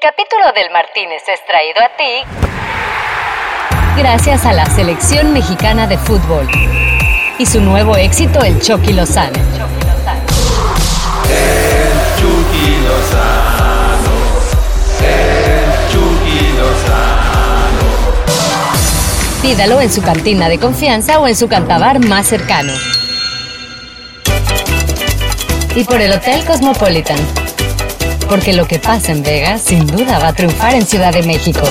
capítulo 0.00 0.50
del 0.54 0.70
Martínez 0.70 1.22
es 1.28 1.44
traído 1.44 1.78
a 1.82 1.88
ti 1.94 2.24
gracias 3.98 4.46
a 4.46 4.54
la 4.54 4.64
selección 4.64 5.34
mexicana 5.34 5.86
de 5.86 5.98
fútbol 5.98 6.48
y 7.38 7.44
su 7.44 7.60
nuevo 7.60 7.96
éxito, 7.98 8.42
el 8.42 8.58
Chucky 8.62 8.94
Lozano. 8.94 9.36
El 9.36 9.42
Chucky 12.16 12.76
Lozano, 12.86 14.12
el 15.02 15.92
Chucky 15.92 16.52
Lozano. 16.56 17.82
Pídalo 19.42 19.82
en 19.82 19.92
su 19.92 20.02
cantina 20.02 20.48
de 20.48 20.58
confianza 20.58 21.18
o 21.18 21.28
en 21.28 21.36
su 21.36 21.46
cantabar 21.46 21.98
más 21.98 22.26
cercano. 22.26 22.72
Y 25.74 25.84
por 25.84 26.00
el 26.00 26.12
Hotel 26.12 26.42
Cosmopolitan. 26.46 27.49
Porque 28.30 28.52
lo 28.52 28.64
que 28.68 28.78
pasa 28.78 29.10
en 29.10 29.24
Vegas 29.24 29.60
sin 29.60 29.84
duda 29.88 30.20
va 30.20 30.28
a 30.28 30.32
triunfar 30.32 30.76
en 30.76 30.86
Ciudad 30.86 31.12
de 31.12 31.24
México. 31.24 31.62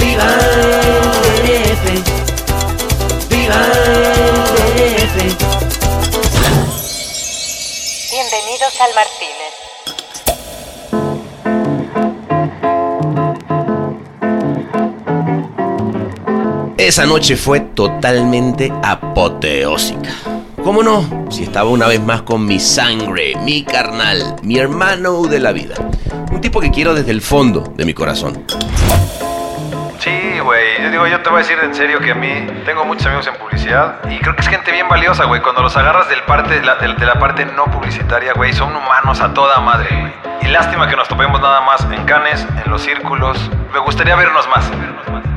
Viva 0.00 0.24
el 0.24 1.46
DF. 1.46 1.84
Viva 3.30 3.54
el 3.54 4.96
DF. 4.96 5.16
Bienvenidos 8.10 8.80
al 8.80 8.90
Martínez. 8.96 9.54
Esa 16.78 17.06
noche 17.06 17.36
fue 17.36 17.60
totalmente 17.60 18.72
apoteósica. 18.82 20.39
¿Cómo 20.64 20.82
no? 20.82 21.26
Si 21.30 21.44
estaba 21.44 21.70
una 21.70 21.86
vez 21.86 22.02
más 22.02 22.22
con 22.22 22.44
mi 22.44 22.60
sangre, 22.60 23.34
mi 23.44 23.64
carnal, 23.64 24.36
mi 24.42 24.58
hermano 24.58 25.22
de 25.22 25.40
la 25.40 25.52
vida. 25.52 25.74
Un 26.30 26.40
tipo 26.42 26.60
que 26.60 26.70
quiero 26.70 26.92
desde 26.94 27.12
el 27.12 27.22
fondo 27.22 27.72
de 27.76 27.86
mi 27.86 27.94
corazón. 27.94 28.44
Sí, 30.00 30.38
güey. 30.42 30.82
Yo 30.82 30.90
digo, 30.90 31.06
yo 31.06 31.20
te 31.20 31.28
voy 31.28 31.40
a 31.40 31.42
decir 31.42 31.58
en 31.62 31.74
serio 31.74 32.00
que 32.00 32.12
a 32.12 32.14
mí 32.14 32.46
tengo 32.64 32.86
muchos 32.86 33.04
amigos 33.04 33.26
en 33.26 33.34
publicidad 33.34 34.00
y 34.08 34.18
creo 34.18 34.34
que 34.34 34.40
es 34.40 34.48
gente 34.48 34.72
bien 34.72 34.88
valiosa, 34.88 35.26
güey. 35.26 35.42
Cuando 35.42 35.60
los 35.60 35.76
agarras 35.76 36.08
del 36.08 36.22
parte, 36.22 36.58
de, 36.58 36.64
la, 36.64 36.78
la 36.80 37.18
parte 37.18 37.44
no 37.44 37.66
publicitaria, 37.66 38.32
güey, 38.32 38.54
son 38.54 38.74
humanos 38.74 39.20
a 39.20 39.34
toda 39.34 39.60
madre, 39.60 39.88
güey. 39.90 40.12
Y 40.40 40.48
lástima 40.48 40.88
que 40.88 40.96
nos 40.96 41.06
topemos 41.06 41.38
nada 41.42 41.60
más 41.60 41.86
en 41.92 42.02
canes, 42.06 42.46
en 42.64 42.70
los 42.72 42.80
círculos. 42.80 43.38
Me 43.74 43.78
gustaría 43.80 44.16
vernos 44.16 44.48
más. 44.48 44.70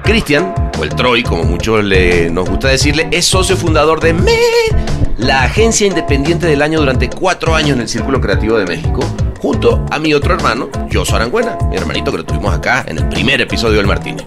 Cristian, 0.03 0.55
o 0.79 0.83
el 0.85 0.95
Troy, 0.95 1.23
como 1.23 1.43
muchos 1.43 1.83
le, 1.83 2.29
nos 2.29 2.49
gusta 2.49 2.69
decirle, 2.69 3.09
es 3.11 3.25
socio 3.25 3.57
fundador 3.57 3.99
de 3.99 4.13
MED, 4.13 4.77
la 5.17 5.43
agencia 5.43 5.87
independiente 5.87 6.47
del 6.47 6.61
año 6.61 6.79
durante 6.79 7.09
cuatro 7.09 7.53
años 7.53 7.71
en 7.71 7.81
el 7.81 7.89
Círculo 7.89 8.21
Creativo 8.21 8.57
de 8.57 8.65
México, 8.65 9.01
junto 9.43 9.85
a 9.91 9.99
mi 9.99 10.13
otro 10.13 10.33
hermano, 10.33 10.69
Josu 10.91 11.17
Arangüena, 11.17 11.57
mi 11.69 11.75
hermanito 11.75 12.11
que 12.11 12.19
lo 12.19 12.23
tuvimos 12.23 12.55
acá 12.55 12.85
en 12.87 12.97
el 12.97 13.09
primer 13.09 13.41
episodio 13.41 13.75
del 13.75 13.87
Martínez. 13.87 14.25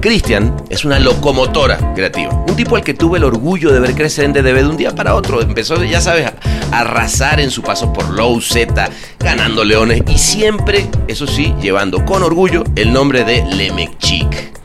Cristian 0.00 0.54
es 0.70 0.84
una 0.84 1.00
locomotora 1.00 1.92
creativa, 1.96 2.32
un 2.32 2.54
tipo 2.54 2.76
al 2.76 2.84
que 2.84 2.94
tuve 2.94 3.18
el 3.18 3.24
orgullo 3.24 3.72
de 3.72 3.80
ver 3.80 3.96
crecer 3.96 4.24
en 4.24 4.32
DDB 4.32 4.58
de 4.58 4.68
un 4.68 4.76
día 4.76 4.94
para 4.94 5.16
otro. 5.16 5.42
Empezó, 5.42 5.82
ya 5.82 6.00
sabes, 6.00 6.26
a 6.26 6.78
arrasar 6.78 7.40
en 7.40 7.50
su 7.50 7.62
paso 7.62 7.92
por 7.92 8.08
Low 8.10 8.40
Z, 8.40 8.88
ganando 9.18 9.64
leones 9.64 10.02
y 10.06 10.16
siempre, 10.16 10.86
eso 11.08 11.26
sí, 11.26 11.52
llevando 11.60 12.04
con 12.04 12.22
orgullo 12.22 12.62
el 12.76 12.92
nombre 12.92 13.24
de 13.24 13.44
Lemechik. 13.44 14.60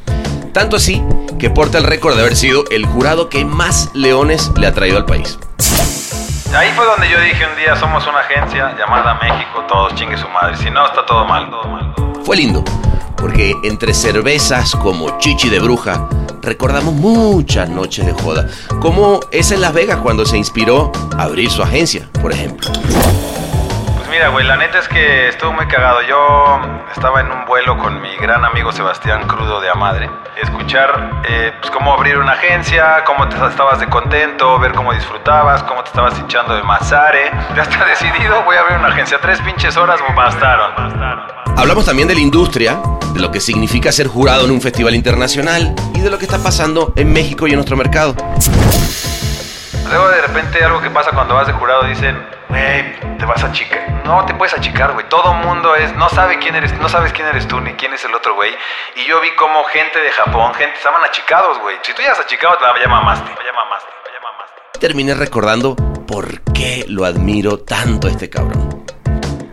Tanto 0.54 0.76
así 0.76 1.02
que 1.39 1.50
porta 1.50 1.80
el 1.80 1.86
récord 1.86 2.14
de 2.14 2.22
haber 2.22 2.36
sido 2.36 2.66
el 2.70 2.86
jurado 2.86 3.30
que 3.30 3.45
más 3.45 3.89
leones 3.95 4.52
le 4.58 4.67
ha 4.67 4.73
traído 4.73 4.98
al 4.98 5.06
país. 5.06 5.39
Ahí 6.56 6.70
fue 6.76 6.86
donde 6.86 7.09
yo 7.09 7.20
dije 7.20 7.45
un 7.45 7.56
día, 7.58 7.76
somos 7.76 8.08
una 8.08 8.20
agencia 8.20 8.76
llamada 8.78 9.16
México, 9.16 9.64
todos 9.67 9.94
chingue 9.95 10.17
su 10.17 10.28
madre. 10.30 10.56
Si 10.58 10.70
no, 10.70 10.86
está 10.86 11.06
todo 11.06 11.26
mal, 11.26 11.50
todo 11.50 11.64
mal. 11.66 11.94
Fue 12.23 12.38
lindo, 12.38 12.64
porque 13.17 13.54
entre 13.64 13.94
cervezas 13.94 14.76
como 14.76 15.17
Chichi 15.17 15.50
de 15.50 15.59
Bruja, 15.59 16.08
recordamos 16.42 16.94
muchas 16.94 17.70
noches 17.70 18.06
de 18.06 18.14
joda, 18.14 18.48
como 18.80 19.20
esa 19.31 19.56
en 19.56 19.62
Las 19.62 19.73
Vegas 19.73 19.98
cuando 19.98 20.26
se 20.26 20.38
inspiró 20.38 20.92
a 21.17 21.23
abrir 21.23 21.49
su 21.52 21.61
agencia, 21.61 22.10
por 22.21 22.32
ejemplo. 22.32 22.70
Pues 24.08 24.20
mira, 24.20 24.30
güey, 24.30 24.48
la 24.48 24.56
neta 24.56 24.80
es 24.80 24.88
que 24.88 25.28
estuvo 25.28 25.52
muy 25.52 25.68
cagado. 25.68 26.02
Yo 26.02 26.62
estaba 26.95 27.20
en 27.20 27.30
un 27.30 27.44
vuelo 27.45 27.78
con 27.78 28.02
mi 28.02 28.16
gran 28.16 28.45
amigo 28.45 28.72
Sebastián 28.72 29.28
Crudo 29.28 29.60
de 29.60 29.70
Amadre. 29.70 30.10
Escuchar, 30.42 31.23
eh, 31.28 31.52
pues, 31.60 31.70
cómo 31.72 31.94
abrir 31.94 32.18
una 32.18 32.32
agencia, 32.32 33.04
cómo 33.06 33.28
te 33.28 33.36
estabas 33.36 33.82
de 33.82 33.90
contento, 33.90 34.60
ver 34.60 34.72
cómo 34.72 34.94
disfrutabas, 34.94 35.62
cómo 35.64 35.84
te 35.84 35.90
estabas 35.90 36.18
hinchando 36.18 36.56
de 36.56 36.64
mazare. 36.64 37.32
Ya 37.54 37.64
está 37.64 37.84
decidido, 37.90 38.45
voy 38.45 38.56
a 38.56 38.62
abrir 38.62 38.78
una 38.78 38.88
agencia. 38.88 39.20
Tres 39.20 39.42
pinches 39.42 39.76
horas 39.76 40.00
bastaron. 40.16 40.74
bastaron. 40.78 41.26
Hablamos 41.58 41.86
también 41.86 42.08
de 42.08 42.16
la 42.16 42.22
industria, 42.22 42.80
de 43.14 43.20
lo 43.20 43.30
que 43.30 43.42
significa 43.42 43.92
ser 43.92 44.08
jurado 44.08 44.45
en 44.45 44.52
un 44.52 44.62
festival 44.62 44.95
internacional 44.95 45.76
y 45.94 46.00
de 46.00 46.10
lo 46.10 46.18
que 46.18 46.24
está 46.24 46.38
pasando 46.38 46.94
en 46.95 47.12
México 47.12 47.45
y 47.45 47.50
en 47.50 47.58
nuestro 47.58 47.76
mercado. 47.76 48.16
Luego 49.89 50.08
de 50.08 50.22
repente 50.22 50.64
algo 50.64 50.80
que 50.80 50.92
pasa 50.92 51.12
cuando 51.12 51.36
vas 51.36 51.48
de 51.48 51.52
jurado 51.52 51.84
dicen, 51.84 52.36
güey, 52.49 53.17
te 53.17 53.25
vas 53.25 53.43
a 53.43 53.47
achicar. 53.47 53.87
No 54.05 54.25
te 54.25 54.33
puedes 54.33 54.53
achicar, 54.53 54.93
güey. 54.93 55.08
Todo 55.09 55.33
mundo 55.33 55.75
es, 55.75 55.93
no 55.95 56.09
sabe 56.09 56.39
quién 56.39 56.55
eres, 56.55 56.73
no 56.80 56.87
sabes 56.89 57.11
quién 57.13 57.27
eres 57.27 57.47
tú 57.47 57.59
ni 57.59 57.73
quién 57.73 57.93
es 57.93 58.05
el 58.05 58.13
otro 58.15 58.35
güey. 58.35 58.52
Y 58.95 59.05
yo 59.05 59.19
vi 59.21 59.30
como 59.35 59.63
gente 59.65 59.99
de 59.99 60.11
Japón, 60.11 60.53
gente, 60.53 60.75
estaban 60.77 61.03
achicados, 61.03 61.59
güey. 61.59 61.77
Si 61.81 61.93
tú 61.93 62.02
ya 62.02 62.11
has 62.11 62.19
achicado, 62.19 62.58
ya 62.59 62.87
mamaste, 62.87 63.30
ya 63.30 63.53
mamaste, 63.53 63.89
ya 64.05 64.21
mamaste. 64.21 64.80
terminé 64.80 65.13
recordando 65.13 65.75
por 66.08 66.41
qué 66.53 66.85
lo 66.87 67.05
admiro 67.05 67.59
tanto 67.59 68.08
a 68.08 68.11
este 68.11 68.30
cabrón. 68.30 68.85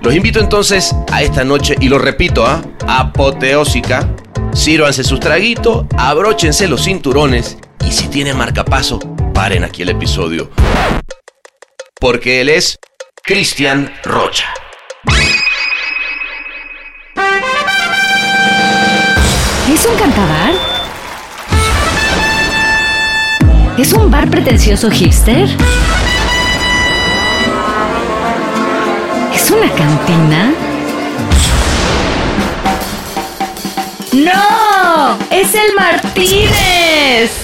Los 0.00 0.14
invito 0.14 0.38
entonces 0.38 0.94
a 1.10 1.22
esta 1.22 1.44
noche, 1.44 1.74
y 1.80 1.88
lo 1.88 1.98
repito, 1.98 2.46
¿ah? 2.46 2.60
apoteósica. 2.86 4.06
Sírvanse 4.52 5.02
sus 5.02 5.18
traguitos, 5.18 5.86
abróchense 5.98 6.68
los 6.68 6.84
cinturones 6.84 7.58
y 7.80 7.90
si 7.90 8.08
tienen 8.08 8.36
marcapaso, 8.36 9.00
paren 9.32 9.64
aquí 9.64 9.82
el 9.82 9.88
episodio. 9.88 10.50
Porque 12.00 12.40
él 12.40 12.48
es 12.48 12.78
Cristian 13.22 13.92
Rocha. 14.04 14.52
¿Es 19.72 19.86
un 19.86 19.96
cantabar? 19.96 20.52
¿Es 23.78 23.92
un 23.92 24.10
bar 24.10 24.28
pretencioso 24.28 24.90
hipster? 24.90 25.48
¿Es 29.34 29.50
una 29.50 29.70
cantina? 29.70 30.52
¡No! 34.12 35.18
¡Es 35.30 35.54
el 35.54 35.74
Martínez! 35.74 37.43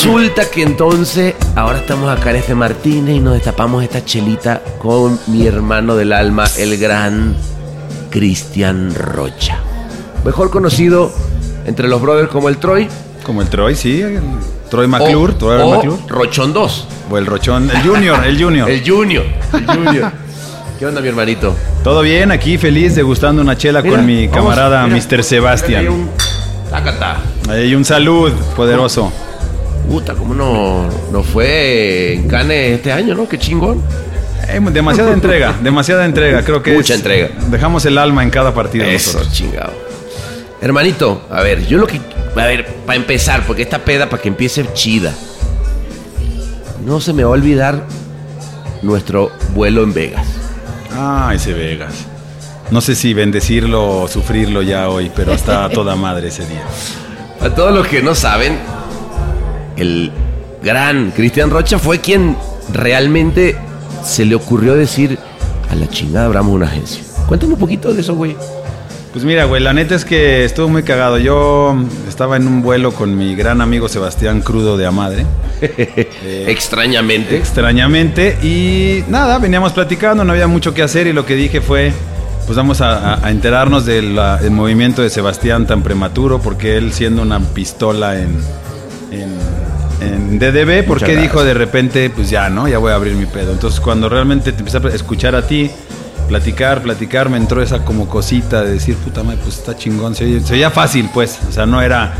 Resulta 0.00 0.48
que 0.48 0.62
entonces 0.62 1.34
ahora 1.56 1.78
estamos 1.78 2.08
acá 2.08 2.30
en 2.30 2.36
este 2.36 2.54
Martínez 2.54 3.16
y 3.16 3.20
nos 3.20 3.34
destapamos 3.34 3.82
esta 3.82 4.04
chelita 4.04 4.62
con 4.78 5.18
mi 5.26 5.44
hermano 5.44 5.96
del 5.96 6.12
alma, 6.12 6.44
el 6.56 6.78
gran 6.78 7.34
Cristian 8.08 8.94
Rocha. 8.94 9.58
Mejor 10.24 10.50
conocido 10.50 11.12
entre 11.66 11.88
los 11.88 12.00
brothers 12.00 12.28
como 12.28 12.48
el 12.48 12.58
Troy 12.58 12.86
Como 13.26 13.42
el 13.42 13.48
Troy, 13.48 13.74
sí. 13.74 14.00
El 14.00 14.22
Troy 14.70 14.86
McClure, 14.86 15.32
o, 15.32 15.36
Troy 15.36 15.62
o 15.62 15.70
McClure. 15.70 16.02
Rochón 16.06 16.52
2. 16.52 16.88
O 17.10 17.18
el 17.18 17.26
Rochón, 17.26 17.68
el 17.68 17.82
Junior, 17.82 18.24
el 18.24 18.40
Junior. 18.40 18.70
El 18.70 18.88
Junior. 18.88 19.24
El 19.52 19.66
Junior. 19.76 20.12
¿Qué 20.78 20.86
onda, 20.86 21.00
mi 21.00 21.08
hermanito? 21.08 21.56
Todo 21.82 22.02
bien, 22.02 22.30
aquí 22.30 22.56
feliz 22.56 22.94
degustando 22.94 23.42
una 23.42 23.56
chela 23.56 23.82
Mira, 23.82 23.96
con 23.96 24.06
mi 24.06 24.28
vamos, 24.28 24.42
camarada 24.44 24.86
mira, 24.86 25.04
Mr. 25.04 25.24
Sebastián. 25.24 26.08
Ahí 27.48 27.74
un 27.74 27.84
salud 27.84 28.30
poderoso. 28.54 29.12
Puta, 29.88 30.14
¿cómo 30.14 30.34
no, 30.34 30.86
no 31.10 31.22
fue 31.22 32.12
en 32.14 32.28
Cannes 32.28 32.74
este 32.76 32.92
año, 32.92 33.14
no? 33.14 33.26
Qué 33.28 33.38
chingón. 33.38 33.82
Eh, 34.48 34.60
demasiada 34.70 35.12
entrega, 35.12 35.54
demasiada 35.62 36.04
entrega. 36.04 36.42
Creo 36.44 36.62
que 36.62 36.72
Mucha 36.74 36.92
es- 36.94 37.00
entrega. 37.00 37.30
Dejamos 37.50 37.84
el 37.86 37.96
alma 37.98 38.22
en 38.22 38.30
cada 38.30 38.52
partido 38.54 38.84
Eso, 38.84 39.12
nosotros. 39.14 39.32
chingado. 39.32 39.72
Hermanito, 40.60 41.22
a 41.30 41.42
ver, 41.42 41.66
yo 41.66 41.78
lo 41.78 41.86
que. 41.86 42.00
A 42.36 42.44
ver, 42.46 42.66
para 42.86 42.96
empezar, 42.96 43.44
porque 43.46 43.62
esta 43.62 43.78
peda, 43.78 44.08
para 44.10 44.20
que 44.22 44.28
empiece 44.28 44.64
chida. 44.74 45.12
No 46.84 47.00
se 47.00 47.12
me 47.12 47.22
va 47.24 47.30
a 47.30 47.32
olvidar 47.32 47.84
nuestro 48.82 49.32
vuelo 49.54 49.82
en 49.82 49.92
Vegas. 49.94 50.26
Ah, 50.92 51.32
ese 51.34 51.52
Vegas. 51.52 51.94
no 52.70 52.80
sé 52.80 52.94
si 52.94 53.14
bendecirlo 53.14 54.02
o 54.02 54.08
sufrirlo 54.08 54.62
ya 54.62 54.88
hoy, 54.88 55.10
pero 55.14 55.32
está 55.32 55.64
a 55.64 55.70
toda 55.70 55.96
madre 55.96 56.28
ese 56.28 56.44
día. 56.46 56.62
A 57.40 57.50
todos 57.50 57.72
los 57.72 57.86
que 57.86 58.02
no 58.02 58.16
saben, 58.16 58.58
el 59.78 60.10
gran 60.62 61.12
Cristian 61.12 61.50
Rocha 61.50 61.78
fue 61.78 62.00
quien 62.00 62.36
realmente 62.72 63.56
se 64.04 64.24
le 64.24 64.34
ocurrió 64.34 64.74
decir 64.74 65.18
a 65.70 65.74
la 65.74 65.88
chingada 65.88 66.26
abramos 66.26 66.54
una 66.54 66.66
agencia. 66.66 67.02
Cuéntame 67.26 67.54
un 67.54 67.60
poquito 67.60 67.92
de 67.92 68.00
eso, 68.00 68.14
güey. 68.14 68.36
Pues 69.12 69.24
mira, 69.24 69.44
güey, 69.44 69.62
la 69.62 69.72
neta 69.72 69.94
es 69.94 70.04
que 70.04 70.44
estuvo 70.44 70.68
muy 70.68 70.82
cagado. 70.82 71.18
Yo 71.18 71.76
estaba 72.08 72.36
en 72.36 72.46
un 72.46 72.62
vuelo 72.62 72.92
con 72.92 73.16
mi 73.16 73.34
gran 73.34 73.60
amigo 73.60 73.88
Sebastián 73.88 74.42
Crudo 74.42 74.76
de 74.76 74.86
Amadre. 74.86 75.24
Extrañamente. 76.46 77.36
Extrañamente. 77.36 78.38
Y 78.42 79.02
nada, 79.08 79.38
veníamos 79.38 79.72
platicando, 79.72 80.24
no 80.24 80.32
había 80.32 80.46
mucho 80.46 80.74
que 80.74 80.82
hacer 80.82 81.06
y 81.06 81.12
lo 81.12 81.24
que 81.24 81.34
dije 81.36 81.60
fue, 81.60 81.92
pues 82.46 82.56
vamos 82.56 82.80
a, 82.80 83.20
enterarnos 83.28 83.86
del 83.86 84.18
movimiento 84.50 85.02
de 85.02 85.10
Sebastián 85.10 85.66
tan 85.66 85.82
prematuro, 85.82 86.38
porque 86.38 86.76
él 86.76 86.92
siendo 86.92 87.22
una 87.22 87.40
pistola 87.40 88.18
en, 88.18 88.38
en, 89.10 89.36
en 90.00 90.38
DDB, 90.38 90.84
¿por 90.86 90.96
Muchas 90.96 91.06
qué 91.08 91.12
gracias. 91.14 91.22
dijo 91.22 91.44
de 91.44 91.54
repente, 91.54 92.10
pues 92.10 92.30
ya, 92.30 92.48
¿no? 92.48 92.68
Ya 92.68 92.78
voy 92.78 92.92
a 92.92 92.94
abrir 92.94 93.14
mi 93.14 93.26
pedo. 93.26 93.52
Entonces 93.52 93.80
cuando 93.80 94.08
realmente 94.08 94.52
te 94.52 94.58
empecé 94.60 94.78
a 94.78 94.88
escuchar 94.94 95.34
a 95.34 95.46
ti, 95.46 95.70
platicar, 96.28 96.82
platicar, 96.82 97.28
me 97.30 97.36
entró 97.38 97.62
esa 97.62 97.84
como 97.84 98.08
cosita 98.08 98.62
de 98.62 98.72
decir, 98.74 98.96
puta 98.96 99.22
madre, 99.22 99.38
pues 99.42 99.56
está 99.58 99.76
chingón, 99.76 100.14
se, 100.14 100.24
oye- 100.24 100.40
se 100.40 100.54
oía 100.54 100.70
fácil, 100.70 101.08
pues, 101.12 101.38
o 101.48 101.52
sea, 101.52 101.66
no 101.66 101.80
era... 101.82 102.12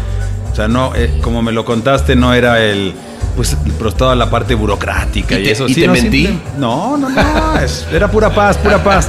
O 0.52 0.56
sea, 0.58 0.66
no, 0.66 0.92
eh, 0.96 1.20
como 1.22 1.40
me 1.40 1.52
lo 1.52 1.64
contaste, 1.64 2.16
no 2.16 2.34
era 2.34 2.60
el, 2.64 2.92
pues, 3.36 3.56
toda 3.96 4.16
la 4.16 4.28
parte 4.28 4.54
burocrática 4.56 5.36
¿Y 5.36 5.42
y, 5.42 5.44
te- 5.44 5.50
eso. 5.52 5.68
y 5.68 5.74
Sí, 5.74 5.80
te 5.82 5.86
no, 5.86 5.92
mentí? 5.92 6.40
no, 6.58 6.96
no, 6.96 7.08
no, 7.08 7.60
es- 7.60 7.86
era 7.92 8.10
pura 8.10 8.30
paz, 8.34 8.56
pura 8.56 8.82
paz. 8.82 9.08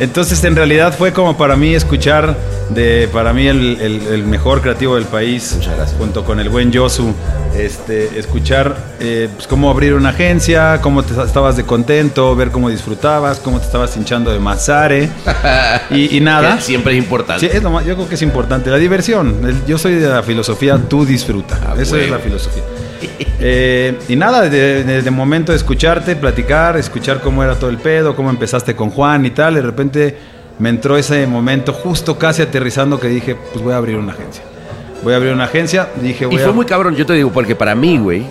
Entonces, 0.00 0.42
en 0.44 0.54
realidad 0.54 0.94
fue 0.96 1.12
como 1.12 1.36
para 1.36 1.56
mí 1.56 1.74
escuchar 1.74 2.36
de, 2.70 3.08
para 3.12 3.32
mí 3.32 3.46
el, 3.48 3.80
el- 3.80 4.02
el 4.12 4.24
mejor 4.24 4.60
creativo 4.62 4.94
del 4.94 5.04
país, 5.06 5.58
junto 5.98 6.24
con 6.24 6.38
el 6.38 6.48
buen 6.48 6.70
Yosu, 6.70 7.12
este, 7.56 8.16
escuchar 8.18 8.76
eh, 9.00 9.28
pues, 9.34 9.48
cómo 9.48 9.70
abrir 9.70 9.94
una 9.94 10.10
agencia, 10.10 10.80
cómo 10.82 11.02
te 11.02 11.20
estabas 11.20 11.56
de 11.56 11.64
contento, 11.64 12.36
ver 12.36 12.50
cómo 12.50 12.70
disfrutabas, 12.70 13.38
cómo 13.40 13.58
te 13.58 13.66
estabas 13.66 13.96
hinchando 13.96 14.30
de 14.30 14.38
mazare 14.38 15.08
y, 15.90 16.16
y 16.16 16.20
nada. 16.20 16.56
Que 16.56 16.62
siempre 16.62 16.92
es 16.92 16.98
importante. 16.98 17.48
Sí, 17.50 17.56
es 17.56 17.62
lo 17.62 17.70
más- 17.70 17.84
yo 17.84 17.94
creo 17.96 18.08
que 18.08 18.14
es 18.14 18.22
importante. 18.22 18.70
La 18.70 18.76
diversión. 18.76 19.36
El- 19.44 19.66
yo 19.66 19.78
soy 19.78 19.94
de 19.96 20.08
la 20.08 20.22
filosofía, 20.22 20.78
tú 20.88 21.04
disfruta. 21.04 21.58
Ah, 21.66 21.74
Esa 21.78 21.98
es 21.98 22.08
la 22.10 22.18
filosofía. 22.18 22.62
Eh, 23.40 23.96
y 24.08 24.16
nada, 24.16 24.42
de, 24.48 24.82
de- 24.84 25.02
de 25.02 25.10
momento 25.10 25.52
de 25.52 25.58
escucharte, 25.58 26.16
platicar, 26.16 26.76
escuchar 26.76 27.20
cómo 27.20 27.42
era 27.44 27.54
todo 27.54 27.70
el 27.70 27.78
pedo, 27.78 28.16
cómo 28.16 28.30
empezaste 28.30 28.74
con 28.74 28.90
Juan 28.90 29.24
y 29.26 29.30
tal. 29.30 29.54
De 29.54 29.62
repente 29.62 30.16
me 30.58 30.70
entró 30.70 30.96
ese 30.96 31.26
momento 31.26 31.72
justo 31.72 32.18
casi 32.18 32.42
aterrizando 32.42 32.98
que 32.98 33.08
dije, 33.08 33.36
pues 33.52 33.62
voy 33.64 33.72
a 33.72 33.76
abrir 33.76 33.96
una 33.96 34.12
agencia. 34.12 34.42
Voy 35.04 35.12
a 35.12 35.16
abrir 35.16 35.32
una 35.32 35.44
agencia. 35.44 35.88
Dije, 36.02 36.26
voy 36.26 36.34
Y 36.34 36.38
fue 36.38 36.48
a... 36.50 36.52
muy 36.52 36.66
cabrón, 36.66 36.96
yo 36.96 37.06
te 37.06 37.12
digo, 37.12 37.30
porque 37.30 37.54
para 37.54 37.76
mí, 37.76 37.98
güey, 37.98 38.24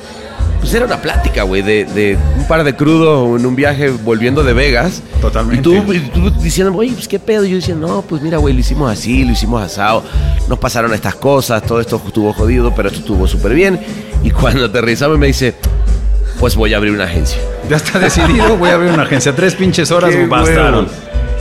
pues 0.59 0.73
era 0.73 0.85
una 0.85 1.01
plática, 1.01 1.43
güey, 1.43 1.61
de, 1.61 1.85
de 1.85 2.17
un 2.37 2.47
par 2.47 2.63
de 2.63 2.75
crudos 2.75 3.39
en 3.39 3.45
un 3.45 3.55
viaje 3.55 3.89
volviendo 3.89 4.43
de 4.43 4.53
Vegas. 4.53 5.01
Totalmente. 5.21 5.59
Y 5.69 5.81
tú, 5.81 5.93
y 5.93 5.99
tú 5.99 6.31
diciendo, 6.41 6.73
oye, 6.75 6.91
pues 6.93 7.07
qué 7.07 7.19
pedo. 7.19 7.45
Y 7.45 7.49
yo 7.51 7.55
decía, 7.57 7.75
no, 7.75 8.01
pues 8.01 8.21
mira, 8.21 8.37
güey, 8.37 8.53
lo 8.53 8.59
hicimos 8.59 8.91
así, 8.91 9.23
lo 9.23 9.31
hicimos 9.31 9.61
asado. 9.61 10.03
Nos 10.49 10.59
pasaron 10.59 10.93
estas 10.93 11.15
cosas, 11.15 11.63
todo 11.63 11.79
esto 11.81 12.01
estuvo 12.05 12.33
jodido, 12.33 12.73
pero 12.75 12.89
esto 12.89 12.99
estuvo 12.99 13.27
súper 13.27 13.53
bien. 13.53 13.79
Y 14.23 14.31
cuando 14.31 14.65
aterrizamos 14.65 15.17
me 15.17 15.27
dice, 15.27 15.55
pues 16.39 16.55
voy 16.55 16.73
a 16.73 16.77
abrir 16.77 16.93
una 16.93 17.05
agencia. 17.05 17.39
Ya 17.69 17.77
está 17.77 17.99
decidido, 17.99 18.57
voy 18.57 18.69
a 18.69 18.75
abrir 18.75 18.91
una 18.91 19.03
agencia. 19.03 19.35
Tres 19.35 19.55
pinches 19.55 19.91
horas 19.91 20.11
Qué 20.15 20.25
bastaron. 20.25 20.85
huevo, 20.85 20.91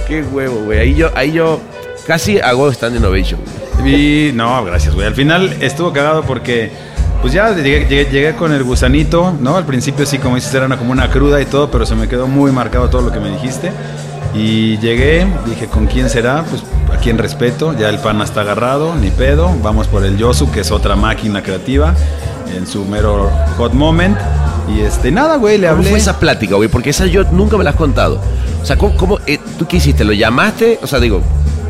Qué 0.08 0.22
huevo, 0.22 0.64
güey. 0.64 0.78
Ahí 0.78 0.94
yo, 0.94 1.10
ahí 1.14 1.32
yo 1.32 1.60
casi 2.06 2.38
hago 2.40 2.70
stand 2.70 2.96
innovation. 2.96 3.40
Y 3.84 4.30
no, 4.34 4.64
gracias, 4.64 4.94
güey. 4.94 5.06
Al 5.06 5.14
final 5.14 5.56
estuvo 5.60 5.92
cagado 5.92 6.22
porque, 6.22 6.70
pues 7.20 7.32
ya 7.32 7.54
llegué, 7.54 7.88
llegué- 7.88 8.10
llegué 8.10 8.34
con 8.34 8.52
el 8.52 8.62
gusanito, 8.62 9.34
¿no? 9.40 9.56
Al 9.56 9.64
principio 9.64 10.06
sí, 10.06 10.18
como 10.18 10.36
dices, 10.36 10.52
era 10.54 10.66
una, 10.66 10.76
como 10.78 10.92
una 10.92 11.10
cruda 11.10 11.40
y 11.40 11.46
todo, 11.46 11.70
pero 11.70 11.84
se 11.86 11.94
me 11.94 12.08
quedó 12.08 12.26
muy 12.26 12.52
marcado 12.52 12.88
todo 12.88 13.02
lo 13.02 13.12
que 13.12 13.20
me 13.20 13.30
dijiste. 13.30 13.72
Y 14.34 14.76
llegué, 14.78 15.26
dije, 15.46 15.66
¿con 15.66 15.86
quién 15.86 16.10
será? 16.10 16.44
Pues 16.44 16.62
a 16.92 17.00
quién 17.00 17.16
respeto, 17.18 17.74
ya 17.78 17.88
el 17.88 17.98
pana 17.98 18.24
está 18.24 18.42
agarrado, 18.42 18.94
ni 18.94 19.10
pedo. 19.10 19.50
Vamos 19.62 19.86
por 19.88 20.04
el 20.04 20.18
Yosu, 20.18 20.50
que 20.50 20.60
es 20.60 20.70
otra 20.70 20.94
máquina 20.94 21.42
creativa, 21.42 21.94
en 22.54 22.66
su 22.66 22.84
mero 22.84 23.30
hot 23.56 23.72
moment. 23.72 24.16
Y 24.68 24.80
este, 24.80 25.10
nada, 25.10 25.36
güey, 25.36 25.58
le 25.58 25.68
¿Cómo 25.68 25.78
hablé. 25.78 25.90
fue 25.90 25.98
esa 25.98 26.18
plática, 26.18 26.56
güey? 26.56 26.68
Porque 26.68 26.90
esa 26.90 27.06
yo 27.06 27.24
nunca 27.32 27.56
me 27.56 27.64
la 27.64 27.70
has 27.70 27.76
contado. 27.76 28.20
O 28.62 28.66
sea, 28.66 28.76
¿cómo, 28.76 28.96
cómo, 28.96 29.18
eh, 29.26 29.38
tú 29.58 29.66
qué 29.66 29.78
hiciste? 29.78 30.04
¿Lo 30.04 30.12
llamaste? 30.12 30.80
O 30.82 30.86
sea, 30.86 30.98
digo, 31.00 31.22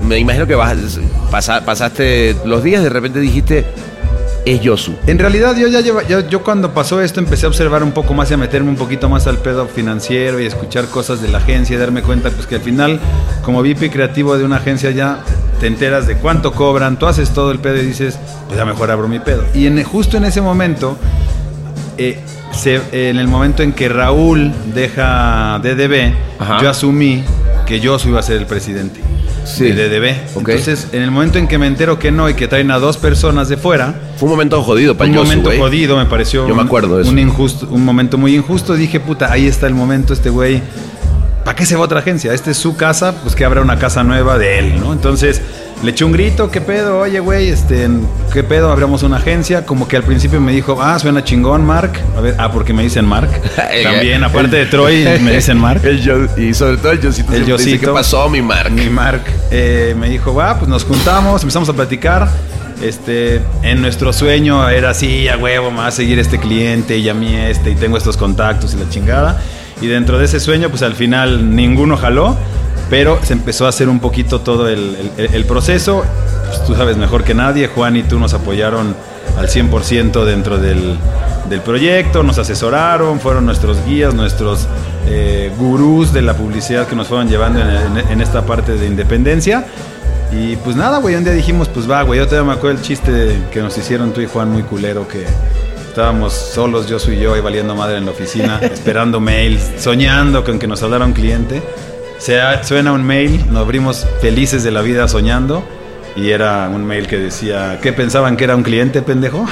me 0.03 0.19
imagino 0.19 0.47
que 0.47 0.55
vas, 0.55 0.77
pasa- 1.31 1.65
pasaste 1.65 2.35
los 2.47 2.65
días, 2.65 2.83
de 2.83 2.89
repente 2.89 3.21
dijiste, 3.21 3.65
es 4.47 4.61
Yosu. 4.61 4.95
En 5.07 5.19
realidad 5.19 5.55
yo 5.57 5.67
ya 5.69 5.81
lleva, 5.81 6.03
yo, 6.07 6.21
yo 6.29 6.43
cuando 6.43 6.73
pasó 6.73 7.01
esto 7.03 7.21
empecé 7.21 7.45
a 7.47 7.49
observar 7.49 7.83
un 7.83 7.93
poco 7.93 8.15
más 8.15 8.31
y 8.31 8.35
a 8.35 8.37
meterme 8.37 8.71
un 8.71 8.77
poquito 8.77 9.09
más 9.11 9.27
al 9.27 9.39
pedo 9.39 9.67
financiero 9.67 10.41
y 10.41 10.47
escuchar 10.47 10.87
cosas 10.87 11.21
de 11.21 11.29
la 11.29 11.39
agencia 11.39 11.75
y 11.77 11.79
darme 11.79 12.01
cuenta 12.03 12.31
pues 12.31 12.47
que 12.47 12.55
al 12.55 12.61
final 12.63 13.01
como 13.43 13.61
VIP 13.61 13.91
creativo 13.93 14.39
de 14.39 14.45
una 14.45 14.57
agencia 14.57 14.91
ya 14.93 15.19
te 15.61 15.67
enteras 15.67 16.07
de 16.07 16.17
cuánto 16.17 16.53
cobran, 16.53 16.97
tú 16.99 17.07
haces 17.07 17.31
todo 17.31 17.51
el 17.51 17.59
pedo 17.59 17.77
y 17.83 17.87
dices, 17.87 18.19
pues 18.47 18.57
ya 18.57 18.65
mejor 18.65 18.91
abro 18.91 19.09
mi 19.09 19.19
pedo. 19.19 19.43
Y 19.53 19.67
en, 19.67 19.83
justo 19.83 20.17
en 20.17 20.25
ese 20.25 20.41
momento, 20.41 20.97
eh, 21.99 22.21
se- 22.53 22.81
en 23.11 23.19
el 23.19 23.27
momento 23.27 23.63
en 23.65 23.73
que 23.73 23.89
Raúl 23.89 24.53
deja 24.75 25.59
DDB, 25.63 26.15
Ajá. 26.39 26.59
yo 26.63 26.71
asumí 26.71 27.25
que 27.67 27.81
yo 27.81 27.97
iba 28.07 28.21
a 28.21 28.23
ser 28.23 28.37
el 28.37 28.47
presidente 28.47 29.01
Sí. 29.47 29.71
de 29.71 29.89
DDB. 29.89 30.37
Ok. 30.37 30.49
Entonces, 30.51 30.89
en 30.93 31.03
el 31.03 31.11
momento 31.11 31.39
en 31.39 31.47
que 31.49 31.57
me 31.59 31.67
entero 31.67 31.99
que 31.99 32.11
no 32.11 32.29
y 32.29 32.35
que 32.35 32.49
traen 32.49 32.71
a 32.71 32.79
dos 32.79 32.97
personas 32.97 33.49
de 33.49 33.57
fuera, 33.57 33.95
Fue 34.17 34.27
un 34.27 34.33
momento 34.33 34.63
jodido 34.63 34.97
para 34.97 35.09
un 35.09 35.15
Yosu, 35.17 35.27
momento 35.27 35.51
jodido, 35.57 35.97
me 35.97 36.07
pareció. 36.07 36.49
Yo 36.49 36.55
me 36.55 36.61
un- 36.63 36.67
acuerdo 36.67 37.01
eso. 37.01 37.11
Un, 37.11 37.19
injusto, 37.19 37.69
un 37.71 37.85
momento 37.85 38.19
muy 38.19 38.35
injusto. 38.35 38.75
Dije, 38.75 38.99
puta, 39.01 39.31
ahí 39.33 39.47
está 39.47 39.67
el 39.67 39.75
momento, 39.75 40.13
este 40.13 40.31
güey. 40.31 40.61
¿Para 41.45 41.55
qué 41.55 41.65
se 41.65 41.77
va 41.77 41.83
a 41.83 41.85
otra 41.85 42.01
agencia? 42.01 42.33
Esta 42.35 42.51
es 42.51 42.57
su 42.57 42.77
casa, 42.77 43.15
pues 43.23 43.37
que 43.37 43.45
habrá 43.45 43.61
una 43.63 43.79
casa 43.79 44.03
nueva 44.03 44.37
de 44.37 44.59
él, 44.59 44.81
¿no? 44.81 44.93
Entonces 44.93 45.41
le 45.83 45.91
eché 45.91 46.05
un 46.05 46.13
grito, 46.13 46.51
¿qué 46.51 46.61
pedo? 46.61 47.01
Oye, 47.01 47.21
güey, 47.21 47.51
este, 47.51 47.89
¿qué 48.33 48.43
pedo? 48.43 48.73
Abramos 48.73 49.03
una 49.03 49.19
agencia. 49.19 49.67
Como 49.67 49.87
que 49.87 49.97
al 49.97 50.03
principio 50.03 50.41
me 50.41 50.53
dijo, 50.53 50.81
ah, 50.81 50.99
suena 50.99 51.23
chingón, 51.23 51.65
Mark. 51.65 51.93
A 52.17 52.21
ver, 52.21 52.35
ah, 52.39 52.51
porque 52.51 52.73
me 52.73 52.83
dicen 52.83 53.05
Mark. 53.05 53.29
También, 53.83 54.25
aparte 54.25 54.57
de 54.57 54.67
Troy, 54.67 55.05
me 55.21 55.33
dicen 55.33 55.59
Mark. 55.59 55.83
El 55.85 56.01
Yo- 56.01 56.27
y 56.37 56.55
sobre 56.55 56.79
todo 56.79 56.93
el 56.93 57.01
Yosito. 57.01 57.33
El 57.33 57.45
siempre 57.45 57.57
dice, 57.57 57.71
Yosito. 57.71 57.87
¿Qué 57.89 57.93
pasó, 57.93 58.29
mi 58.29 58.41
Mark? 58.43 58.73
Mi 58.73 58.89
Mark 58.89 59.23
eh, 59.51 59.95
me 59.99 60.09
dijo, 60.09 60.35
va, 60.35 60.59
pues 60.59 60.69
nos 60.69 60.85
juntamos, 60.85 61.43
empezamos 61.43 61.69
a 61.69 61.73
platicar. 61.75 62.29
Este, 62.83 63.41
en 63.63 63.81
nuestro 63.81 64.13
sueño 64.13 64.69
era 64.69 64.91
así, 64.91 65.29
a 65.29 65.39
huevo, 65.39 65.71
me 65.71 65.79
va 65.79 65.87
a 65.87 65.91
seguir 65.91 66.19
este 66.19 66.39
cliente 66.39 66.99
y 66.99 67.09
a 67.09 67.15
mí 67.15 67.35
este, 67.35 67.71
y 67.71 67.75
tengo 67.75 67.97
estos 67.97 68.17
contactos 68.17 68.75
y 68.75 68.79
la 68.79 68.89
chingada. 68.89 69.41
Y 69.81 69.87
dentro 69.87 70.19
de 70.19 70.25
ese 70.25 70.41
sueño, 70.41 70.69
pues 70.71 70.83
al 70.83 70.95
final 70.95 71.55
ninguno 71.55 71.97
jaló, 71.97 72.37
pero 72.91 73.19
se 73.23 73.33
empezó 73.33 73.67
a 73.67 73.71
hacer 73.71 73.89
un 73.89 74.01
poquito 74.01 74.41
todo 74.41 74.69
el, 74.69 74.97
el- 75.17 75.35
el 75.35 75.45
proceso. 75.45 76.05
Pues, 76.47 76.65
tú 76.65 76.75
sabes 76.75 76.97
mejor 76.97 77.25
que 77.25 77.35
nadie, 77.35 77.69
Juan 77.69 77.97
y 77.97 78.03
tú 78.03 78.19
nos 78.19 78.33
apoyaron 78.35 78.95
al 79.37 79.49
100% 79.49 80.25
dentro 80.25 80.59
del, 80.59 80.97
del 81.51 81.61
proyecto, 81.61 82.23
nos 82.23 82.39
asesoraron, 82.39 83.21
fueron 83.21 83.45
nuestros 83.45 83.85
guías, 83.85 84.15
nuestros 84.15 84.67
eh, 85.09 85.51
gurús 85.59 86.13
de 86.13 86.23
la 86.23 86.35
publicidad 86.35 86.87
que 86.87 86.95
nos 86.97 87.09
fueron 87.09 87.29
llevando 87.29 87.61
en, 87.61 87.69
en- 87.99 88.09
en 88.09 88.21
esta 88.21 88.43
parte 88.47 88.77
de 88.77 88.87
independencia. 88.87 89.67
Y 90.33 90.57
pues 90.57 90.75
nada, 90.77 90.99
güey, 90.99 91.15
un 91.15 91.25
día 91.25 91.33
dijimos, 91.33 91.69
pues 91.69 91.89
va, 91.91 92.03
güey, 92.03 92.19
yo 92.19 92.27
todavía 92.27 92.51
me 92.53 92.57
acuerdo 92.57 92.79
el 92.79 92.83
chiste 92.83 93.37
que 93.53 93.61
nos 93.63 93.77
hicieron 93.79 94.13
tú 94.13 94.21
y 94.21 94.27
Juan 94.27 94.51
muy 94.51 94.63
culero, 94.65 95.07
que 95.07 95.25
estábamos 95.89 96.33
solos, 96.33 96.89
yo 96.89 96.99
soy 96.99 97.19
yo, 97.19 97.35
ahí 97.35 97.41
valiendo 97.41 97.75
madre 97.77 97.99
en 97.99 98.05
la 98.07 98.11
oficina, 98.11 98.59
esperando 98.63 99.21
mails, 99.21 99.63
soñando 99.79 100.45
con 100.45 100.59
que 100.59 100.67
nos 100.67 100.83
hablara 100.83 101.05
un 101.05 101.13
cliente. 101.13 101.63
Se, 102.19 102.41
suena 102.65 102.93
un 102.93 103.05
mail, 103.05 103.45
nos 103.51 103.63
abrimos 103.63 104.07
felices 104.21 104.63
de 104.65 104.71
la 104.71 104.83
vida 104.83 105.07
soñando. 105.09 105.63
Y 106.17 106.31
era 106.31 106.71
un 106.71 106.83
mail 106.87 107.07
que 107.07 107.19
decía, 107.19 107.79
¿qué 107.83 107.93
pensaban 107.93 108.39
que 108.39 108.45
era 108.45 108.57
un 108.57 108.63
cliente, 108.63 109.03
pendejo? 109.03 109.45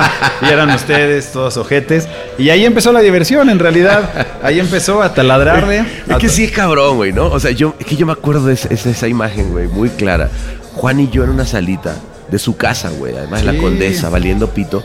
y 0.42 0.44
eran 0.52 0.70
ustedes, 0.70 1.32
todos 1.32 1.56
ojetes. 1.56 2.06
Y 2.38 2.50
ahí 2.50 2.64
empezó 2.64 2.92
la 2.92 3.00
diversión, 3.00 3.50
en 3.50 3.58
realidad. 3.58 4.08
Ahí 4.40 4.60
empezó 4.60 5.02
a 5.02 5.14
taladrarle. 5.14 5.84
Es 6.08 6.16
que 6.18 6.28
sí 6.28 6.44
es 6.44 6.52
cabrón, 6.52 6.94
güey, 6.96 7.12
¿no? 7.12 7.26
O 7.26 7.40
sea, 7.40 7.50
yo, 7.50 7.74
es 7.80 7.86
que 7.86 7.96
yo 7.96 8.06
me 8.06 8.12
acuerdo 8.12 8.46
de 8.46 8.52
esa, 8.54 9.08
imagen, 9.08 9.50
güey, 9.50 9.66
muy 9.66 9.88
clara. 9.90 10.30
Juan 10.74 11.00
y 11.00 11.08
yo 11.10 11.24
en 11.24 11.30
una 11.30 11.44
salita 11.44 11.96
de 12.30 12.38
su 12.38 12.56
casa, 12.56 12.90
güey, 12.90 13.16
además 13.16 13.42
de 13.42 13.50
Sí. 13.50 13.56
la 13.56 13.60
condesa, 13.60 14.08
valiendo 14.08 14.48
pito, 14.50 14.84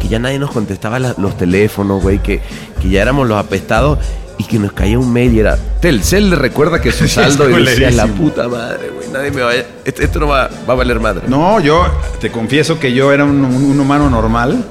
que 0.00 0.06
ya 0.06 0.20
nadie 0.20 0.38
nos 0.38 0.52
contestaba 0.52 1.00
la- 1.00 1.16
los 1.18 1.36
teléfonos, 1.36 2.00
güey, 2.00 2.20
que, 2.22 2.40
que 2.80 2.88
ya 2.88 3.02
éramos 3.02 3.26
los 3.26 3.38
apestados 3.44 3.98
y 4.38 4.44
que 4.44 4.58
nos 4.58 4.72
caía 4.72 4.98
un 4.98 5.12
mail 5.12 5.32
y 5.34 5.40
era, 5.40 5.56
Telcel 5.80 6.30
le 6.30 6.36
recuerda 6.36 6.80
que 6.80 6.92
su 6.92 7.08
saldo 7.08 7.48
y 7.48 7.64
decía, 7.64 7.90
la 7.90 8.06
puta 8.06 8.48
madre, 8.48 8.90
güey, 8.94 9.08
nadie 9.12 9.30
me 9.30 9.42
vaya, 9.42 9.64
esto, 9.84 10.02
esto 10.02 10.20
no 10.20 10.28
va, 10.28 10.48
va 10.68 10.72
a 10.74 10.76
valer 10.76 11.00
madre. 11.00 11.22
No, 11.28 11.58
yo 11.60 11.86
te 12.20 12.30
confieso 12.30 12.78
que 12.78 12.92
yo 12.92 13.12
era 13.12 13.24
un, 13.24 13.44
un- 13.44 13.64
un 13.64 13.80
humano 13.80 14.10
normal. 14.10 14.64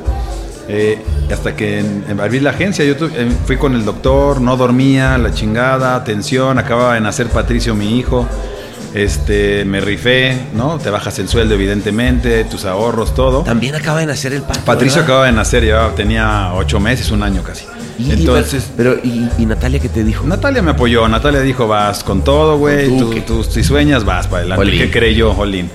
eh, 0.68 1.00
hasta 1.32 1.56
que 1.56 1.80
en, 1.80 2.04
en 2.10 2.20
abrí 2.20 2.40
la 2.40 2.52
agencia, 2.52 2.84
yo 2.86 2.96
tu- 2.98 3.06
eh, 3.08 3.30
fui 3.46 3.58
con 3.58 3.74
el 3.76 3.86
doctor, 3.86 4.42
no 4.42 4.56
dormía, 4.58 5.18
la 5.18 5.32
chingada, 5.34 5.96
atención, 5.96 6.58
acababa 6.60 6.94
de 6.96 7.02
nacer 7.02 7.28
Patricio, 7.28 7.74
mi 7.76 7.98
hijo. 8.00 8.28
Este, 8.96 9.66
me 9.66 9.82
rifé, 9.82 10.38
¿no? 10.56 10.80
Te 10.80 10.90
bajas 10.90 11.20
el 11.20 11.28
sueldo, 11.28 11.54
evidentemente, 11.56 12.46
tus 12.46 12.64
ahorros, 12.64 13.14
todo. 13.14 13.42
También 13.42 13.76
acaba 13.76 14.00
de 14.00 14.06
nacer 14.06 14.32
el 14.34 14.42
pato. 14.42 14.62
Patricio 14.64 15.02
¿verdad? 15.02 15.16
acaba 15.18 15.26
de 15.26 15.32
nacer, 15.34 15.64
llevaba, 15.66 15.94
tenía 15.94 16.54
ocho 16.54 16.80
meses, 16.80 17.12
un 17.12 17.22
año 17.22 17.44
casi. 17.44 17.66
Y- 18.00 18.12
Entonces, 18.12 18.72
Pero, 18.78 18.96
¿y, 19.04 19.28
y 19.38 19.46
Natalia 19.46 19.80
qué 19.80 19.90
te 19.90 20.04
dijo? 20.06 20.26
Natalia 20.26 20.62
me 20.62 20.72
apoyó. 20.72 21.06
Natalia 21.10 21.42
dijo, 21.42 21.68
vas 21.68 22.06
con 22.06 22.24
todo, 22.24 22.58
güey. 22.58 22.88
Tú, 22.88 23.14
tú- 23.28 23.44
si 23.44 23.64
sueñas, 23.66 24.06
vas 24.06 24.28
para 24.28 24.40
adelante. 24.40 24.66
Jolín. 24.66 24.80
¿Qué 24.80 24.90
creyó, 24.92 25.34
Jolín? 25.34 25.70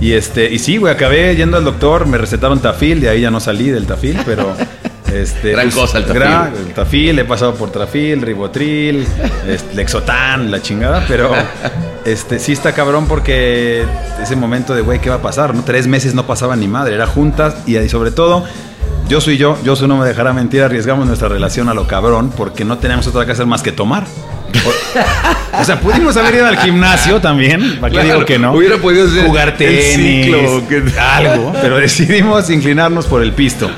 Y 0.00 0.12
este, 0.12 0.48
y 0.50 0.58
sí, 0.60 0.76
güey, 0.76 0.94
acabé 0.94 1.34
yendo 1.34 1.56
al 1.56 1.64
doctor, 1.64 2.06
me 2.06 2.18
recetaron 2.18 2.60
tafil, 2.60 3.00
de 3.00 3.08
ahí 3.08 3.20
ya 3.22 3.30
no 3.32 3.40
salí 3.40 3.68
del 3.70 3.84
tafil, 3.86 4.16
pero 4.24 4.54
este 5.12 5.50
Gran 5.50 5.70
cosa 5.72 5.98
el 5.98 6.04
tafil. 6.04 6.22
gra- 6.22 6.50
el 6.68 6.72
tafil, 6.72 7.18
he 7.18 7.24
pasado 7.24 7.54
por 7.56 7.70
trafil, 7.70 8.22
ribotril, 8.22 9.04
este, 9.48 9.74
lexotan, 9.74 10.50
la 10.52 10.62
chingada, 10.62 11.04
pero 11.06 11.32
este 12.04 12.38
sí 12.38 12.52
está 12.52 12.72
cabrón 12.72 13.06
porque 13.06 13.84
ese 14.22 14.36
momento 14.36 14.74
de 14.74 14.82
güey, 14.82 15.00
¿qué 15.00 15.10
va 15.10 15.16
a 15.16 15.22
pasar? 15.22 15.54
¿No? 15.54 15.62
Tres 15.62 15.86
meses 15.86 16.14
no 16.14 16.26
pasaba 16.26 16.56
ni 16.56 16.68
madre, 16.68 16.94
era 16.94 17.06
juntas 17.06 17.56
y, 17.66 17.76
y 17.76 17.88
sobre 17.88 18.10
todo 18.10 18.44
yo 19.08 19.20
soy 19.20 19.38
yo, 19.38 19.58
yo 19.64 19.74
no 19.88 19.96
me 19.96 20.06
dejará 20.06 20.32
mentir, 20.32 20.62
arriesgamos 20.62 21.06
nuestra 21.06 21.28
relación 21.28 21.68
a 21.68 21.74
lo 21.74 21.88
cabrón 21.88 22.32
porque 22.36 22.64
no 22.64 22.78
teníamos 22.78 23.08
otra 23.08 23.26
que 23.26 23.32
hacer 23.32 23.46
más 23.46 23.62
que 23.62 23.72
tomar. 23.72 24.06
O, 24.64 25.60
o 25.60 25.64
sea, 25.64 25.80
pudimos 25.80 26.16
haber 26.16 26.34
ido 26.36 26.46
al 26.46 26.56
gimnasio 26.58 27.20
también, 27.20 27.78
¿para 27.80 27.90
qué 27.90 28.00
Claro, 28.00 28.14
digo 28.14 28.24
que 28.26 28.38
no? 28.38 28.52
hubiera 28.52 28.76
podido 28.78 29.08
ser 29.08 29.26
Jugar 29.26 29.56
tenis, 29.56 29.94
ciclo, 29.96 30.68
que- 30.68 30.98
algo, 30.98 31.52
pero 31.62 31.76
decidimos 31.76 32.48
inclinarnos 32.50 33.06
por 33.06 33.22
el 33.22 33.32
pisto. 33.32 33.70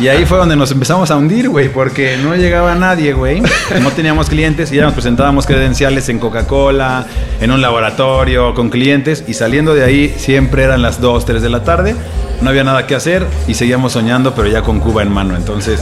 Y 0.00 0.08
ahí 0.08 0.24
fue 0.26 0.38
donde 0.38 0.56
nos 0.56 0.70
empezamos 0.72 1.10
a 1.10 1.16
hundir, 1.16 1.48
güey, 1.48 1.68
porque 1.68 2.16
no 2.22 2.34
llegaba 2.34 2.74
nadie, 2.74 3.12
güey. 3.12 3.40
No 3.80 3.90
teníamos 3.90 4.28
clientes 4.28 4.72
y 4.72 4.76
ya 4.76 4.82
nos 4.84 4.94
presentábamos 4.94 5.46
credenciales 5.46 6.08
en 6.08 6.18
Coca-Cola, 6.18 7.06
en 7.40 7.50
un 7.50 7.60
laboratorio, 7.60 8.54
con 8.54 8.70
clientes. 8.70 9.24
Y 9.28 9.34
saliendo 9.34 9.74
de 9.74 9.84
ahí 9.84 10.14
siempre 10.16 10.64
eran 10.64 10.82
las 10.82 11.00
2, 11.00 11.24
3 11.26 11.42
de 11.42 11.48
la 11.50 11.62
tarde. 11.62 11.94
No 12.40 12.50
había 12.50 12.64
nada 12.64 12.86
que 12.86 12.94
hacer 12.94 13.24
y 13.46 13.54
seguíamos 13.54 13.92
soñando, 13.92 14.34
pero 14.34 14.48
ya 14.48 14.62
con 14.62 14.80
Cuba 14.80 15.02
en 15.02 15.12
mano. 15.12 15.36
Entonces, 15.36 15.80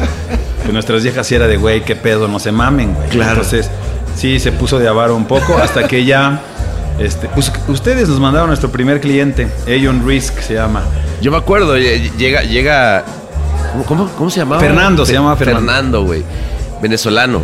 pues 0.61 0.73
nuestras 0.73 1.03
viejas 1.03 1.27
sí 1.27 1.35
era 1.35 1.47
de, 1.47 1.57
güey, 1.57 1.83
qué 1.83 1.97
pedo, 1.97 2.29
no 2.29 2.39
se 2.39 2.53
mamen, 2.53 2.93
güey. 2.95 3.09
Claro. 3.09 3.31
Entonces, 3.33 3.71
sí, 4.17 4.39
se 4.39 4.53
puso 4.53 4.79
de 4.79 4.89
avaro 4.89 5.17
un 5.17 5.27
poco 5.27 5.57
hasta 5.59 5.87
que 5.89 6.05
ya... 6.05 6.41
Este, 6.99 7.29
pues, 7.29 7.51
ustedes 7.69 8.09
nos 8.09 8.21
mandaron 8.21 8.49
nuestro 8.49 8.71
primer 8.71 9.01
cliente, 9.01 9.49
Aeon 9.67 10.07
Risk 10.07 10.41
se 10.41 10.55
llama. 10.55 10.83
Yo 11.23 11.31
me 11.33 11.39
acuerdo, 11.39 11.77
lle- 11.77 12.15
llega, 12.17 12.43
llega. 12.43 13.05
¿Cómo, 13.89 14.31
se 14.31 14.41
llamaba? 14.41 14.61
Fernando, 14.61 15.05
se 15.07 15.13
Fe- 15.13 15.19
llama 15.19 15.35
Fernando. 15.35 15.61
Fernando, 15.73 16.05
güey. 16.05 16.23
Venezolano. 16.83 17.41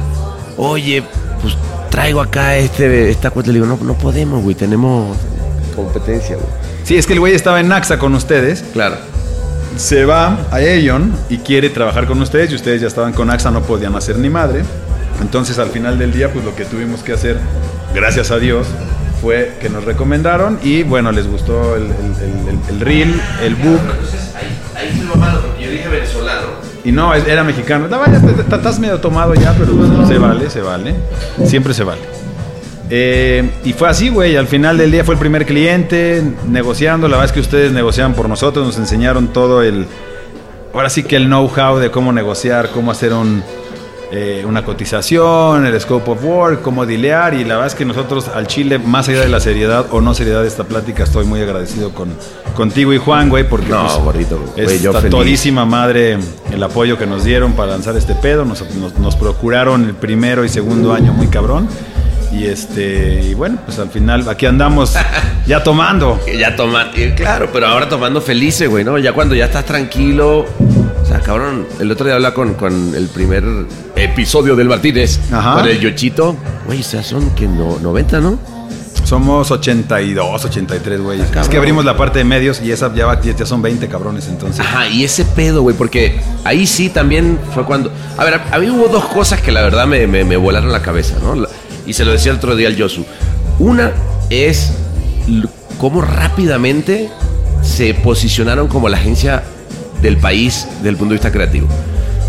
Oye, 0.58 1.02
pues 1.40 1.56
traigo 1.90 2.20
acá 2.20 2.56
este, 2.56 3.10
esta 3.10 3.30
cuenta. 3.30 3.50
Le 3.50 3.60
digo, 3.60 3.66
no, 3.66 3.82
no 3.82 3.94
podemos, 3.94 4.42
güey. 4.42 4.54
Tenemos 4.54 5.16
competencia, 5.74 6.36
güey. 6.36 6.46
Sí, 6.84 6.96
es 6.96 7.06
que 7.06 7.14
el 7.14 7.20
güey 7.20 7.34
estaba 7.34 7.58
en 7.58 7.68
Naxa 7.68 7.98
con 7.98 8.14
ustedes. 8.14 8.62
Claro. 8.74 8.96
Se 9.76 10.04
va 10.04 10.36
a 10.50 10.56
Aeon 10.56 11.12
y 11.30 11.38
quiere 11.38 11.70
trabajar 11.70 12.06
con 12.06 12.20
ustedes 12.20 12.52
y 12.52 12.54
ustedes 12.54 12.82
ya 12.82 12.86
estaban 12.88 13.12
con 13.12 13.30
AXA, 13.30 13.50
no 13.50 13.62
podían 13.62 13.94
hacer 13.96 14.18
ni 14.18 14.28
madre. 14.28 14.62
Entonces 15.20 15.58
al 15.58 15.70
final 15.70 15.98
del 15.98 16.12
día, 16.12 16.32
pues 16.32 16.44
lo 16.44 16.54
que 16.54 16.64
tuvimos 16.64 17.02
que 17.02 17.12
hacer, 17.12 17.38
gracias 17.94 18.30
a 18.30 18.38
Dios, 18.38 18.66
fue 19.20 19.54
que 19.60 19.68
nos 19.68 19.84
recomendaron 19.84 20.58
y 20.62 20.84
bueno, 20.84 21.10
les 21.12 21.26
gustó 21.26 21.74
el, 21.76 21.82
el, 21.84 21.88
el- 21.88 22.58
el 22.68 22.80
reel, 22.80 23.20
el 23.42 23.54
book. 23.56 23.80
Ahí 24.76 24.88
estoy 24.88 25.06
mamando 25.08 25.40
porque 25.40 25.64
yo 25.64 25.70
dije 25.70 25.88
venezolano. 25.88 26.46
Y 26.84 26.92
no, 26.92 27.12
era 27.14 27.42
mexicano. 27.42 27.88
No, 27.88 27.98
vaya, 27.98 28.20
estás 28.38 28.78
medio 28.78 28.98
tomado 29.00 29.34
ya, 29.34 29.52
pero 29.58 29.72
pues, 29.72 30.08
se 30.08 30.18
vale, 30.18 30.48
se 30.50 30.60
vale. 30.60 30.94
Siempre 31.44 31.74
se 31.74 31.82
vale. 31.82 32.00
Eh, 32.90 33.50
y 33.64 33.72
fue 33.72 33.88
así, 33.88 34.08
güey. 34.08 34.36
Al 34.36 34.46
final 34.46 34.78
del 34.78 34.90
día 34.92 35.04
fue 35.04 35.14
el 35.14 35.18
primer 35.20 35.44
cliente 35.44 36.22
negociando. 36.48 37.08
La 37.08 37.16
verdad 37.16 37.26
es 37.26 37.32
que 37.32 37.40
ustedes 37.40 37.72
negociaban 37.72 38.14
por 38.14 38.28
nosotros, 38.28 38.64
nos 38.64 38.78
enseñaron 38.78 39.28
todo 39.28 39.62
el. 39.62 39.86
Ahora 40.72 40.88
sí 40.88 41.02
que 41.02 41.16
el 41.16 41.26
know-how 41.26 41.78
de 41.78 41.90
cómo 41.90 42.12
negociar, 42.12 42.70
cómo 42.72 42.92
hacer 42.92 43.12
un, 43.12 43.42
eh, 44.10 44.44
una 44.46 44.64
cotización, 44.64 45.66
el 45.66 45.80
scope 45.80 46.10
of 46.10 46.24
work, 46.24 46.62
cómo 46.62 46.86
dilear. 46.86 47.34
Y 47.34 47.44
la 47.44 47.54
verdad 47.54 47.66
es 47.66 47.74
que 47.74 47.84
nosotros 47.84 48.28
al 48.34 48.46
Chile, 48.46 48.78
más 48.78 49.08
allá 49.08 49.20
de 49.20 49.28
la 49.28 49.40
seriedad 49.40 49.86
o 49.90 50.00
no 50.00 50.14
seriedad 50.14 50.42
de 50.42 50.48
esta 50.48 50.64
plática, 50.64 51.04
estoy 51.04 51.24
muy 51.26 51.40
agradecido 51.40 51.92
con, 51.92 52.08
contigo 52.54 52.92
y 52.94 52.98
Juan, 52.98 53.28
güey, 53.28 53.48
porque 53.48 53.68
No, 53.68 53.82
pues, 53.84 53.98
gordito, 53.98 54.38
güey, 54.54 54.66
es 54.66 54.82
yo 54.82 54.92
todísima 54.92 55.64
madre 55.64 56.18
el 56.52 56.62
apoyo 56.62 56.96
que 56.98 57.06
nos 57.06 57.24
dieron 57.24 57.52
para 57.52 57.72
lanzar 57.72 57.96
este 57.96 58.14
pedo. 58.14 58.44
Nos, 58.44 58.62
nos- 58.76 58.98
nos 58.98 59.16
procuraron 59.16 59.84
el 59.84 59.94
primero 59.94 60.44
y 60.44 60.48
segundo 60.48 60.92
año 60.94 61.12
muy 61.12 61.26
cabrón. 61.28 61.68
Y 62.30 62.44
este, 62.44 63.22
y 63.22 63.32
bueno, 63.34 63.58
pues 63.64 63.78
al 63.78 63.88
final 63.88 64.28
aquí 64.28 64.44
andamos 64.44 64.94
ya 65.46 65.62
tomando. 65.62 66.20
Ya 66.38 66.54
toman, 66.56 66.88
eh, 66.94 67.14
claro, 67.16 67.48
pero 67.52 67.66
ahora 67.66 67.88
tomando 67.88 68.20
felices, 68.20 68.68
güey, 68.68 68.84
¿no? 68.84 68.98
Ya 68.98 69.12
cuando 69.14 69.34
ya 69.34 69.46
estás 69.46 69.64
tranquilo. 69.64 70.44
Cabrón, 71.20 71.66
el 71.80 71.90
otro 71.90 72.06
día 72.06 72.14
hablaba 72.14 72.34
con, 72.34 72.54
con 72.54 72.94
el 72.94 73.06
primer 73.08 73.44
episodio 73.96 74.56
del 74.56 74.68
Martínez. 74.68 75.18
Ajá. 75.32 75.54
Con 75.54 75.68
el 75.68 75.78
Yochito. 75.80 76.36
Güey, 76.66 76.80
o 76.80 76.84
sea, 76.84 77.02
son 77.02 77.30
que 77.30 77.46
no, 77.46 77.78
90, 77.80 78.20
¿no? 78.20 78.38
Somos 79.04 79.50
82, 79.50 80.44
83, 80.44 81.00
güey. 81.00 81.20
Es 81.20 81.48
que 81.48 81.56
abrimos 81.56 81.84
la 81.84 81.96
parte 81.96 82.18
de 82.18 82.24
medios 82.26 82.60
y 82.62 82.70
esa 82.72 82.92
ya, 82.94 83.06
va- 83.06 83.18
ya 83.20 83.46
son 83.46 83.62
20 83.62 83.88
cabrones 83.88 84.26
entonces. 84.28 84.60
Ajá, 84.60 84.86
y 84.88 85.02
ese 85.04 85.24
pedo, 85.24 85.62
güey, 85.62 85.74
porque 85.74 86.20
ahí 86.44 86.66
sí 86.66 86.90
también 86.90 87.38
fue 87.54 87.64
cuando... 87.64 87.90
A 88.18 88.24
ver, 88.24 88.40
a 88.50 88.58
mí 88.58 88.68
hubo 88.68 88.88
dos 88.88 89.06
cosas 89.06 89.40
que 89.40 89.50
la 89.50 89.62
verdad 89.62 89.86
me, 89.86 90.06
me- 90.06 90.24
me 90.24 90.36
volaron 90.36 90.70
la 90.72 90.82
cabeza, 90.82 91.14
¿no? 91.22 91.34
La- 91.36 91.48
Y 91.86 91.94
se 91.94 92.04
lo 92.04 92.12
decía 92.12 92.32
el 92.32 92.36
otro 92.38 92.54
día 92.54 92.68
al 92.68 92.76
Yosu. 92.76 93.06
Una 93.58 93.92
es 94.28 94.72
cómo 95.78 96.02
rápidamente 96.02 97.08
se 97.62 97.94
posicionaron 97.94 98.68
como 98.68 98.88
la 98.90 98.98
agencia 98.98 99.42
del 100.02 100.16
país 100.16 100.66
desde 100.76 100.90
el 100.90 100.96
punto 100.96 101.14
de 101.14 101.16
vista 101.16 101.32
creativo. 101.32 101.68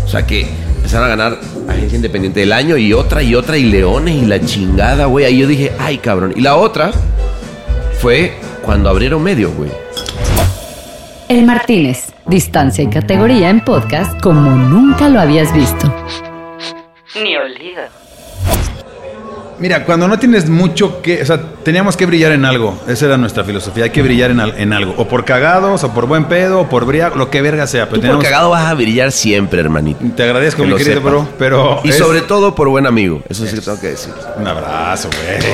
O 0.04 0.08
sea 0.08 0.26
que 0.26 0.46
empezaron 0.76 1.06
a 1.06 1.08
ganar 1.08 1.40
agencia 1.68 1.96
independiente 1.96 2.40
del 2.40 2.52
año 2.52 2.76
y 2.76 2.92
otra 2.92 3.22
y 3.22 3.34
otra 3.34 3.56
y 3.56 3.64
leones 3.64 4.22
y 4.22 4.26
la 4.26 4.40
chingada, 4.40 5.06
güey. 5.06 5.24
Ahí 5.24 5.38
yo 5.38 5.46
dije, 5.46 5.72
ay, 5.78 5.98
cabrón. 5.98 6.32
Y 6.36 6.40
la 6.40 6.56
otra 6.56 6.90
fue 8.00 8.34
cuando 8.62 8.88
abrieron 8.88 9.22
medios, 9.22 9.54
güey. 9.54 9.70
El 11.28 11.44
Martínez, 11.44 12.12
distancia 12.26 12.82
y 12.82 12.88
categoría 12.88 13.50
en 13.50 13.64
podcast 13.64 14.20
como 14.20 14.50
nunca 14.50 15.08
lo 15.08 15.20
habías 15.20 15.54
visto. 15.54 15.94
Ni 17.14 17.36
olido. 17.36 17.99
Mira, 19.60 19.84
cuando 19.84 20.08
no 20.08 20.18
tienes 20.18 20.48
mucho 20.48 21.02
que, 21.02 21.20
o 21.22 21.26
sea, 21.26 21.38
teníamos 21.62 21.96
que 21.96 22.06
brillar 22.06 22.32
en 22.32 22.44
algo. 22.46 22.78
Esa 22.88 23.06
era 23.06 23.16
nuestra 23.18 23.44
filosofía. 23.44 23.84
Hay 23.84 23.90
que 23.90 24.00
brillar 24.02 24.30
en, 24.30 24.40
al- 24.40 24.54
en 24.58 24.72
algo. 24.72 24.94
O 24.96 25.06
por 25.06 25.24
cagados, 25.26 25.84
o 25.84 25.92
por 25.92 26.06
buen 26.06 26.24
pedo, 26.24 26.60
o 26.60 26.68
por 26.68 26.86
briago, 26.86 27.16
lo 27.16 27.28
que 27.30 27.42
verga 27.42 27.66
sea. 27.66 27.86
Pero 27.88 28.00
Tú 28.00 28.06
por 28.08 28.22
cagado 28.22 28.50
vas 28.50 28.66
a 28.66 28.72
brillar 28.74 29.12
siempre, 29.12 29.60
hermanito. 29.60 30.00
Te 30.16 30.22
agradezco, 30.22 30.62
Que 30.62 30.68
mi 30.68 30.76
querido 30.76 31.02
bro, 31.02 31.28
pero... 31.38 31.80
Y 31.84 31.90
es- 31.90 31.98
sobre 31.98 32.22
todo 32.22 32.54
por 32.54 32.68
buen 32.68 32.86
amigo. 32.86 33.22
Eso 33.28 33.46
sí 33.46 33.54
que 33.54 33.60
tengo 33.60 33.78
que 33.78 33.88
decir. 33.88 34.12
Un 34.38 34.46
abrazo, 34.46 35.08
güey. 35.14 35.52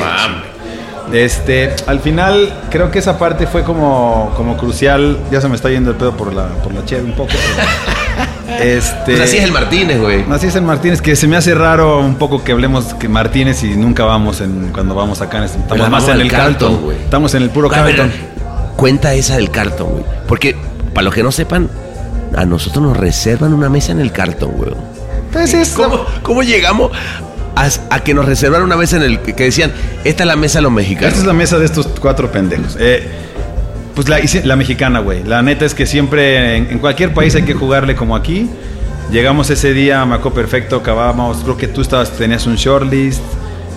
Este, 1.13 1.75
al 1.87 2.01
final, 2.01 2.53
creo 2.71 2.91
que 2.91 2.99
esa 2.99 3.19
parte 3.19 3.47
fue 3.47 3.63
como, 3.65 4.33
como 4.37 4.57
crucial. 4.57 5.19
Ya 5.31 5.41
se 5.41 5.49
me 5.49 5.55
está 5.57 5.71
yendo 5.71 5.91
el 5.91 5.97
pedo 5.97 6.17
por 6.17 6.33
la, 6.33 6.47
por 6.63 6.73
la 6.75 6.85
cheve 6.85 7.03
un 7.05 7.13
poco. 7.13 7.31
pero- 7.33 8.06
este, 8.61 9.02
Pues 9.06 9.20
así 9.20 9.37
es 9.38 9.44
el 9.44 9.52
Martínez, 9.52 10.00
güey. 10.00 10.25
Así 10.30 10.46
es 10.46 10.56
el 10.56 10.62
Martínez, 10.62 11.00
que 11.02 11.16
se 11.16 11.26
me 11.28 11.37
hace 11.37 11.54
raro 11.54 11.99
un 12.00 12.16
poco 12.16 12.42
que 12.44 12.52
hablemos 12.52 12.94
que 12.94 13.08
Martínez 13.08 13.62
y 13.64 13.76
nunca 13.76 14.04
vamos 14.04 14.40
en, 14.40 14.70
cuando 14.73 14.94
vamos 14.94 15.20
acá. 15.20 15.44
este- 15.44 15.58
Estamos 15.58 15.78
Pero 15.78 15.90
más 15.90 16.08
en 16.08 16.20
el 16.20 16.30
Carlton, 16.30 16.68
Carlton, 16.70 16.85
güey. 16.85 16.96
Estamos 16.99 17.35
en 17.35 17.42
el 17.42 17.50
puro 17.50 17.73
A 17.75 17.82
ver, 17.82 17.96
Carlton. 17.96 18.12
cuenta 18.76 19.14
esa 19.14 19.37
del 19.37 19.50
Carlton, 19.50 19.88
güey. 19.90 20.04
Porque, 20.26 20.56
para 20.94 21.04
los 21.04 21.14
que 21.14 21.23
no 21.23 21.32
sepan, 21.32 21.68
a 22.35 22.44
nosotros 22.44 22.82
nos 22.85 22.96
reservan 22.96 23.52
una 23.52 23.68
mesa 23.68 23.92
en 23.92 24.00
el 24.00 24.12
Carlton, 24.12 24.52
güey. 24.52 24.73
Entonces, 25.26 25.70
¿Cómo, 25.76 26.04
cómo 26.23 26.42
llegamos 26.42 26.92
a, 27.56 27.68
a 27.90 28.00
que 28.00 28.14
nos 28.14 28.25
reservaran 28.25 28.64
una 28.64 28.76
mesa 28.76 28.96
en 28.96 29.02
el 29.02 29.20
que 29.20 29.35
decían, 29.44 29.73
esta 30.04 30.23
es 30.23 30.26
la 30.26 30.37
mesa 30.37 30.58
de 30.58 30.62
los 30.62 30.73
mexicanos? 30.73 31.08
Esta 31.11 31.20
es 31.20 31.26
la 31.26 31.32
mesa 31.35 31.58
de 31.58 31.66
estos 31.66 31.87
cuatro 32.00 32.30
pendejos. 32.32 32.76
Eh, 32.78 33.06
pues 33.97 34.11
la, 34.11 34.19
la 34.45 34.57
mexicana, 34.57 35.00
güey. 35.00 35.25
La 35.25 35.41
neta 35.41 35.65
es 35.65 35.75
que 35.75 35.87
siempre, 35.87 36.57
en, 36.57 36.79
cualquier 36.79 37.15
país 37.15 37.35
hay 37.35 37.43
que 37.43 37.55
jugarle 37.55 37.97
como 37.97 38.15
aquí. 38.15 38.49
Llegamos 39.11 39.49
ese 39.49 39.73
día, 39.73 40.05
me 40.05 40.19
perfecto, 40.19 40.76
acabábamos, 40.76 41.38
creo 41.38 41.57
que 41.57 41.67
tú 41.67 41.81
estabas, 41.81 42.11
tenías 42.11 42.47
un 42.47 42.57
shortlist, 42.57 43.23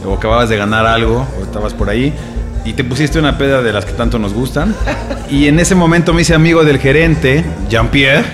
o 0.05 0.15
acababas 0.15 0.49
de 0.49 0.57
ganar 0.57 0.85
algo, 0.85 1.25
o 1.39 1.43
estabas 1.43 1.73
por 1.73 1.89
ahí, 1.89 2.13
y 2.65 2.73
te 2.73 2.83
pusiste 2.83 3.17
una 3.17 3.37
peda 3.37 3.61
de 3.61 3.71
las 3.71 3.85
que 3.85 3.93
tanto 3.93 4.19
nos 4.19 4.33
gustan. 4.33 4.75
Y 5.29 5.47
en 5.47 5.59
ese 5.59 5.75
momento 5.75 6.13
me 6.13 6.23
hice 6.23 6.33
amigo 6.33 6.65
del 6.65 6.79
gerente, 6.79 7.45
Jean-Pierre, 7.69 8.25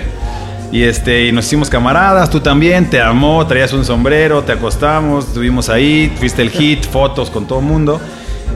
y, 0.72 0.82
este, 0.82 1.30
nos 1.30 1.46
hicimos 1.46 1.70
camaradas, 1.70 2.30
tú 2.30 2.40
también, 2.40 2.90
te 2.90 3.00
amó, 3.00 3.46
traías 3.46 3.72
un 3.72 3.84
sombrero, 3.84 4.42
te 4.42 4.52
acostamos, 4.52 5.28
estuvimos 5.28 5.68
ahí, 5.68 6.12
fuiste 6.18 6.42
el 6.42 6.50
hit, 6.50 6.84
fotos 6.84 7.30
con 7.30 7.46
todo 7.46 7.60
el 7.60 7.64
mundo. 7.66 8.00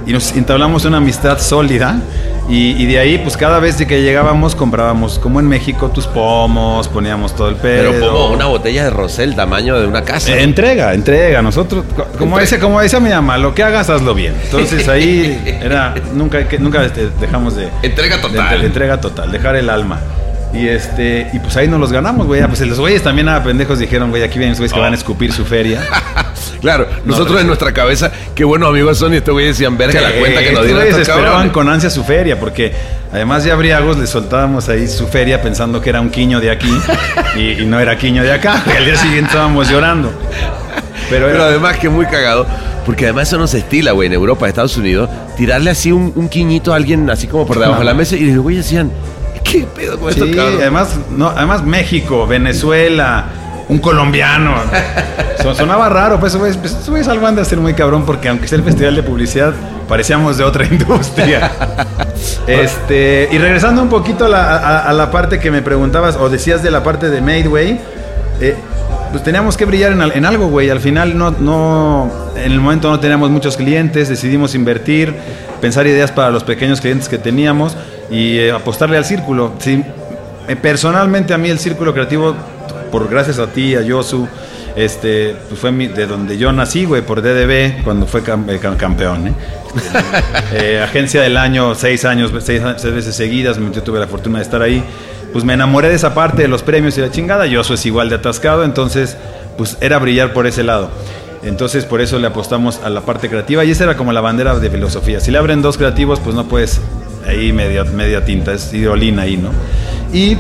Y 0.07 0.13
nos 0.13 0.33
entablamos 0.33 0.85
una 0.85 0.99
amistad 0.99 1.39
sólida. 1.39 2.01
Y, 2.49 2.73
y 2.83 2.87
de 2.87 2.99
ahí, 2.99 3.19
pues 3.19 3.37
cada 3.37 3.61
vez 3.61 3.77
que 3.77 4.03
llegábamos, 4.03 4.57
comprábamos, 4.57 5.21
como 5.21 5.39
en 5.39 5.47
México, 5.47 5.89
tus 5.91 6.09
pomos, 6.09 6.89
poníamos 6.89 7.37
todo 7.37 7.49
el 7.49 7.55
pedo. 7.55 7.93
Pero 7.93 8.13
como 8.13 8.31
una 8.33 8.47
botella 8.47 8.83
de 8.85 8.91
rosel, 8.91 9.37
tamaño 9.37 9.79
de 9.79 9.87
una 9.87 10.03
casa. 10.03 10.33
Eh, 10.33 10.43
Entrega, 10.43 10.93
entrega. 10.93 11.43
Nosotros, 11.43 11.85
co- 11.95 12.05
como 12.19 12.39
Entrega. 12.39 12.41
dice, 12.41 12.59
como 12.59 12.81
decía 12.81 12.99
mi 12.99 13.11
mamá, 13.11 13.39
lo 13.39 13.55
que 13.55 13.63
hagas, 13.63 13.89
hazlo 13.89 14.15
bien. 14.15 14.35
Entonces 14.43 14.89
ahí 14.89 15.41
era, 15.63 15.95
nunca, 16.13 16.41
nunca 16.59 16.85
este, 16.85 17.11
dejamos 17.21 17.55
de. 17.55 17.69
Entrega 17.83 18.17
de- 18.17 18.23
total. 18.23 18.61
de- 18.61 18.67
entrega 18.67 19.01
total, 19.01 19.31
dejar 19.31 19.55
el 19.55 19.71
alma. 19.71 20.01
Y 20.53 20.67
este, 20.67 21.31
y 21.33 21.39
pues 21.39 21.57
ahí 21.57 21.69
nos 21.69 21.79
los 21.79 21.93
ganamos, 21.93 22.27
güey. 22.27 22.41
Ah, 22.41 22.49
Pues 22.49 22.61
los 22.63 22.79
güeyes 22.81 23.03
también 23.03 23.29
a 23.29 23.43
pendejos 23.43 23.79
dijeron, 23.79 24.11
güey, 24.11 24.23
aquí 24.23 24.39
vienen 24.39 24.51
los 24.51 24.59
güeyes 24.59 24.73
que 24.73 24.81
van 24.81 24.93
a 24.93 24.97
escupir 24.97 25.33
su 25.33 25.45
feria. 25.45 25.81
Claro, 26.61 26.87
nosotros 27.07 27.41
en 27.41 27.47
nuestra 27.47 27.73
cabeza, 27.73 28.13
qué 28.35 28.45
buenos 28.45 28.69
amigos 28.69 28.99
son 28.99 29.15
y 29.15 29.17
estos 29.17 29.33
güeyes 29.33 29.57
decían, 29.57 29.79
verga, 29.79 29.99
la 29.99 30.11
cuenta 30.13 30.41
que 30.43 30.53
nos 30.53 30.63
dieron 30.65 30.83
güeyes 30.83 30.89
estos 30.99 31.09
esperaban 31.09 31.31
cabrones. 31.33 31.53
con 31.53 31.69
ansia 31.71 31.89
su 31.89 32.05
feria, 32.05 32.39
porque 32.39 32.73
además 33.11 33.45
de 33.45 33.53
abriagos 33.53 33.97
le 33.97 34.07
soltábamos 34.07 34.69
ahí 34.69 34.87
su 34.87 35.07
feria 35.07 35.41
pensando 35.41 35.81
que 35.81 35.89
era 35.89 36.03
un 36.03 36.11
quiño 36.11 36.39
de 36.39 36.51
aquí 36.51 36.71
y, 37.37 37.63
y 37.63 37.67
no 37.67 37.81
era 37.81 37.97
quiño 37.97 38.23
de 38.23 38.33
acá. 38.33 38.63
Y 38.67 38.77
al 38.77 38.85
día 38.85 38.97
siguiente 38.97 39.29
estábamos 39.29 39.71
llorando. 39.71 40.13
Pero, 41.09 41.43
además 41.43 41.79
que 41.79 41.89
muy 41.89 42.05
cagado, 42.05 42.47
porque 42.85 43.05
además 43.07 43.29
eso 43.29 43.39
no 43.39 43.47
se 43.47 43.59
estila, 43.59 43.93
güey, 43.93 44.09
en 44.09 44.13
Europa, 44.13 44.47
Estados 44.47 44.77
Unidos, 44.77 45.09
tirarle 45.39 45.71
así 45.71 45.93
un, 45.93 46.13
un 46.15 46.29
quiñito 46.29 46.75
a 46.75 46.77
alguien 46.77 47.09
así 47.09 47.27
como 47.27 47.47
por 47.47 47.59
debajo 47.59 47.79
de 47.81 47.87
la 47.87 47.95
mesa 47.95 48.17
y 48.17 48.31
los 48.31 48.43
güeyes 48.43 48.65
decían, 48.65 48.93
¿qué 49.51 49.67
pedo 49.75 49.99
con 49.99 50.11
esto, 50.11 50.25
Sí, 50.27 50.33
cabrón? 50.33 50.57
además, 50.61 50.97
no, 51.11 51.29
además 51.29 51.65
México, 51.65 52.27
Venezuela, 52.27 53.25
un 53.69 53.79
colombiano. 53.79 54.55
Son- 55.43 55.55
sonaba 55.57 55.89
raro, 55.89 56.19
pues 56.21 56.37
güeyes 56.37 56.57
pues, 56.57 56.77
han 57.27 57.35
de 57.37 57.43
hacer 57.43 57.59
muy 57.59 57.75
cabrón, 57.75 58.05
porque 58.05 58.29
aunque 58.29 58.47
sea 58.49 58.59
el 58.59 58.65
festival 58.65 58.95
de 58.97 59.03
publicidad, 59.03 59.53
parecíamos 59.89 60.37
de 60.39 60.45
otra 60.45 60.65
industria. 60.71 61.51
este, 62.47 63.29
y 63.33 63.39
regresando 63.39 63.83
un 63.83 63.89
poquito 63.89 64.27
a 64.27 64.29
la, 64.29 64.57
a- 64.57 64.89
a 64.89 64.93
la 64.93 65.11
parte 65.11 65.39
que 65.39 65.51
me 65.51 65.63
preguntabas, 65.63 66.17
o 66.17 66.29
decías 66.29 66.63
de 66.63 66.71
la 66.71 66.83
parte 66.83 67.11
de 67.11 67.21
Madeway, 67.21 67.81
eh, 68.41 68.55
pues 69.13 69.23
teníamos 69.25 69.57
que 69.57 69.65
brillar 69.65 69.93
en, 69.93 70.01
al- 70.03 70.13
en 70.13 70.25
algo, 70.25 70.49
güey. 70.49 70.71
Al 70.71 70.81
final 70.81 71.17
no, 71.17 71.31
no, 71.33 72.11
en 72.37 72.53
el 72.53 72.61
momento 72.61 72.91
no 72.91 73.01
teníamos 73.01 73.31
muchos 73.31 73.57
clientes, 73.57 74.09
decidimos 74.09 74.55
invertir, 74.55 75.15
pensar 75.61 75.87
ideas 75.87 76.13
para 76.13 76.31
los 76.31 76.45
pequeños 76.45 76.81
clientes 76.81 77.09
que 77.09 77.19
teníamos 77.19 77.77
y 78.11 78.39
eh, 78.39 78.53
apostarle 78.53 78.97
al 78.97 79.05
círculo. 79.05 79.53
Sí, 79.59 79.83
eh, 80.49 80.57
personalmente 80.57 81.33
a 81.35 81.39
mí 81.39 81.49
el 81.51 81.59
círculo 81.59 81.93
creativo, 81.95 82.35
por 82.91 83.09
gracias 83.09 83.39
a 83.39 83.47
ti, 83.49 83.75
a 83.77 83.83
Yosu, 83.83 84.27
este, 84.77 85.37
pues 85.49 85.61
fue 85.61 85.73
mi- 85.73 85.89
de 85.89 86.07
donde 86.07 86.39
yo 86.39 86.53
nací, 86.53 86.85
güey, 86.85 87.03
por 87.03 87.23
DDB, 87.23 87.83
cuando 87.85 88.07
fue 88.07 88.21
eh, 88.21 88.25
cam- 88.25 88.77
campeón, 88.77 89.29
¿eh? 90.53 90.81
Agencia 90.83 91.23
del 91.23 91.37
año, 91.37 91.75
seis 91.75 92.05
años, 92.05 92.33
seis, 92.41 92.63
seis 92.77 92.95
veces 92.95 93.15
seguidas, 93.15 93.59
yo 93.73 93.83
tuve 93.83 93.99
la 93.99 94.07
fortuna 94.07 94.39
de 94.39 94.45
estar 94.45 94.63
ahí. 94.63 94.83
Pues 95.33 95.45
me 95.45 95.53
enamoré 95.53 95.89
de 95.89 95.95
esa 95.95 96.13
parte 96.15 96.43
de 96.43 96.49
los 96.49 96.63
premios 96.63 96.99
y 96.99 97.01
la 97.01 97.11
chingada. 97.11 97.47
Yosu 97.47 97.75
es 97.75 97.87
igual 97.87 98.09
de 98.09 98.17
atascado, 98.17 98.65
entonces, 98.65 99.17
pues 99.57 99.77
era 99.81 99.99
brillar 99.99 100.33
por 100.33 100.47
ese 100.49 100.65
lado. 100.65 100.91
Entonces, 101.45 101.85
por 101.85 102.01
eso 102.01 102.19
le 102.19 102.27
apostamos 102.27 102.81
a 102.85 102.91
la 102.91 103.03
parte 103.03 103.29
creativa 103.29 103.65
y 103.65 103.71
esa 103.71 103.85
era 103.85 103.97
como 103.97 104.13
la 104.13 104.21
bandera 104.21 104.59
de 104.59 104.71
filosofía. 104.71 105.21
Si 105.21 105.31
le 105.31 105.39
abren 105.39 105.63
dos 105.63 105.79
creativos, 105.79 106.19
pues 106.21 106.35
no 106.35 106.47
puedes 106.49 106.81
ahí 107.27 107.53
media, 107.53 107.85
media 107.85 108.25
tinta, 108.25 108.53
es 108.53 108.73
hidrolina 108.73 109.23
ahí, 109.23 109.37
¿no? 109.37 109.51
Y 110.13 110.37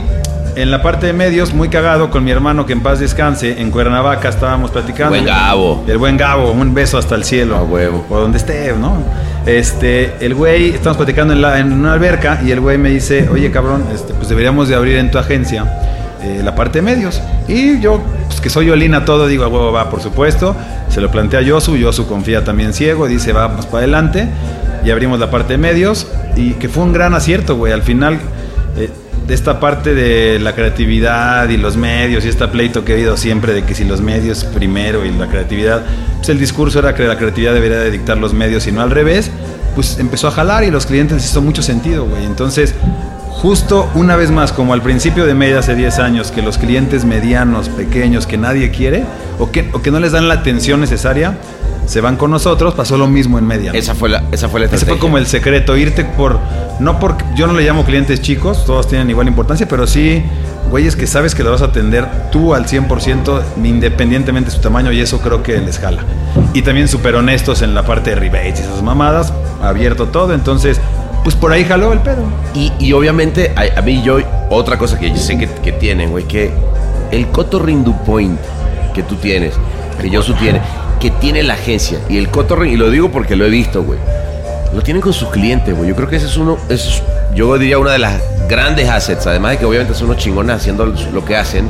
en 0.57 0.71
la 0.71 0.83
parte 0.83 1.07
de 1.07 1.13
medios, 1.13 1.55
muy 1.55 1.69
cagado 1.69 2.11
con 2.11 2.25
mi 2.25 2.31
hermano 2.33 2.67
que 2.67 2.73
en 2.73 2.83
paz 2.83 2.99
descanse, 2.99 3.61
en 3.61 3.71
Cuernavaca 3.71 4.29
estábamos 4.29 4.71
platicando. 4.73 5.11
Buen 5.11 5.25
Gabo. 5.25 5.85
El 5.87 5.99
buen 5.99 6.17
Gabo, 6.17 6.51
un 6.51 6.75
beso 6.75 6.99
hasta 6.99 7.15
el 7.15 7.25
cielo. 7.25 7.57
A 7.57 7.63
huevo. 7.63 8.05
O 8.11 8.19
donde 8.19 8.39
esté, 8.39 8.73
¿no? 8.77 8.97
Este, 9.47 10.13
el 10.21 10.35
güey, 10.35 10.71
estamos 10.71 10.97
platicando 10.97 11.33
en, 11.33 11.41
la- 11.41 11.59
en 11.61 11.73
una 11.73 11.93
alberca 11.95 12.41
y 12.45 12.51
el 12.51 12.61
güey 12.61 12.77
me 12.79 12.91
dice, 12.91 13.29
oye 13.33 13.51
cabrón, 13.51 13.85
este, 13.95 14.13
pues 14.13 14.29
deberíamos 14.29 14.69
de 14.69 14.75
abrir 14.75 14.97
en 14.97 15.11
tu 15.11 15.19
agencia 15.19 15.65
eh, 16.23 16.41
la 16.45 16.55
parte 16.55 16.79
de 16.79 16.83
medios. 16.83 17.23
Y 17.49 17.81
yo, 17.81 18.03
pues 18.27 18.41
que 18.41 18.51
soy 18.51 18.69
Olina 18.71 19.05
todo, 19.05 19.27
digo, 19.29 19.45
a 19.45 19.49
huevo, 19.49 19.73
va, 19.73 19.89
por 19.89 20.03
supuesto. 20.03 20.55
Se 20.89 21.01
lo 21.01 21.11
plantea 21.11 21.39
a 21.41 21.43
Yosu, 21.43 21.77
Yosu 21.77 22.07
confía 22.07 22.45
también 22.45 22.75
ciego, 22.75 23.07
dice, 23.07 23.33
vamos 23.33 23.65
para 23.67 23.79
adelante. 23.79 24.29
Y 24.85 24.91
abrimos 24.91 25.19
la 25.19 25.31
parte 25.31 25.55
de 25.55 25.59
medios 25.59 26.07
y 26.37 26.53
que 26.55 26.69
fue 26.69 26.85
un 26.85 26.93
gran 26.93 27.15
acierto, 27.15 27.57
güey. 27.57 27.73
Al 27.73 27.83
final, 27.83 28.19
eh, 28.77 28.91
de 29.27 29.35
esta 29.35 29.61
parte 29.61 29.95
de 29.95 30.41
la 30.41 30.55
creatividad 30.55 31.49
y 31.49 31.57
los 31.57 31.77
medios 31.77 32.25
y 32.25 32.29
este 32.29 32.49
pleito 32.49 32.85
que 32.85 32.93
he 32.93 32.97
oído 32.97 33.17
siempre 33.17 33.53
de 33.53 33.65
que 33.65 33.77
si 33.77 33.85
los 33.85 34.01
medios 34.01 34.43
primero 34.45 35.05
y 35.05 35.13
la 35.13 35.29
creatividad, 35.29 35.83
pues 36.17 36.31
el 36.31 36.39
discurso 36.41 36.81
era 36.81 36.95
que 36.95 37.05
la 37.05 37.17
creatividad 37.17 37.55
debería 37.55 37.79
de 37.79 37.93
dictar 37.93 38.19
los 38.19 38.35
medios 38.35 38.67
y 38.67 38.73
no 38.73 38.81
al 38.81 38.91
revés, 38.91 39.31
pues 39.77 39.99
empezó 40.01 40.27
a 40.29 40.31
jalar 40.33 40.65
y 40.65 40.71
los 40.73 40.87
clientes 40.87 41.25
hizo 41.25 41.43
mucho 41.43 41.63
sentido, 41.63 42.07
güey. 42.07 42.25
Entonces, 42.25 42.75
justo 43.29 43.89
una 43.95 44.17
vez 44.17 44.31
más, 44.31 44.53
como 44.53 44.75
al 44.75 44.83
principio 44.83 45.25
de 45.27 45.35
media 45.35 45.61
hace 45.61 45.77
10 45.77 45.99
años, 46.01 46.33
que 46.33 46.43
los 46.43 46.59
clientes 46.59 47.05
medianos, 47.05 47.69
pequeños, 47.69 48.27
que 48.27 48.37
nadie 48.37 48.71
quiere 48.71 49.05
o 49.39 49.53
que, 49.53 49.71
o 49.73 49.81
que 49.81 49.91
no 49.91 50.01
les 50.01 50.13
dan 50.13 50.27
la 50.27 50.35
atención 50.35 50.81
necesaria, 50.81 51.39
se 51.91 52.01
van 52.01 52.17
con 52.17 52.31
nosotros, 52.31 52.75
pasó 52.75 52.97
lo 52.97 53.09
mismo 53.09 53.37
en 53.37 53.47
media. 53.49 53.73
Esa 53.73 53.97
fue 53.97 54.09
la, 54.09 54.23
esa 54.31 54.49
fue 54.49 54.61
la 54.61 54.67
Ese 54.67 54.77
estrategia. 54.77 54.87
fue 54.95 54.99
como 55.01 55.19
el 55.19 55.27
secreto, 55.27 55.77
irte 55.77 56.05
por, 56.05 56.39
no 56.79 57.01
porque, 57.01 57.25
yo 57.35 57.49
no 57.49 57.53
le 57.53 57.65
llamo 57.65 57.85
clientes 57.85 58.23
chicos, 58.23 58.65
todos 58.65 58.87
tienen 58.87 59.11
igual 59.11 59.27
importancia, 59.27 59.67
pero 59.67 59.89
sí, 59.89 60.23
güeyes 60.71 60.95
que 60.95 61.09
sabes 61.09 61.35
que 61.35 61.43
lo 61.43 61.51
vas 61.51 61.63
a 61.63 61.65
atender 61.65 62.07
tú 62.31 62.55
al 62.55 62.67
100% 62.67 63.43
independientemente 63.65 64.51
de 64.51 64.57
su 64.57 64.63
tamaño 64.63 64.93
y 64.93 65.01
eso 65.01 65.19
creo 65.19 65.43
que 65.43 65.59
les 65.59 65.81
jala. 65.81 66.05
Y 66.55 66.63
también 66.63 66.87
súper 66.87 67.17
honestos 67.17 67.61
en 67.63 67.75
la 67.75 67.85
parte 67.85 68.11
de 68.11 68.17
rebates 68.17 68.61
y 68.61 68.63
esas 68.63 68.85
mamadas, 68.85 69.33
abierto 69.61 70.07
todo, 70.07 70.33
entonces, 70.33 70.81
pues 71.25 71.35
por 71.35 71.51
ahí 71.51 71.65
jaló 71.65 71.93
el 71.93 71.99
pedo. 71.99 72.23
Y, 72.55 72.73
y 72.79 72.93
obviamente, 72.93 73.53
a, 73.57 73.81
a 73.81 73.83
mí 73.83 74.01
yo, 74.05 74.19
otra 74.49 74.79
cosa 74.79 74.97
que 74.97 75.11
yo 75.11 75.17
sé 75.17 75.37
que, 75.37 75.49
que 75.49 75.73
tienen, 75.73 76.13
güey, 76.13 76.23
que 76.23 76.53
el 77.11 77.27
Coto 77.31 77.59
Rindu 77.59 77.97
Point 78.05 78.39
que 78.95 79.03
tú 79.03 79.17
tienes, 79.17 79.55
que 80.01 80.09
Yosu 80.09 80.35
tiene, 80.35 80.61
que 81.01 81.11
tiene 81.11 81.43
la 81.43 81.55
agencia, 81.55 81.99
y 82.09 82.19
el 82.19 82.29
Coto 82.31 82.57
Rin- 82.57 82.73
y 82.75 82.77
lo 82.77 82.91
digo 82.91 83.11
porque 83.11 83.35
lo 83.37 83.45
he 83.47 83.51
visto, 83.51 83.83
güey, 83.83 83.99
lo 84.75 84.83
tienen 84.83 85.01
con 85.01 85.13
sus 85.13 85.29
clientes, 85.31 85.75
güey. 85.77 85.89
Yo 85.89 85.97
creo 85.97 86.09
que 86.09 86.17
ese 86.17 86.27
es 86.27 86.37
uno, 86.37 86.59
ese 86.69 86.89
es, 86.89 87.03
yo 87.35 87.57
diría 87.59 87.79
una 87.79 87.93
de 87.93 87.99
las 87.99 88.21
grandes 88.49 88.89
assets, 88.89 89.27
además 89.27 89.53
de 89.53 89.59
que 89.59 89.65
obviamente 89.65 89.95
son 89.95 90.11
unos 90.11 90.23
chingones 90.23 90.57
haciendo 90.57 90.87
lo 90.87 91.25
que 91.25 91.37
hacen, 91.37 91.69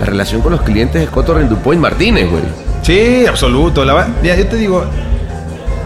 la 0.00 0.06
relación 0.06 0.40
con 0.40 0.52
los 0.52 0.62
clientes 0.62 1.00
de 1.00 1.06
Coto 1.08 1.34
Rindu 1.34 1.56
Point 1.56 1.80
Martínez, 1.80 2.30
güey. 2.30 2.42
Sí, 2.82 3.26
absoluto. 3.26 3.84
La, 3.84 4.06
mira, 4.22 4.36
yo 4.36 4.46
te 4.46 4.56
digo, 4.56 4.84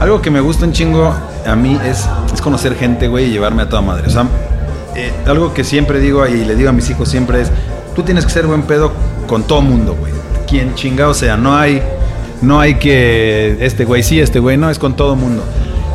algo 0.01 0.21
que 0.23 0.31
me 0.31 0.41
gusta 0.41 0.65
un 0.65 0.73
chingo 0.73 1.15
a 1.47 1.55
mí 1.57 1.79
es, 1.85 2.09
es 2.33 2.41
conocer 2.41 2.75
gente, 2.77 3.09
güey, 3.09 3.27
y 3.27 3.31
llevarme 3.31 3.63
a 3.63 3.69
toda 3.69 3.83
madre. 3.83 4.07
O 4.09 4.11
sea, 4.11 4.27
eh, 4.97 5.13
algo 5.27 5.55
que 5.55 5.65
siempre 5.65 6.01
digo 6.01 6.27
y 6.27 6.45
le 6.45 6.55
digo 6.57 6.69
a 6.71 6.73
mis 6.73 6.89
hijos 6.91 7.09
siempre 7.09 7.41
es, 7.43 7.51
tú 7.95 8.03
tienes 8.03 8.25
que 8.27 8.33
ser 8.33 8.47
buen 8.47 8.63
pedo 8.63 8.93
con 9.27 9.45
todo 9.45 9.61
mundo, 9.63 9.97
güey. 9.99 10.13
Quien 10.49 10.75
chingado 10.75 11.15
sea, 11.15 11.37
no 11.37 11.57
hay, 11.57 11.83
no 12.43 12.61
hay 12.61 12.75
que 12.77 13.57
este 13.61 13.85
güey 13.85 14.03
sí, 14.03 14.21
este 14.21 14.39
güey 14.39 14.57
no, 14.57 14.71
es 14.71 14.79
con 14.79 14.95
todo 14.97 15.17
mundo. 15.17 15.43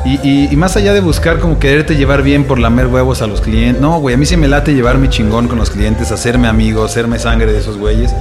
Y, 0.06 0.50
y- 0.52 0.56
más 0.58 0.76
allá 0.76 0.94
de 0.94 1.00
buscar 1.00 1.40
como 1.40 1.60
quererte 1.60 1.96
llevar 1.96 2.24
bien 2.24 2.44
por 2.44 2.60
lamer 2.60 2.88
huevos 2.88 3.22
a 3.22 3.28
los 3.28 3.40
clientes, 3.40 3.82
no, 3.82 4.00
güey, 4.02 4.16
a 4.16 4.18
mí 4.18 4.26
sí 4.26 4.36
me 4.36 4.50
late 4.50 4.74
llevarme 4.74 5.10
chingón 5.10 5.48
con 5.48 5.58
los 5.58 5.70
clientes, 5.70 6.12
hacerme 6.12 6.48
amigo, 6.50 6.84
hacerme 6.84 7.20
sangre 7.20 7.52
de 7.54 7.60
esos 7.60 7.78
güeyes. 7.78 8.12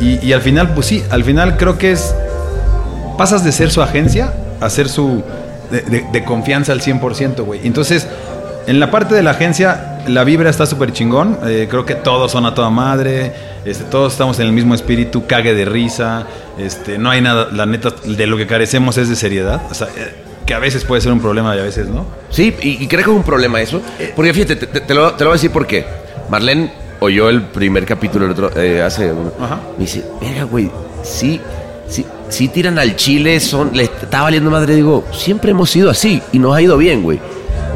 Y, 0.00 0.24
y 0.24 0.32
al 0.34 0.42
final, 0.42 0.74
pues 0.74 0.86
sí, 0.86 1.02
al 1.10 1.24
final 1.24 1.56
creo 1.56 1.78
que 1.78 1.92
es 1.92 2.14
pasas 3.16 3.42
de 3.42 3.52
ser 3.52 3.70
su 3.70 3.80
agencia 3.82 4.32
a 4.60 4.68
ser 4.70 4.88
su 4.88 5.22
de 5.70 6.24
confianza 6.24 6.72
al 6.72 6.80
100%, 6.80 7.44
güey. 7.44 7.60
Entonces, 7.64 8.06
en 8.66 8.78
la 8.80 8.90
parte 8.90 9.14
de 9.14 9.22
la 9.22 9.30
agencia, 9.32 9.98
la 10.06 10.24
vibra 10.24 10.50
está 10.50 10.66
súper 10.66 10.92
chingón. 10.92 11.38
Eh, 11.46 11.66
creo 11.70 11.84
que 11.84 11.94
todos 11.94 12.32
son 12.32 12.46
a 12.46 12.54
toda 12.54 12.70
madre. 12.70 13.32
Este, 13.70 13.84
todos 13.84 14.12
estamos 14.12 14.38
en 14.40 14.46
el 14.46 14.52
mismo 14.52 14.74
espíritu, 14.74 15.26
cague 15.26 15.54
de 15.54 15.64
risa. 15.64 16.26
Este, 16.58 16.98
no 16.98 17.10
hay 17.10 17.20
nada, 17.20 17.48
la 17.52 17.66
neta, 17.66 17.90
de 18.04 18.26
lo 18.26 18.36
que 18.36 18.46
carecemos 18.46 18.96
es 18.98 19.08
de 19.08 19.16
seriedad. 19.16 19.62
O 19.70 19.74
sea, 19.74 19.88
eh, 19.96 20.14
que 20.46 20.54
a 20.54 20.58
veces 20.58 20.84
puede 20.84 21.02
ser 21.02 21.12
un 21.12 21.20
problema 21.20 21.54
y 21.54 21.58
a 21.58 21.62
veces 21.62 21.88
no. 21.88 22.06
Sí, 22.30 22.54
y, 22.62 22.82
y 22.82 22.86
creo 22.88 23.04
que 23.04 23.10
es 23.10 23.16
un 23.16 23.22
problema 23.22 23.60
eso. 23.60 23.82
Porque 24.16 24.32
fíjate, 24.32 24.56
te, 24.56 24.66
te- 24.66 24.80
te 24.80 24.94
lo, 24.94 25.12
te 25.12 25.24
lo 25.24 25.30
voy 25.30 25.34
a 25.34 25.38
decir 25.38 25.50
por 25.50 25.66
qué. 25.66 25.84
Marlene 26.30 26.72
oyó 27.00 27.28
el 27.28 27.42
primer 27.42 27.84
capítulo 27.84 28.24
el 28.24 28.32
otro, 28.32 28.50
eh, 28.56 28.82
hace. 28.82 29.12
Ajá. 29.40 29.60
Me 29.76 29.84
dice, 29.84 30.04
verga, 30.20 30.44
güey, 30.44 30.70
sí, 31.02 31.40
sí, 31.88 32.04
sí 32.28 32.48
tiran 32.48 32.78
al 32.78 32.96
Chile, 32.96 33.38
son, 33.40 33.70
le 33.74 33.84
está 33.84 34.22
valiendo 34.22 34.50
madre. 34.50 34.74
Digo, 34.74 35.04
siempre 35.12 35.50
hemos 35.52 35.70
sido 35.70 35.90
así 35.90 36.22
y 36.32 36.38
nos 36.38 36.56
ha 36.56 36.62
ido 36.62 36.76
bien, 36.78 37.02
güey. 37.02 37.20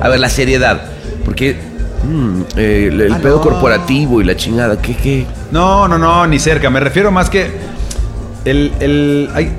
A 0.00 0.08
ver, 0.08 0.18
la 0.20 0.28
seriedad. 0.30 0.82
Porque 1.24 1.56
mm, 2.04 2.40
eh, 2.56 2.88
el, 2.90 3.00
el 3.00 3.16
pedo 3.16 3.40
corporativo 3.40 4.20
y 4.20 4.24
la 4.24 4.36
chingada, 4.36 4.80
¿qué, 4.80 4.94
qué? 4.96 5.26
No, 5.50 5.86
no, 5.88 5.98
no, 5.98 6.26
ni 6.26 6.38
cerca. 6.38 6.70
Me 6.70 6.80
refiero 6.80 7.10
más 7.10 7.28
que 7.30 7.50
el, 8.44 8.72
el 8.80 9.30
hay- 9.34 9.52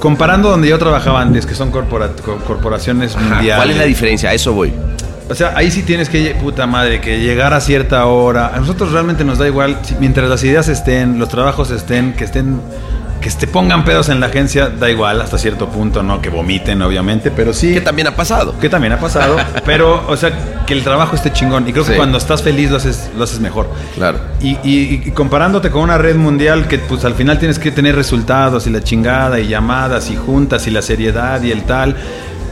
comparando 0.00 0.50
donde 0.50 0.68
yo 0.68 0.78
trabajaba 0.78 1.20
antes, 1.22 1.46
que 1.46 1.54
son 1.54 1.70
corpora- 1.70 2.10
co- 2.24 2.36
corporaciones 2.46 3.16
Ajá, 3.16 3.24
mundiales. 3.36 3.56
¿Cuál 3.56 3.70
es 3.70 3.76
la 3.76 3.84
diferencia? 3.84 4.30
A 4.30 4.34
eso 4.34 4.52
voy. 4.52 4.72
O 5.30 5.34
sea, 5.34 5.52
ahí 5.56 5.70
sí 5.70 5.82
tienes 5.82 6.08
que, 6.08 6.34
puta 6.40 6.66
madre, 6.66 7.00
que 7.02 7.20
llegar 7.20 7.52
a 7.52 7.60
cierta 7.60 8.06
hora. 8.06 8.48
A 8.54 8.60
nosotros 8.60 8.92
realmente 8.92 9.24
nos 9.24 9.36
da 9.38 9.46
igual, 9.46 9.76
mientras 10.00 10.28
las 10.28 10.42
ideas 10.42 10.68
estén, 10.68 11.18
los 11.18 11.28
trabajos 11.28 11.70
estén, 11.70 12.14
que 12.14 12.24
estén 12.24 12.60
que 13.20 13.30
te 13.30 13.46
pongan 13.46 13.84
pedos 13.84 14.08
en 14.08 14.20
la 14.20 14.26
agencia, 14.26 14.68
da 14.68 14.88
igual 14.90 15.20
hasta 15.20 15.38
cierto 15.38 15.68
punto, 15.68 16.02
¿no? 16.02 16.20
Que 16.22 16.28
vomiten, 16.30 16.80
obviamente, 16.82 17.30
pero 17.30 17.52
sí. 17.52 17.74
Que 17.74 17.80
también 17.80 18.06
ha 18.08 18.16
pasado. 18.16 18.58
Que 18.60 18.68
también 18.68 18.92
ha 18.92 19.00
pasado, 19.00 19.36
pero, 19.64 20.04
o 20.08 20.16
sea, 20.16 20.64
que 20.66 20.72
el 20.74 20.84
trabajo 20.84 21.16
esté 21.16 21.32
chingón. 21.32 21.68
Y 21.68 21.72
creo 21.72 21.84
que 21.84 21.96
cuando 21.96 22.18
estás 22.18 22.42
feliz 22.42 22.70
lo 22.70 22.76
haces, 22.76 23.10
lo 23.16 23.24
haces 23.24 23.40
mejor. 23.40 23.68
Claro. 23.94 24.18
Y, 24.40 24.50
y- 24.62 25.02
y 25.06 25.10
comparándote 25.10 25.70
con 25.70 25.82
una 25.82 25.98
red 25.98 26.16
mundial 26.16 26.68
que 26.68 26.78
pues 26.78 27.04
al 27.04 27.14
final 27.14 27.38
tienes 27.38 27.58
que 27.58 27.70
tener 27.72 27.96
resultados 27.96 28.66
y 28.66 28.70
la 28.70 28.82
chingada 28.82 29.40
y 29.40 29.48
llamadas 29.48 30.10
y 30.10 30.16
juntas 30.16 30.66
y 30.66 30.70
la 30.70 30.82
seriedad 30.82 31.42
y 31.42 31.50
el 31.50 31.64
tal. 31.64 31.96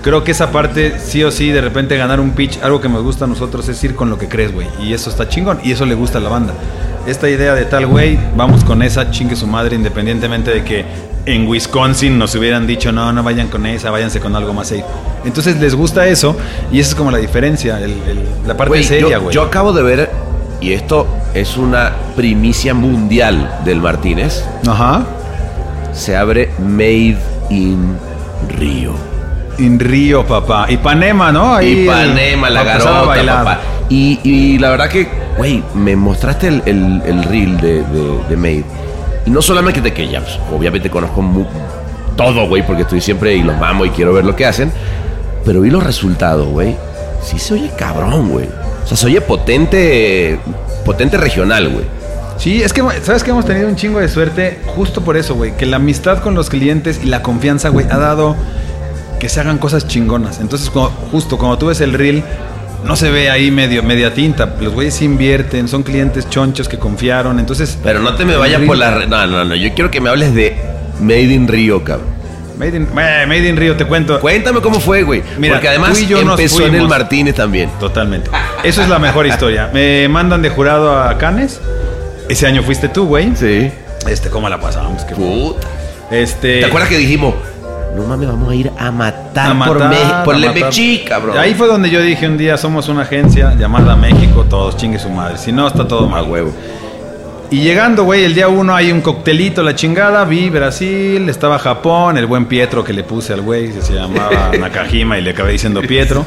Creo 0.02 0.22
que 0.22 0.30
esa 0.32 0.52
parte 0.52 0.98
sí 1.00 1.24
o 1.24 1.30
sí 1.32 1.50
de 1.50 1.60
repente 1.60 1.96
ganar 1.96 2.20
un 2.20 2.30
pitch, 2.30 2.60
algo 2.62 2.80
que 2.80 2.88
nos 2.88 3.02
gusta 3.02 3.24
a 3.24 3.28
nosotros 3.28 3.68
es 3.68 3.82
ir 3.82 3.94
con 3.96 4.08
lo 4.08 4.18
que 4.18 4.28
crees, 4.28 4.52
güey. 4.52 4.68
Y 4.80 4.92
eso 4.92 5.10
está 5.10 5.28
chingón 5.28 5.58
y 5.64 5.72
eso 5.72 5.84
le 5.84 5.94
gusta 5.94 6.18
a 6.18 6.20
la 6.20 6.28
banda. 6.28 6.54
Esta 7.06 7.28
idea 7.28 7.54
de 7.54 7.64
tal 7.66 7.86
güey, 7.86 8.18
vamos 8.36 8.64
con 8.64 8.82
esa, 8.82 9.10
chingue 9.10 9.36
su 9.36 9.46
madre, 9.46 9.76
independientemente 9.76 10.50
de 10.50 10.64
que 10.64 10.84
en 11.24 11.46
Wisconsin 11.46 12.18
nos 12.18 12.34
hubieran 12.34 12.66
dicho, 12.66 12.90
no, 12.92 13.12
no 13.12 13.22
vayan 13.22 13.48
con 13.48 13.64
esa, 13.66 13.90
váyanse 13.90 14.18
con 14.20 14.34
algo 14.34 14.52
más 14.52 14.68
safe. 14.68 14.84
Entonces 15.24 15.56
les 15.60 15.74
gusta 15.74 16.06
eso 16.06 16.36
y 16.72 16.80
esa 16.80 16.90
es 16.90 16.94
como 16.96 17.10
la 17.10 17.18
diferencia, 17.18 17.78
el- 17.78 17.92
el- 18.08 18.24
la 18.46 18.56
parte 18.56 18.82
seria, 18.82 19.08
yo, 19.18 19.20
güey. 19.22 19.34
yo 19.34 19.42
acabo 19.42 19.72
de 19.72 19.82
ver, 19.82 20.10
y 20.60 20.72
esto 20.72 21.06
es 21.34 21.56
una 21.56 21.92
primicia 22.16 22.74
mundial 22.74 23.56
del 23.64 23.80
Martínez, 23.80 24.44
Ajá. 24.68 25.04
se 25.92 26.16
abre 26.16 26.50
Made 26.58 27.18
in 27.50 27.96
Río. 28.58 28.92
En 29.58 29.78
Río, 29.80 30.26
papá. 30.26 30.66
Ipanema, 30.68 31.30
¿no? 31.32 31.54
Ahí 31.54 31.84
Ipanema, 31.84 32.48
el- 32.48 32.54
la 32.54 32.62
garota, 32.64 33.14
papá. 33.26 33.60
Y, 33.88 34.18
y 34.22 34.58
la 34.58 34.70
verdad 34.70 34.88
que, 34.88 35.08
güey, 35.36 35.62
me 35.74 35.96
mostraste 35.96 36.48
el, 36.48 36.62
el, 36.66 37.02
el 37.06 37.22
reel 37.24 37.56
de, 37.60 37.82
de, 37.82 38.18
de 38.28 38.36
Made. 38.36 38.64
Y 39.26 39.30
no 39.30 39.42
solamente 39.42 39.80
de 39.80 39.92
que 39.92 40.08
ya, 40.08 40.20
pues, 40.20 40.38
obviamente 40.52 40.88
conozco 40.90 41.20
mu- 41.22 41.44
todo, 42.16 42.46
güey, 42.48 42.64
porque 42.66 42.82
estoy 42.82 43.00
siempre 43.00 43.34
y 43.34 43.42
los 43.42 43.56
mamo 43.58 43.84
y 43.84 43.90
quiero 43.90 44.12
ver 44.12 44.24
lo 44.24 44.34
que 44.36 44.46
hacen. 44.46 44.70
Pero 45.44 45.60
vi 45.60 45.70
los 45.70 45.82
resultados, 45.82 46.46
güey. 46.48 46.76
Sí 47.22 47.38
se 47.38 47.54
oye 47.54 47.70
cabrón, 47.76 48.30
güey. 48.30 48.46
O 48.84 48.86
sea, 48.86 48.96
se 48.96 49.06
oye 49.06 49.20
potente, 49.20 50.38
potente 50.84 51.16
regional, 51.16 51.68
güey. 51.68 51.84
Sí, 52.38 52.62
es 52.62 52.72
que, 52.72 52.82
¿sabes 53.02 53.24
que 53.24 53.30
Hemos 53.30 53.46
tenido 53.46 53.66
un 53.68 53.76
chingo 53.76 53.98
de 53.98 54.08
suerte 54.08 54.58
justo 54.66 55.02
por 55.02 55.16
eso, 55.16 55.34
güey. 55.34 55.56
Que 55.56 55.66
la 55.66 55.76
amistad 55.76 56.18
con 56.22 56.34
los 56.34 56.48
clientes 56.50 57.00
y 57.02 57.06
la 57.06 57.22
confianza, 57.22 57.68
güey, 57.70 57.86
ha 57.90 57.96
dado 57.98 58.36
que 59.18 59.28
se 59.28 59.40
hagan 59.40 59.58
cosas 59.58 59.88
chingonas. 59.88 60.40
Entonces, 60.40 60.68
cuando- 60.70 60.92
justo 61.10 61.38
cuando 61.38 61.58
tú 61.58 61.66
ves 61.66 61.80
el 61.80 61.94
reel, 61.94 62.22
no 62.86 62.96
se 62.96 63.10
ve 63.10 63.30
ahí 63.30 63.50
medio, 63.50 63.82
media 63.82 64.14
tinta. 64.14 64.54
Los 64.60 64.72
güeyes 64.72 65.00
invierten, 65.02 65.68
son 65.68 65.82
clientes 65.82 66.28
chonchos 66.30 66.68
que 66.68 66.78
confiaron. 66.78 67.38
Entonces, 67.38 67.78
Pero 67.82 68.00
no 68.00 68.14
te 68.14 68.24
me 68.24 68.36
vayas 68.36 68.62
por 68.62 68.76
la... 68.76 68.90
re- 68.98 69.06
No, 69.06 69.26
no, 69.26 69.44
no. 69.44 69.54
Yo 69.54 69.72
quiero 69.74 69.90
que 69.90 70.00
me 70.00 70.08
hables 70.10 70.34
de 70.34 70.56
Made 71.00 71.22
in 71.32 71.48
Río, 71.48 71.82
cabrón. 71.84 72.16
Made 72.58 72.74
in, 72.76 72.84
eh, 72.84 73.24
Made 73.28 73.48
in 73.48 73.56
Río, 73.56 73.76
te 73.76 73.84
cuento. 73.84 74.18
Cuéntame 74.18 74.60
cómo 74.62 74.80
fue, 74.80 75.02
güey. 75.02 75.22
Mira, 75.38 75.54
Porque 75.54 75.68
además 75.68 75.92
tú 75.98 76.04
y 76.04 76.06
yo 76.06 76.20
empezó 76.20 76.64
en 76.66 76.74
el. 76.74 76.88
Martínez 76.88 77.34
también. 77.34 77.68
Totalmente. 77.78 78.30
Eso 78.64 78.80
es 78.82 78.88
la 78.88 78.98
mejor 78.98 79.26
historia. 79.26 79.68
Me 79.74 80.08
mandan 80.08 80.40
de 80.40 80.48
jurado 80.48 80.98
a 80.98 81.18
Canes. 81.18 81.60
Ese 82.30 82.46
año 82.46 82.62
fuiste 82.62 82.88
tú, 82.88 83.06
güey. 83.06 83.30
Sí. 83.36 83.70
Este, 84.08 84.30
¿cómo 84.30 84.48
la 84.48 84.58
pasamos? 84.58 85.04
Qué 85.04 85.14
Puta. 85.14 85.66
Este. 86.10 86.60
¿Te 86.60 86.64
acuerdas 86.66 86.88
que 86.88 86.96
dijimos, 86.96 87.34
no 87.96 88.04
mames, 88.04 88.28
vamos 88.28 88.50
a 88.50 88.54
ir 88.54 88.70
a 88.78 88.90
matar, 88.90 89.50
a 89.50 89.64
por, 89.64 89.88
México, 89.88 90.22
por 90.24 91.08
cabrón? 91.08 91.38
Ahí 91.38 91.54
fue 91.54 91.66
donde 91.66 91.90
yo 91.90 92.00
dije 92.00 92.26
un 92.28 92.36
día, 92.36 92.56
somos 92.56 92.88
una 92.88 93.02
agencia 93.02 93.54
llamada 93.54 93.96
México, 93.96 94.44
todos 94.48 94.76
chingue 94.76 94.98
su 94.98 95.08
madre. 95.10 95.38
Si 95.38 95.52
no, 95.52 95.66
está 95.66 95.86
todo 95.86 96.08
mal. 96.08 96.24
huevo. 96.28 96.52
Y 97.48 97.60
llegando, 97.60 98.02
güey, 98.02 98.24
el 98.24 98.34
día 98.34 98.48
uno 98.48 98.74
hay 98.74 98.90
un 98.90 99.00
coctelito, 99.00 99.62
la 99.62 99.76
chingada, 99.76 100.24
vi 100.24 100.50
Brasil, 100.50 101.28
estaba 101.28 101.60
Japón, 101.60 102.18
el 102.18 102.26
buen 102.26 102.46
Pietro 102.46 102.82
que 102.82 102.92
le 102.92 103.04
puse 103.04 103.32
al 103.32 103.42
güey, 103.42 103.72
se 103.80 103.94
llamaba 103.94 104.50
Nakajima 104.60 105.16
y 105.16 105.22
le 105.22 105.30
acabé 105.30 105.52
diciendo 105.52 105.80
Pietro. 105.80 106.26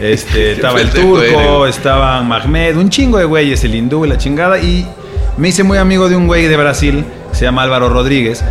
Este, 0.00 0.52
estaba 0.52 0.80
el 0.80 0.90
turco, 0.90 1.66
estaba 1.66 2.22
Mahmed, 2.22 2.76
un 2.76 2.88
chingo 2.88 3.18
de 3.18 3.24
güeyes, 3.24 3.64
el 3.64 3.74
hindú 3.74 4.04
y 4.04 4.08
la 4.08 4.16
chingada. 4.16 4.60
Y 4.60 4.86
me 5.36 5.48
hice 5.48 5.64
muy 5.64 5.76
amigo 5.76 6.08
de 6.08 6.14
un 6.14 6.28
güey 6.28 6.46
de 6.46 6.56
Brasil, 6.56 7.04
se 7.32 7.44
llama 7.44 7.62
Álvaro 7.62 7.88
Rodríguez, 7.88 8.44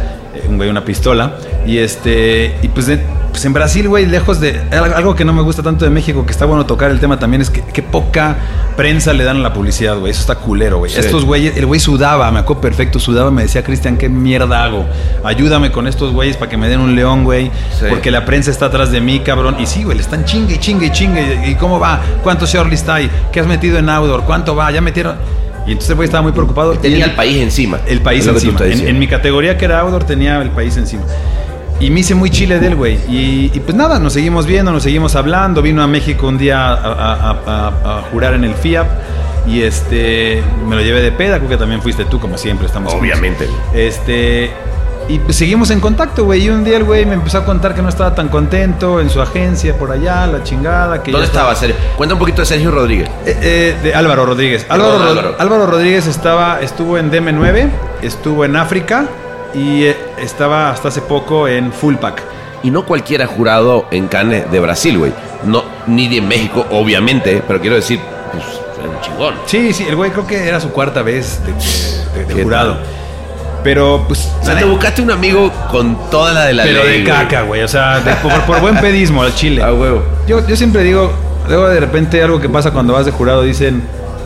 un 0.47 0.57
güey, 0.57 0.69
una 0.69 0.83
pistola. 0.85 1.33
Y 1.65 1.77
este, 1.77 2.55
y 2.61 2.67
pues, 2.69 2.87
de- 2.87 2.99
pues 3.31 3.45
en 3.45 3.53
Brasil, 3.53 3.87
güey, 3.87 4.07
lejos 4.07 4.39
de. 4.39 4.59
Algo 4.71 5.15
que 5.15 5.23
no 5.23 5.33
me 5.33 5.41
gusta 5.43 5.61
tanto 5.61 5.85
de 5.85 5.91
México, 5.91 6.25
que 6.25 6.31
está 6.31 6.45
bueno 6.45 6.65
tocar 6.65 6.89
el 6.89 6.99
tema 6.99 7.19
también, 7.19 7.41
es 7.41 7.49
que, 7.51 7.61
que 7.61 7.83
poca 7.83 8.35
prensa 8.75 9.13
le 9.13 9.23
dan 9.23 9.37
a 9.37 9.39
la 9.41 9.53
publicidad, 9.53 9.97
güey. 9.99 10.11
Eso 10.11 10.21
está 10.21 10.35
culero, 10.35 10.79
güey. 10.79 10.91
Sí. 10.91 10.99
Estos 10.99 11.25
güeyes, 11.25 11.55
el 11.55 11.65
güey 11.67 11.79
sudaba, 11.79 12.31
me 12.31 12.39
acuerdo 12.39 12.61
perfecto, 12.61 12.99
sudaba, 12.99 13.29
me 13.29 13.43
decía, 13.43 13.63
Cristian, 13.63 13.97
¿qué 13.97 14.09
mierda 14.09 14.63
hago? 14.63 14.85
Ayúdame 15.23 15.71
con 15.71 15.87
estos 15.87 16.11
güeyes 16.11 16.37
para 16.37 16.49
que 16.49 16.57
me 16.57 16.67
den 16.69 16.79
un 16.79 16.95
león, 16.95 17.23
güey. 17.23 17.51
Sí. 17.77 17.85
Porque 17.89 18.09
la 18.09 18.25
prensa 18.25 18.49
está 18.49 18.65
atrás 18.67 18.91
de 18.91 18.99
mí, 18.99 19.19
cabrón. 19.19 19.57
Y 19.59 19.67
sí, 19.67 19.83
güey, 19.83 19.97
le 19.97 20.03
están 20.03 20.25
chingue, 20.25 20.55
y 20.55 20.57
chingue, 20.57 20.87
y 20.87 20.91
chingue. 20.91 21.49
¿Y 21.49 21.55
cómo 21.55 21.79
va? 21.79 22.01
¿Cuánto 22.23 22.47
shortlist 22.47 22.89
hay? 22.89 23.11
¿Qué 23.31 23.39
has 23.41 23.47
metido 23.47 23.77
en 23.77 23.89
outdoor? 23.89 24.23
¿Cuánto 24.23 24.55
va? 24.55 24.71
¿Ya 24.71 24.81
metieron? 24.81 25.17
Y 25.69 25.73
entonces 25.73 25.91
el 25.91 25.95
güey 25.97 26.07
estaba 26.07 26.23
muy 26.23 26.31
preocupado. 26.31 26.73
Tenía 26.79 27.05
el 27.05 27.11
país 27.11 27.37
encima. 27.37 27.79
el 27.87 28.01
país 28.01 28.25
encima. 28.25 28.59
En, 28.65 28.97
mi 28.97 29.07
categoría 29.07 29.55
que 29.55 29.65
era 29.65 29.81
outdoor 29.81 30.03
tenía 30.03 30.41
el 30.41 30.49
país 30.49 30.75
encima. 30.77 31.03
Y 31.79 31.91
me 31.91 31.99
hice 31.99 32.15
muy 32.15 32.31
chile 32.31 32.59
de 32.59 32.67
él, 32.67 32.75
güey. 32.75 32.95
Y, 33.07 33.51
y 33.53 33.59
pues 33.59 33.75
nada, 33.75 33.99
nos 33.99 34.13
seguimos 34.13 34.47
viendo, 34.47 34.71
nos 34.71 34.81
seguimos 34.83 35.15
hablando. 35.15 35.61
Vino 35.61 35.83
a 35.83 35.87
México 35.87 36.27
un 36.27 36.39
día 36.39 36.69
a, 36.69 36.73
a- 36.73 37.13
a- 37.13 37.39
a- 37.45 37.97
a 37.99 38.01
jurar 38.11 38.33
en 38.33 38.43
el 38.45 38.55
FIAP. 38.55 38.87
Y 39.47 39.61
este, 39.61 40.41
me 40.67 40.75
lo 40.75 40.81
llevé 40.81 41.01
de 41.01 41.11
peda, 41.11 41.37
creo 41.37 41.49
que 41.49 41.57
también 41.57 41.81
fuiste 41.81 42.03
tú, 42.05 42.19
como 42.19 42.37
siempre, 42.37 42.65
estamos 42.67 42.91
juntos. 42.93 43.07
Obviamente. 43.09 43.47
Este, 43.75 44.49
y 45.09 45.19
pues 45.19 45.35
seguimos 45.37 45.69
en 45.71 45.79
contacto, 45.81 46.23
güey. 46.23 46.45
Y 46.45 46.49
un 46.49 46.63
día 46.63 46.77
el 46.77 46.83
güey 46.85 47.05
me 47.05 47.15
empezó 47.15 47.39
a 47.39 47.45
contar 47.45 47.75
que 47.75 47.81
no 47.81 47.89
estaba 47.89 48.15
tan 48.15 48.29
contento 48.29 49.01
en 49.01 49.09
su 49.09 49.21
agencia 49.21 49.77
por 49.77 49.91
allá, 49.91 50.25
la 50.27 50.43
chingada. 50.43 51.03
Que 51.03 51.11
¿Dónde 51.11 51.27
estaba 51.27 51.53
Sergio? 51.55 51.75
Cuenta 51.97 52.13
un 52.15 52.19
poquito 52.19 52.41
de 52.41 52.45
Sergio 52.45 52.71
Rodríguez. 52.71 53.09
eh, 53.25 53.37
eh, 53.41 53.75
de 53.83 53.93
Álvaro 53.93 54.25
Rodríguez. 54.25 54.65
Álvaro, 54.69 54.91
Perdón, 54.99 55.07
Álvaro. 55.09 55.35
Álvaro 55.39 55.65
Rodríguez 55.65 56.07
estaba, 56.07 56.61
estuvo 56.61 56.97
en 56.97 57.11
DM9, 57.11 57.69
estuvo 58.01 58.45
en 58.45 58.55
África 58.55 59.05
y 59.53 59.83
eh, 59.85 59.97
estaba 60.21 60.69
hasta 60.69 60.87
hace 60.89 61.01
poco 61.01 61.47
en 61.47 61.73
Fullpack. 61.73 62.21
Y 62.61 62.71
no 62.71 62.85
cualquiera 62.85 63.25
jurado 63.25 63.87
en 63.91 64.07
Cannes 64.07 64.51
de 64.51 64.59
Brasil, 64.59 64.97
güey. 64.97 65.11
No, 65.43 65.63
ni 65.87 66.07
de 66.07 66.21
México, 66.21 66.65
obviamente. 66.71 67.41
Pero 67.47 67.59
quiero 67.61 67.75
decir, 67.77 67.99
pues, 68.31 68.43
era 68.79 68.89
un 68.89 69.01
chingón. 69.01 69.33
Sí, 69.45 69.73
sí, 69.73 69.85
el 69.89 69.95
güey 69.95 70.11
creo 70.11 70.27
que 70.27 70.47
era 70.47 70.59
su 70.59 70.69
cuarta 70.71 71.01
vez 71.01 71.39
de, 71.45 71.53
de- 71.53 72.25
de 72.25 72.33
¿Qué 72.35 72.43
jurado. 72.43 72.73
tal? 72.75 72.83
Pero 73.63 74.05
pues... 74.07 74.31
O 74.41 74.45
sea, 74.45 74.57
te 74.57 74.65
buscaste 74.65 75.01
un 75.01 75.11
amigo 75.11 75.51
con 75.69 76.09
toda 76.09 76.31
la 76.33 76.45
de 76.45 76.53
la 76.53 76.63
pero 76.63 76.83
ley, 76.83 77.03
de 77.03 77.09
caca, 77.09 77.41
güey. 77.41 77.61
O 77.63 77.67
sea, 77.67 77.99
de- 77.99 78.13
por, 78.15 78.31
por 78.43 78.59
buen 78.61 78.77
pedismo 78.77 79.21
al 79.23 79.33
chile. 79.35 79.61
A 79.69 79.73
huevo. 79.73 80.03
Yo, 80.27 80.45
yo 80.47 80.55
siempre 80.55 80.83
digo, 80.83 81.11
luego 81.47 81.67
de 81.67 81.79
repente 81.79 82.21
algo 82.23 82.39
que 82.39 82.49
pasa 82.49 82.71
cuando 82.71 82.93
vas 82.93 83.05
de 83.05 83.11
jurado, 83.11 83.43
dicen, 83.43 83.83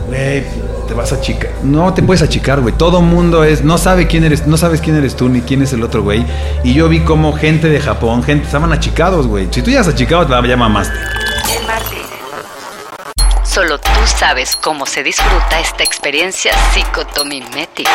güey, 0.08 0.44
te 0.86 0.94
vas 0.94 1.12
a 1.12 1.16
achicar. 1.16 1.50
No 1.62 1.92
te 1.94 2.02
puedes 2.02 2.22
achicar, 2.22 2.60
güey. 2.60 2.74
Todo 2.76 3.00
mundo 3.00 3.42
es, 3.44 3.64
no 3.64 3.78
sabe 3.78 4.06
quién 4.06 4.24
eres, 4.24 4.46
no 4.46 4.56
sabes 4.56 4.80
quién 4.80 4.96
eres 4.96 5.16
tú 5.16 5.28
ni 5.28 5.40
quién 5.40 5.62
es 5.62 5.72
el 5.72 5.82
otro, 5.82 6.02
güey. 6.02 6.24
Y 6.62 6.74
yo 6.74 6.88
vi 6.88 7.00
como 7.00 7.32
gente 7.32 7.68
de 7.68 7.80
Japón, 7.80 8.22
gente, 8.22 8.44
estaban 8.46 8.72
achicados, 8.72 9.26
güey. 9.26 9.48
Si 9.50 9.62
tú 9.62 9.70
ya 9.70 9.80
has 9.80 9.88
achicado, 9.88 10.26
te 10.26 10.48
ya 10.48 10.56
mamaste. 10.56 10.94
Solo 13.42 13.78
tú 13.78 13.90
sabes 14.06 14.56
cómo 14.56 14.84
se 14.84 15.04
disfruta 15.04 15.60
esta 15.60 15.84
experiencia 15.84 16.50
psicotomimética. 16.72 17.90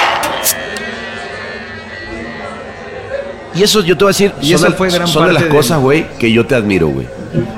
Y 3.56 3.64
eso 3.64 3.82
yo 3.82 3.98
te 3.98 4.04
voy 4.04 4.10
a 4.10 4.14
decir, 4.14 4.32
Y 4.42 4.48
son, 4.48 4.56
eso 4.56 4.66
de- 4.68 4.72
fue 4.74 4.90
gran 4.90 5.08
son 5.08 5.24
de 5.24 5.28
parte 5.28 5.34
las 5.34 5.44
del- 5.44 5.52
cosas, 5.52 5.80
güey, 5.80 6.06
que 6.20 6.32
yo 6.32 6.46
te 6.46 6.56
admiro, 6.56 6.88
güey. 6.90 7.08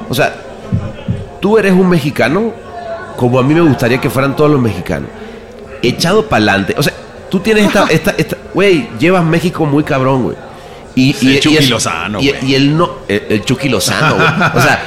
O 0.09 0.13
sea, 0.15 0.33
tú 1.39 1.57
eres 1.57 1.73
un 1.73 1.89
mexicano 1.89 2.53
como 3.17 3.39
a 3.39 3.43
mí 3.43 3.53
me 3.53 3.61
gustaría 3.61 3.99
que 3.99 4.09
fueran 4.09 4.35
todos 4.35 4.49
los 4.51 4.61
mexicanos. 4.61 5.09
Echado 5.81 6.25
para 6.27 6.37
adelante. 6.43 6.75
O 6.77 6.83
sea, 6.83 6.93
tú 7.29 7.39
tienes 7.39 7.65
esta, 7.67 7.85
esta, 7.89 8.11
esta, 8.17 8.37
güey, 8.53 8.87
llevas 8.99 9.23
México 9.23 9.65
muy 9.65 9.83
cabrón, 9.83 10.23
güey. 10.23 10.37
Y, 10.95 11.15
El 11.35 11.39
Chucky 11.39 11.57
es- 11.57 11.69
Lozano, 11.69 12.19
y, 12.21 12.29
güey. 12.29 12.45
y 12.51 12.55
él 12.55 12.77
no, 12.77 12.89
el, 13.07 13.23
el 13.29 13.45
Chucky 13.45 13.69
Lozano, 13.69 14.15
güey. 14.15 14.27
O 14.55 14.61
sea, 14.61 14.83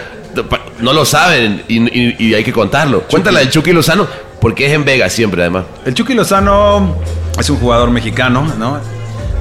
no 0.81 0.93
lo 0.93 1.05
saben 1.05 1.63
y, 1.69 1.79
y- 1.99 2.17
y 2.19 2.35
hay 2.35 2.45
que 2.45 2.53
contarlo. 2.53 3.03
Cuéntala 3.03 3.39
del 3.41 3.51
Chucky 3.51 3.73
Lozano, 3.73 4.07
porque 4.41 4.67
es 4.67 4.73
en 4.73 4.85
Vegas 4.85 5.13
siempre, 5.13 5.43
además. 5.43 5.65
El 5.87 5.95
Chucky 5.95 6.13
Lozano 6.15 6.97
es 7.39 7.49
un 7.51 7.57
jugador 7.59 7.91
mexicano, 7.91 8.43
¿no? 8.59 8.79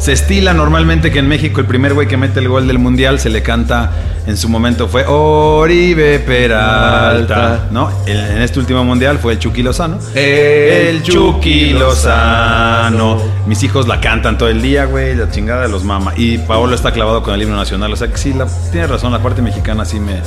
Se 0.03 0.11
estila 0.11 0.53
normalmente 0.53 1.11
que 1.11 1.19
en 1.19 1.29
México 1.29 1.61
el 1.61 1.65
primer 1.65 1.93
güey 1.93 2.09
que 2.09 2.17
mete 2.17 2.41
el 2.41 2.49
gol 2.49 2.67
del 2.67 2.77
mundial 2.77 3.21
se 3.21 3.29
le 3.29 3.41
canta 3.41 3.89
en 4.27 4.35
su 4.35 4.49
momento 4.49 4.89
fue 4.89 5.05
Oribe 5.07 6.19
Peralta, 6.19 7.69
¿no? 7.71 7.89
En, 8.05 8.41
este 8.41 8.59
último 8.59 8.83
mundial 8.83 9.17
fue 9.17 9.31
el 9.31 9.39
Chucky 9.39 9.63
Lozano. 9.63 9.99
El 10.13 11.03
Chucky 11.03 11.71
Lozano. 11.71 13.21
Mis 13.47 13.63
hijos 13.63 13.87
la 13.87 14.01
cantan 14.01 14.37
todo 14.37 14.49
el 14.49 14.61
día, 14.61 14.83
güey, 14.83 15.15
la 15.15 15.31
chingada 15.31 15.61
de 15.61 15.69
los 15.69 15.85
mama. 15.85 16.11
Y 16.17 16.37
Paolo 16.37 16.75
está 16.75 16.91
clavado 16.91 17.23
con 17.23 17.33
el 17.35 17.43
himno 17.43 17.55
nacional. 17.55 17.93
O 17.93 17.95
sea 17.95 18.09
que 18.09 18.17
sí, 18.17 18.33
la, 18.33 18.45
tienes 18.73 18.89
razón, 18.89 19.13
la 19.13 19.23
parte 19.23 19.41
mexicana 19.41 19.85
sí 19.85 20.01
me. 20.01 20.19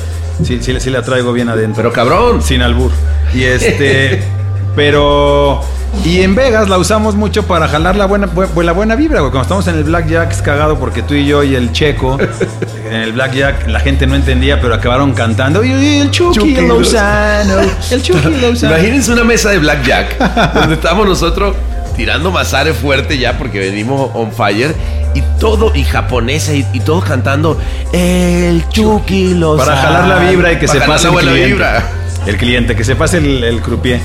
Sí, 0.43 0.59
sí, 0.63 0.75
sí 0.81 0.89
la 0.89 1.03
traigo 1.03 1.35
bien 1.35 1.51
adentro. 1.51 1.83
Pero 1.83 1.93
cabrón. 1.93 2.41
Sin 2.41 2.63
albur. 2.63 2.93
Y 3.35 3.43
este. 3.43 4.23
Pero. 4.77 5.61
Y 6.05 6.21
en 6.21 6.35
Vegas 6.35 6.69
la 6.69 6.77
usamos 6.77 7.15
mucho 7.15 7.45
para 7.47 7.67
jalar 7.69 7.97
la 7.97 8.05
buena, 8.05 8.29
bu- 8.29 8.63
la 8.63 8.73
buena 8.73 8.95
vibra, 8.97 9.21
güey. 9.21 9.31
Cuando 9.33 9.43
estamos 9.45 9.67
en 9.69 9.77
el 9.77 9.85
Blackjack 9.85 10.31
es 10.31 10.43
cagado 10.43 10.79
porque 10.79 11.03
tú 11.03 11.15
y 11.15 11.25
yo 11.27 11.43
y 11.43 11.55
el 11.55 11.73
Checo, 11.73 12.19
en 12.91 12.95
el 12.95 13.13
Blackjack 13.13 13.67
la 13.69 13.81
gente 13.81 14.07
no 14.07 14.15
entendía, 14.15 14.61
pero 14.61 14.75
acabaron 14.75 15.15
cantando. 15.15 15.65
Y, 15.65 15.73
y 15.73 16.01
el 16.01 16.11
Chucky, 16.11 16.39
Chucky 16.39 16.67
Lozano, 16.67 17.55
el 17.91 18.03
Chucky 18.03 18.35
Lozano. 18.41 18.75
Imagínense 18.77 19.11
una 19.13 19.25
mesa 19.25 19.51
de 19.51 19.59
blackjack 19.59 20.19
donde 20.55 20.75
estamos 20.75 21.07
nosotros 21.09 21.57
tirando 21.97 22.31
masare 22.31 22.75
fuerte 22.75 23.17
ya 23.17 23.39
porque 23.39 23.59
venimos 23.59 24.11
on 24.13 24.31
fire 24.33 24.75
y 25.15 25.23
todo 25.41 25.73
y 25.75 25.83
japonesa 25.85 26.53
y, 26.53 26.67
y 26.75 26.81
todos 26.81 27.07
cantando 27.07 27.59
el 27.95 28.69
Chucky 28.69 29.33
los 29.33 29.59
Para 29.59 29.75
jalar 29.79 30.07
la 30.09 30.31
vibra 30.31 30.53
y 30.53 30.57
que 30.59 30.67
Para 30.67 30.81
se 30.81 30.87
pase 30.87 31.09
la 31.11 31.15
el 31.15 31.19
cliente. 31.21 31.47
vibra. 31.47 31.85
El 32.27 32.37
cliente, 32.37 32.77
que 32.77 32.85
se 32.85 32.97
pase 32.97 33.17
el, 33.19 33.43
el 33.45 33.63
croupier. 33.63 34.01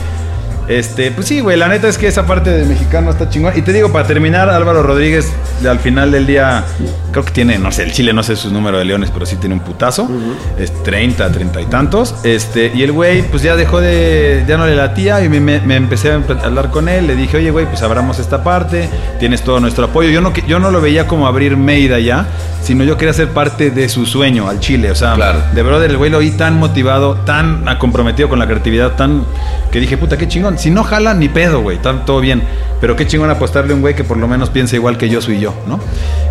Este, 0.68 1.12
pues 1.12 1.28
sí, 1.28 1.40
güey, 1.42 1.58
la 1.58 1.68
neta 1.68 1.88
es 1.90 1.98
que 1.98 2.08
esa 2.08 2.26
parte 2.26 2.50
de 2.50 2.66
mexicano 2.66 3.10
está 3.12 3.30
chingón. 3.30 3.54
Y 3.58 3.62
te 3.62 3.74
digo, 3.74 3.92
para 3.92 4.08
terminar, 4.08 4.50
Álvaro 4.50 4.84
Rodríguez, 4.84 5.32
al 5.68 5.80
final 5.80 6.12
del 6.12 6.26
día, 6.28 6.64
creo 7.12 7.26
que 7.26 7.32
tiene, 7.32 7.58
no 7.60 7.72
sé, 7.72 7.84
el 7.84 7.92
Chile 7.92 8.14
no 8.14 8.24
sé 8.24 8.36
su 8.36 8.52
número 8.52 8.78
de 8.78 8.86
leones, 8.86 9.10
pero 9.12 9.26
sí 9.26 9.36
tiene 9.36 9.56
un 9.56 9.62
putazo. 9.62 10.08
Es 10.58 10.72
30, 10.84 11.30
30 11.32 11.62
y 11.62 11.66
tantos. 11.66 12.16
Este, 12.24 12.72
y 12.74 12.84
el 12.84 12.92
güey, 12.94 13.24
pues 13.24 13.44
ya 13.44 13.56
dejó 13.56 13.82
de, 13.82 14.46
ya 14.48 14.58
no 14.58 14.66
le 14.66 14.76
latía 14.76 15.24
y 15.24 15.30
me, 15.30 15.40
me- 15.40 15.60
me 15.62 15.76
empecé 15.76 16.12
a 16.12 16.22
hablar 16.46 16.70
con 16.70 16.88
él. 16.88 17.08
Le 17.08 17.16
dije, 17.16 17.38
oye, 17.38 17.52
güey, 17.52 17.66
pues 17.66 17.82
abramos 17.82 18.20
esta 18.20 18.44
parte, 18.44 18.88
tienes 19.20 19.42
todo 19.42 19.60
nuestro 19.60 19.86
apoyo. 19.86 20.10
Yo 20.10 20.22
no, 20.22 20.34
yo 20.48 20.60
no 20.60 20.72
lo 20.72 20.80
veía 20.80 21.06
como 21.08 21.28
abrir 21.28 21.58
Meida 21.58 22.00
ya, 22.00 22.28
sino 22.64 22.84
yo 22.84 22.96
quería 22.98 23.14
ser 23.14 23.30
parte 23.30 23.72
de 23.72 23.90
su 23.90 24.06
sueño 24.06 24.48
al 24.48 24.60
Chile. 24.60 24.92
O 24.92 24.96
sea, 24.96 25.16
Claro. 25.16 25.40
de 25.54 25.64
brother, 25.64 25.90
el 25.90 25.98
güey 25.98 26.12
lo 26.12 26.20
vi 26.20 26.32
tan 26.32 26.58
motivado, 26.58 27.16
tan 27.26 27.66
comprometido 27.78 28.30
con 28.30 28.40
la 28.40 28.48
creatividad, 28.48 28.92
tan 28.96 29.26
que 29.72 29.80
dije, 29.80 29.98
puta, 29.98 30.18
qué 30.18 30.28
chingón. 30.28 30.51
Si 30.58 30.70
no 30.70 30.84
jala, 30.84 31.14
ni 31.14 31.30
pedo, 31.30 31.62
güey, 31.62 31.78
está 31.78 32.06
todo 32.06 32.20
bien. 32.20 32.42
Pero 32.80 32.96
qué 32.96 33.06
chingón 33.06 33.30
apostarle 33.30 33.74
a 33.74 33.76
un 33.76 33.82
güey 33.82 33.96
que 33.96 34.04
por 34.04 34.18
lo 34.18 34.28
menos 34.28 34.50
piensa 34.50 34.76
igual 34.76 34.98
que 34.98 35.08
yo 35.10 35.22
soy 35.22 35.40
yo, 35.40 35.54
¿no? 35.68 35.80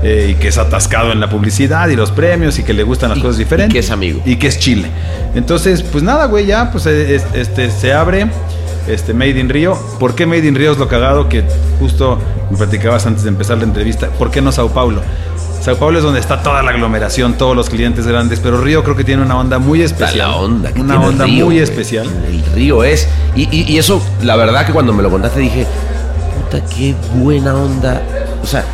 Eh, 0.02 0.30
y 0.32 0.34
que 0.40 0.48
es 0.48 0.58
atascado 0.58 1.12
en 1.12 1.20
la 1.20 1.30
publicidad 1.30 1.88
y 1.88 1.96
los 1.96 2.10
premios 2.10 2.58
y 2.58 2.64
que 2.64 2.72
le 2.72 2.82
gustan 2.82 3.10
las 3.10 3.18
Y- 3.18 3.22
cosas 3.22 3.36
y 3.36 3.44
diferentes. 3.44 3.72
que 3.72 3.78
es 3.78 3.90
amigo. 3.90 4.20
Y 4.24 4.36
que 4.36 4.48
es 4.48 4.58
Chile. 4.58 4.88
Entonces, 5.34 5.82
pues 5.82 6.02
nada, 6.02 6.26
güey, 6.26 6.46
ya, 6.46 6.70
pues 6.72 6.86
eh, 6.86 7.14
es- 7.16 7.24
este, 7.34 7.70
se 7.70 7.92
abre. 7.92 8.26
Este, 8.88 9.12
Made 9.14 9.38
in 9.38 9.48
Río. 9.50 9.78
¿Por 10.00 10.14
qué 10.16 10.26
Made 10.26 10.48
in 10.48 10.54
Río 10.56 10.72
es 10.72 10.78
lo 10.78 10.88
cagado? 10.88 11.28
Que 11.28 11.44
justo 11.78 12.18
me 12.50 12.56
platicabas 12.56 13.06
antes 13.06 13.22
de 13.22 13.28
empezar 13.28 13.58
la 13.58 13.64
entrevista. 13.64 14.08
¿Por 14.08 14.30
qué 14.32 14.40
no 14.40 14.50
Sao 14.50 14.70
Paulo? 14.70 15.02
Sao 15.60 15.76
Paulo 15.76 15.98
es 15.98 16.04
donde 16.04 16.20
está 16.20 16.42
toda 16.42 16.62
la 16.62 16.70
aglomeración, 16.70 17.34
todos 17.34 17.54
los 17.54 17.68
clientes 17.68 18.06
grandes, 18.06 18.40
pero 18.40 18.60
Río 18.60 18.82
creo 18.82 18.96
que 18.96 19.04
tiene 19.04 19.22
una 19.22 19.36
onda 19.38 19.58
muy 19.58 19.82
Está 19.82 20.06
especial. 20.06 20.30
la 20.30 20.36
onda. 20.36 20.72
que 20.72 20.80
Una 20.80 20.94
tiene 20.94 21.04
el 21.04 21.10
onda 21.12 21.24
río, 21.26 21.44
muy 21.44 21.54
güey. 21.56 21.58
especial. 21.64 22.06
El 22.26 22.42
río 22.54 22.82
es. 22.82 23.06
Y, 23.36 23.42
y- 23.54 23.70
y 23.72 23.78
eso, 23.78 24.02
la 24.22 24.36
verdad 24.36 24.64
que 24.66 24.72
cuando 24.72 24.92
me 24.94 25.02
lo 25.02 25.10
contaste 25.10 25.40
dije, 25.40 25.66
puta, 26.44 26.64
qué 26.74 26.94
buena 27.14 27.54
onda. 27.54 28.00
O 28.42 28.46
sea, 28.46 28.64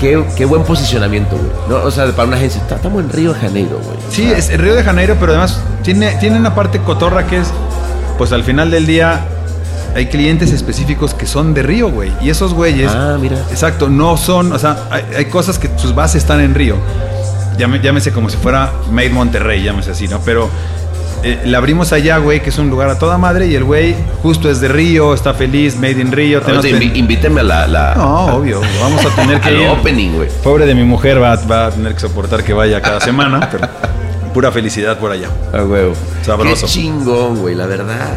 qué, 0.00 0.24
qué 0.34 0.46
buen 0.46 0.62
posicionamiento, 0.64 1.36
güey. 1.36 1.50
¿no? 1.68 1.86
O 1.86 1.90
sea, 1.90 2.06
para 2.12 2.26
una 2.28 2.38
agencia, 2.38 2.62
estamos 2.70 3.02
en 3.04 3.10
Río 3.10 3.34
de 3.34 3.40
Janeiro, 3.40 3.78
güey. 3.84 3.98
Sí, 4.10 4.24
es 4.34 4.56
Río 4.58 4.74
de 4.74 4.82
Janeiro, 4.82 5.16
pero 5.20 5.32
además 5.32 5.60
tiene, 5.82 6.12
tiene 6.20 6.38
una 6.38 6.54
parte 6.54 6.78
cotorra 6.80 7.26
que 7.26 7.36
es, 7.36 7.48
pues 8.16 8.32
al 8.32 8.44
final 8.44 8.70
del 8.70 8.86
día 8.86 9.26
hay 9.94 10.06
clientes 10.06 10.52
específicos 10.52 11.14
que 11.14 11.26
son 11.26 11.54
de 11.54 11.62
Río, 11.62 11.90
güey. 11.90 12.12
Y 12.20 12.30
esos 12.30 12.54
güeyes, 12.54 12.90
Ah, 12.94 13.16
mira. 13.20 13.36
exacto, 13.50 13.88
no 13.88 14.16
son, 14.16 14.52
o 14.52 14.58
sea, 14.58 14.84
hay, 14.90 15.02
hay 15.16 15.24
cosas 15.26 15.58
que 15.58 15.68
sus 15.76 15.94
bases 15.94 16.22
están 16.22 16.40
en 16.40 16.54
Río. 16.54 16.76
Llame- 17.58 17.80
llámese 17.82 18.12
como 18.12 18.30
si 18.30 18.36
fuera 18.36 18.72
Made 18.90 19.10
Monterrey, 19.10 19.62
llámese 19.62 19.90
así, 19.90 20.08
¿no? 20.08 20.20
Pero 20.24 20.48
eh, 21.22 21.42
la 21.44 21.58
abrimos 21.58 21.92
allá, 21.92 22.16
güey, 22.16 22.42
que 22.42 22.48
es 22.48 22.58
un 22.58 22.70
lugar 22.70 22.88
a 22.88 22.98
toda 22.98 23.18
madre 23.18 23.46
y 23.46 23.54
el 23.54 23.64
güey 23.64 23.94
justo 24.22 24.50
es 24.50 24.60
de 24.62 24.68
Río, 24.68 25.12
está 25.12 25.34
feliz, 25.34 25.76
Made 25.76 26.00
in 26.00 26.10
Río. 26.12 26.40
tenemos 26.40 26.64
invítenme 26.66 27.40
a 27.40 27.44
la. 27.44 27.66
la- 27.66 27.94
No, 27.96 28.36
obvio, 28.36 28.60
vamos 28.80 29.04
a 29.04 29.10
tener 29.14 29.40
que 29.42 29.52
ir. 29.62 29.68
opening, 29.68 30.12
güey. 30.12 30.28
Pobre 30.42 30.64
de 30.64 30.74
mi 30.74 30.84
mujer 30.84 31.22
va, 31.22 31.36
va 31.36 31.66
a 31.66 31.70
tener 31.70 31.92
que 31.94 32.00
soportar 32.00 32.42
que 32.42 32.54
vaya 32.54 32.80
cada 32.80 33.00
semana, 33.00 33.46
pero 33.50 33.68
pura 34.32 34.50
felicidad 34.50 34.98
por 34.98 35.10
allá. 35.10 35.28
A 35.52 35.62
huevo. 35.64 35.92
Sabroso. 36.22 36.64
Qué 36.66 36.72
chingón, 36.72 37.40
güey, 37.40 37.54
la 37.54 37.66
verdad. 37.66 38.16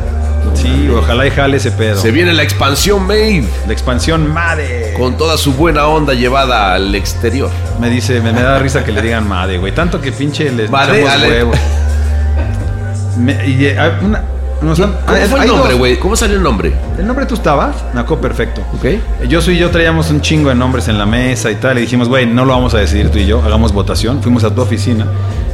Sí, 0.53 0.89
ojalá 0.89 1.25
y 1.27 1.31
jale 1.31 1.57
ese 1.57 1.71
pedo. 1.71 1.99
Se 2.01 2.11
viene 2.11 2.33
la 2.33 2.43
expansión 2.43 3.05
Made. 3.05 3.45
La 3.67 3.73
expansión 3.73 4.31
madre. 4.33 4.93
Con 4.97 5.17
toda 5.17 5.37
su 5.37 5.53
buena 5.53 5.87
onda 5.87 6.13
llevada 6.13 6.73
al 6.73 6.93
exterior. 6.95 7.49
Me 7.79 7.89
dice, 7.89 8.21
me, 8.21 8.31
me 8.31 8.41
da 8.41 8.59
risa 8.59 8.83
que 8.83 8.91
le 8.91 9.01
digan 9.01 9.27
madre, 9.27 9.57
güey. 9.57 9.73
Tanto 9.73 9.99
que 9.99 10.11
pinche 10.11 10.51
les 10.51 10.69
Madre, 10.69 11.03
huevos. 11.03 11.57
Me- 13.17 13.45
y, 13.47 13.65
eh, 13.65 13.79
hay 13.79 13.91
una- 14.01 14.23
nos 14.63 14.79
han- 14.79 14.93
¿Cómo 15.05 15.17
fue 15.27 15.39
hay 15.39 15.47
el 15.47 15.53
nombre, 15.53 15.69
dos. 15.71 15.79
güey? 15.79 15.97
¿Cómo 15.99 16.15
salió 16.15 16.37
el 16.37 16.43
nombre? 16.43 16.73
El 16.97 17.05
nombre 17.07 17.25
tú 17.25 17.35
estabas, 17.35 17.75
Naco, 17.93 18.19
perfecto. 18.19 18.61
¿Ok? 18.73 19.27
Yo 19.27 19.41
soy 19.41 19.57
yo 19.57 19.69
traíamos 19.69 20.09
un 20.09 20.21
chingo 20.21 20.49
de 20.49 20.55
nombres 20.55 20.87
en 20.87 20.97
la 20.97 21.05
mesa 21.05 21.51
y 21.51 21.55
tal. 21.55 21.77
Y 21.77 21.81
dijimos, 21.81 22.07
güey, 22.09 22.25
no 22.25 22.45
lo 22.45 22.53
vamos 22.53 22.73
a 22.73 22.77
decidir 22.79 23.09
tú 23.09 23.17
y 23.19 23.25
yo, 23.25 23.41
hagamos 23.43 23.71
votación. 23.73 24.21
Fuimos 24.21 24.43
a 24.43 24.53
tu 24.53 24.61
oficina. 24.61 25.05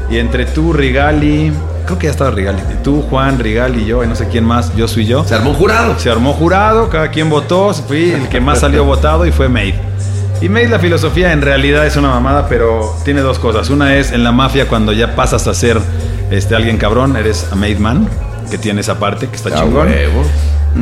Y 0.09 0.17
entre 0.17 0.45
tú, 0.45 0.73
Rigali, 0.73 1.51
creo 1.85 1.99
que 1.99 2.05
ya 2.07 2.11
estaba 2.11 2.31
Rigali. 2.31 2.59
Tú, 2.83 3.01
Juan, 3.09 3.37
Rigali 3.39 3.83
y 3.83 3.85
yo, 3.85 4.03
y 4.03 4.07
no 4.07 4.15
sé 4.15 4.27
quién 4.27 4.43
más, 4.43 4.75
yo 4.75 4.87
soy 4.87 5.05
yo. 5.05 5.23
Se 5.23 5.35
armó 5.35 5.51
un 5.51 5.55
jurado. 5.55 5.99
Se 5.99 6.09
armó 6.09 6.33
jurado, 6.33 6.89
cada 6.89 7.09
quien 7.11 7.29
votó, 7.29 7.73
fui 7.73 8.11
el 8.11 8.27
que 8.27 8.39
más 8.41 8.59
salió 8.59 8.83
votado 8.85 9.25
y 9.27 9.31
fue 9.31 9.49
Made. 9.49 9.75
Y 10.41 10.49
Made 10.49 10.69
la 10.69 10.79
filosofía 10.79 11.31
en 11.33 11.41
realidad 11.41 11.85
es 11.85 11.95
una 11.97 12.09
mamada, 12.09 12.47
pero 12.47 12.95
tiene 13.05 13.21
dos 13.21 13.37
cosas. 13.39 13.69
Una 13.69 13.95
es 13.97 14.11
en 14.11 14.23
la 14.23 14.31
mafia 14.31 14.67
cuando 14.67 14.93
ya 14.93 15.15
pasas 15.15 15.45
a 15.47 15.53
ser 15.53 15.79
este, 16.31 16.55
alguien 16.55 16.77
cabrón, 16.77 17.15
eres 17.17 17.47
a 17.51 17.55
Made 17.55 17.75
Man, 17.75 18.07
que 18.49 18.57
tiene 18.57 18.81
esa 18.81 18.99
parte 18.99 19.27
que 19.27 19.35
está 19.35 19.49
chingón. 19.51 19.87
huevo. 19.87 20.23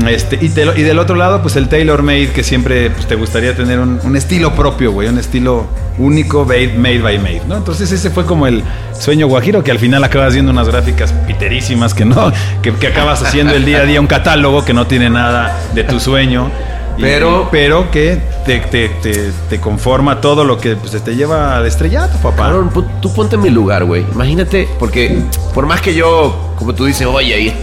Este, 0.10 0.38
y, 0.42 0.50
te 0.50 0.66
lo- 0.66 0.76
y 0.78 0.84
del 0.84 1.00
otro 1.00 1.16
lado, 1.16 1.42
pues 1.42 1.56
el 1.56 1.70
tailor 1.70 2.04
made, 2.04 2.32
que 2.32 2.44
siempre 2.44 2.90
pues, 2.90 3.08
te 3.08 3.16
gustaría 3.16 3.56
tener 3.56 3.80
un, 3.80 4.00
un 4.04 4.16
estilo 4.18 4.54
propio, 4.54 4.92
güey, 4.92 5.08
un 5.08 5.18
estilo 5.18 5.66
único, 5.98 6.44
made, 6.44 6.74
made 6.78 7.00
by 7.00 7.18
made, 7.20 7.42
¿no? 7.48 7.56
Entonces 7.56 7.90
ese 7.94 8.10
fue 8.10 8.26
como 8.26 8.48
el 8.48 8.64
sueño 9.00 9.28
guajiro, 9.28 9.64
que 9.64 9.72
al 9.72 9.80
final 9.80 10.04
acabas 10.04 10.34
viendo 10.34 10.52
unas 10.52 10.68
gráficas 10.68 11.14
piterísimas 11.26 11.94
que 11.94 12.04
no, 12.04 12.34
que, 12.62 12.74
que 12.74 12.88
acabas 12.88 13.24
haciendo 13.24 13.54
el 13.54 13.64
día 13.64 13.80
a 13.80 13.86
día 13.86 14.02
un 14.02 14.08
catálogo 14.08 14.66
que 14.66 14.74
no 14.74 14.88
tiene 14.88 15.10
nada 15.10 15.58
de 15.74 15.84
tu 15.86 16.00
sueño. 16.02 16.52
Pero- 17.00 17.48
pero 17.52 17.92
que 17.92 18.20
te, 18.46 18.60
te- 18.60 18.90
te- 18.90 19.32
te 19.50 19.60
conforma 19.60 20.20
todo 20.22 20.44
lo 20.44 20.58
que 20.58 20.76
pues, 20.76 20.92
te 21.04 21.16
lleva 21.16 21.58
al 21.58 21.66
estrellato, 21.66 22.18
papá. 22.20 22.48
Cabrón, 22.48 22.72
tú 23.02 23.14
ponte 23.14 23.36
en 23.36 23.42
mi 23.42 23.50
lugar, 23.50 23.84
güey. 23.86 24.06
Imagínate, 24.14 24.68
porque 24.80 25.22
por 25.54 25.66
más 25.68 25.82
que 25.82 25.94
yo, 25.94 26.54
como 26.58 26.74
tú 26.74 26.86
dices, 26.86 27.06
oye, 27.06 27.48
eh, 27.50 27.54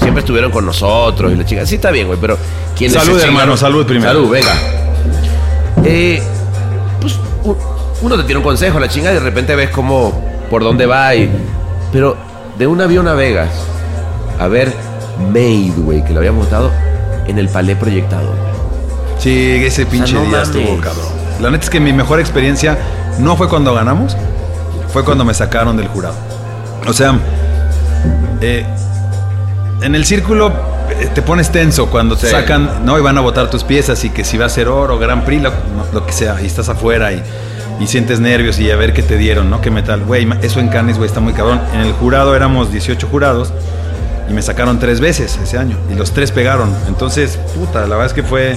siempre 0.00 0.20
estuvieron 0.20 0.50
con 0.50 0.64
nosotros 0.64 1.30
y 1.32 1.36
la 1.36 1.44
chica. 1.44 1.66
Sí, 1.66 1.74
está 1.76 1.90
bien, 1.90 2.06
güey, 2.06 2.18
pero 2.20 2.38
¿quién 2.76 2.90
Salud, 2.90 3.20
hermano, 3.20 3.56
salud 3.56 3.84
primero. 3.86 4.12
Salud, 4.12 4.30
venga. 4.30 4.54
Eh, 5.84 6.22
pues 7.00 7.18
uno 8.02 8.16
te 8.16 8.22
tiene 8.24 8.38
un 8.38 8.44
consejo, 8.44 8.78
la 8.80 8.88
chinga, 8.88 9.10
y 9.10 9.14
de 9.14 9.20
repente 9.20 9.54
ves 9.56 9.70
cómo, 9.70 10.24
por 10.48 10.62
dónde 10.62 10.86
va 10.86 11.14
y. 11.14 11.30
Pero 11.92 12.16
de 12.58 12.66
un 12.66 12.80
avión 12.80 13.08
a 13.08 13.14
Vegas, 13.14 13.50
a 14.38 14.48
ver 14.48 14.72
Made, 15.32 15.72
güey, 15.76 16.04
que 16.04 16.12
lo 16.12 16.18
habíamos 16.20 16.44
votado 16.46 16.70
en 17.26 17.38
el 17.38 17.48
palé 17.48 17.76
proyectado. 17.76 18.32
Sí, 19.20 19.62
ese 19.64 19.86
pinche 19.86 20.14
no 20.14 20.22
día 20.22 20.30
mames. 20.42 20.48
estuvo 20.48 20.80
cabrón. 20.80 21.04
La 21.40 21.50
neta 21.50 21.64
es 21.64 21.70
que 21.70 21.80
mi 21.80 21.92
mejor 21.92 22.20
experiencia 22.20 22.78
no 23.18 23.36
fue 23.36 23.48
cuando 23.48 23.74
ganamos, 23.74 24.16
fue 24.92 25.04
cuando 25.04 25.24
me 25.24 25.34
sacaron 25.34 25.76
del 25.76 25.88
jurado. 25.88 26.14
O 26.86 26.92
sea, 26.92 27.14
eh, 28.40 28.64
en 29.82 29.94
el 29.94 30.04
círculo 30.04 30.52
eh, 30.98 31.08
te 31.14 31.22
pones 31.22 31.50
tenso 31.50 31.86
cuando 31.86 32.16
te 32.16 32.26
Sí. 32.26 32.32
sacan, 32.32 32.84
no, 32.84 32.98
y 32.98 33.02
van 33.02 33.16
a 33.18 33.20
votar 33.20 33.48
tus 33.50 33.64
piezas 33.64 34.02
y 34.04 34.10
que 34.10 34.24
si 34.24 34.36
va 34.38 34.46
a 34.46 34.48
ser 34.48 34.68
oro, 34.68 34.98
Gran 34.98 35.24
Prix, 35.24 35.42
lo, 35.92 36.06
que 36.06 36.12
sea, 36.12 36.40
y 36.42 36.46
estás 36.46 36.68
afuera 36.68 37.12
y, 37.12 37.22
y 37.78 37.86
sientes 37.86 38.20
nervios 38.20 38.58
y 38.58 38.70
a 38.70 38.76
ver 38.76 38.92
qué 38.92 39.02
te 39.02 39.16
dieron, 39.16 39.50
¿no? 39.50 39.60
Qué 39.60 39.70
metal. 39.70 40.02
Güey, 40.04 40.26
eso 40.42 40.60
en 40.60 40.68
Cannes, 40.68 40.96
güey, 40.96 41.08
está 41.08 41.20
muy 41.20 41.32
cabrón. 41.34 41.60
En 41.74 41.80
el 41.80 41.92
jurado 41.92 42.34
éramos 42.34 42.72
18 42.72 43.06
jurados 43.08 43.52
y 44.28 44.32
me 44.32 44.42
sacaron 44.42 44.78
tres 44.78 45.00
veces 45.00 45.38
ese 45.42 45.58
año 45.58 45.76
y 45.90 45.94
los 45.94 46.12
tres 46.12 46.32
pegaron. 46.32 46.70
Entonces, 46.88 47.38
puta, 47.54 47.80
la 47.82 47.96
verdad 47.96 48.06
es 48.06 48.12
que 48.12 48.22
fue... 48.22 48.56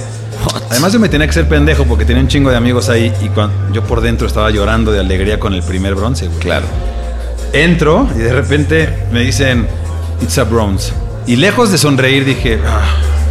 Además 0.70 0.94
yo 0.94 1.00
me 1.00 1.10
tenía 1.10 1.28
que 1.28 1.34
ser 1.34 1.48
pendejo 1.48 1.86
porque 1.86 2.06
tenía 2.06 2.22
un 2.22 2.28
chingo 2.28 2.50
de 2.50 2.58
amigos 2.58 2.90
ahí 2.90 3.14
y 3.22 3.30
cuando 3.30 3.74
yo 3.74 3.84
por 3.84 4.02
dentro 4.02 4.28
estaba 4.28 4.50
llorando 4.52 4.92
de 4.92 5.00
alegría 5.00 5.40
con 5.40 5.54
el 5.54 5.64
primer 5.64 5.96
bronce, 5.96 6.28
güey. 6.28 6.40
Claro. 6.40 6.66
Entro 7.54 8.08
y 8.16 8.20
de 8.20 8.34
repente 8.34 9.06
me 9.12 9.22
dicen, 9.22 9.68
it's 10.22 10.38
a 10.38 10.44
bronze. 10.44 10.92
Y 11.28 11.36
lejos 11.36 11.72
de 11.72 11.78
sonreír 11.78 12.26
dije, 12.26 12.60
ah, 12.68 12.82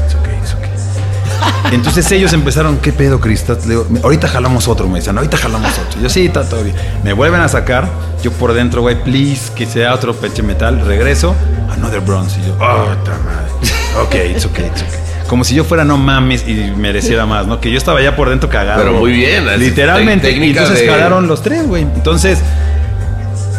it's 0.07 0.15
okay, 0.15 0.35
it's 0.41 0.55
okay. 0.55 1.73
Entonces 1.73 2.11
ellos 2.13 2.33
empezaron, 2.33 2.79
¿qué 2.79 2.93
pedo, 2.93 3.21
Cristal? 3.21 3.59
Ahorita 4.03 4.29
jalamos 4.29 4.69
otro, 4.69 4.89
me 4.89 5.01
dicen, 5.01 5.17
ahorita 5.19 5.37
jalamos 5.37 5.73
otro. 5.79 6.01
Yo, 6.01 6.09
sí, 6.09 6.27
está 6.27 6.45
todo 6.49 6.63
bien. 6.63 6.77
Me 7.03 7.13
vuelven 7.13 7.41
a 7.41 7.49
sacar, 7.49 7.89
yo 8.23 8.31
por 8.33 8.53
dentro, 8.55 8.83
güey, 8.83 9.03
please, 9.03 9.53
que 9.55 9.67
sea 9.67 9.93
otro 9.93 10.15
peche 10.15 10.43
metal. 10.43 10.81
Regreso, 10.87 11.35
another 11.71 12.01
bronze. 12.01 12.39
Y 12.41 12.47
yo, 12.47 12.55
oh, 12.55 12.95
ta 13.05 13.19
madre. 13.25 13.51
Ok, 14.01 14.15
it's 14.35 14.47
okay, 14.47 14.67
it's 14.69 14.81
okay. 14.81 15.12
Como 15.33 15.45
si 15.45 15.55
yo 15.55 15.65
fuera 15.65 15.83
no 15.83 15.97
mames 15.97 16.47
y 16.47 16.53
mereciera 16.77 17.25
más, 17.25 17.47
¿no? 17.47 17.59
Que 17.59 17.71
yo 17.71 17.79
estaba 17.79 18.03
ya 18.03 18.15
por 18.15 18.29
dentro 18.29 18.51
cagado. 18.51 18.83
Pero 18.83 18.93
muy 18.99 19.13
bien, 19.13 19.49
es 19.49 19.59
Literalmente. 19.59 20.31
Y 20.31 20.51
entonces 20.51 20.81
de- 20.81 20.89
jalaron 20.89 21.27
los 21.27 21.41
tres, 21.43 21.67
güey. 21.67 21.85
Entonces, 21.85 22.39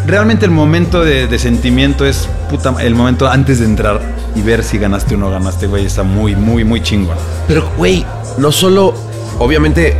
realmente 0.05 0.45
el 0.45 0.51
momento 0.51 1.03
de, 1.03 1.25
de 1.25 1.39
sentimiento 1.39 2.05
es 2.05 2.29
puta, 2.47 2.75
el 2.79 2.93
momento 2.93 3.27
antes 3.27 3.57
de 3.57 3.65
entrar 3.65 3.99
y 4.35 4.41
ver 4.43 4.63
si 4.63 4.77
ganaste 4.77 5.15
o 5.15 5.17
no 5.17 5.31
ganaste, 5.31 5.65
güey, 5.65 5.83
está 5.87 6.03
muy, 6.03 6.35
muy, 6.35 6.63
muy 6.63 6.79
chingón. 6.83 7.17
Pero, 7.47 7.67
güey, 7.75 8.05
no 8.37 8.51
solo, 8.51 8.93
obviamente, 9.39 9.97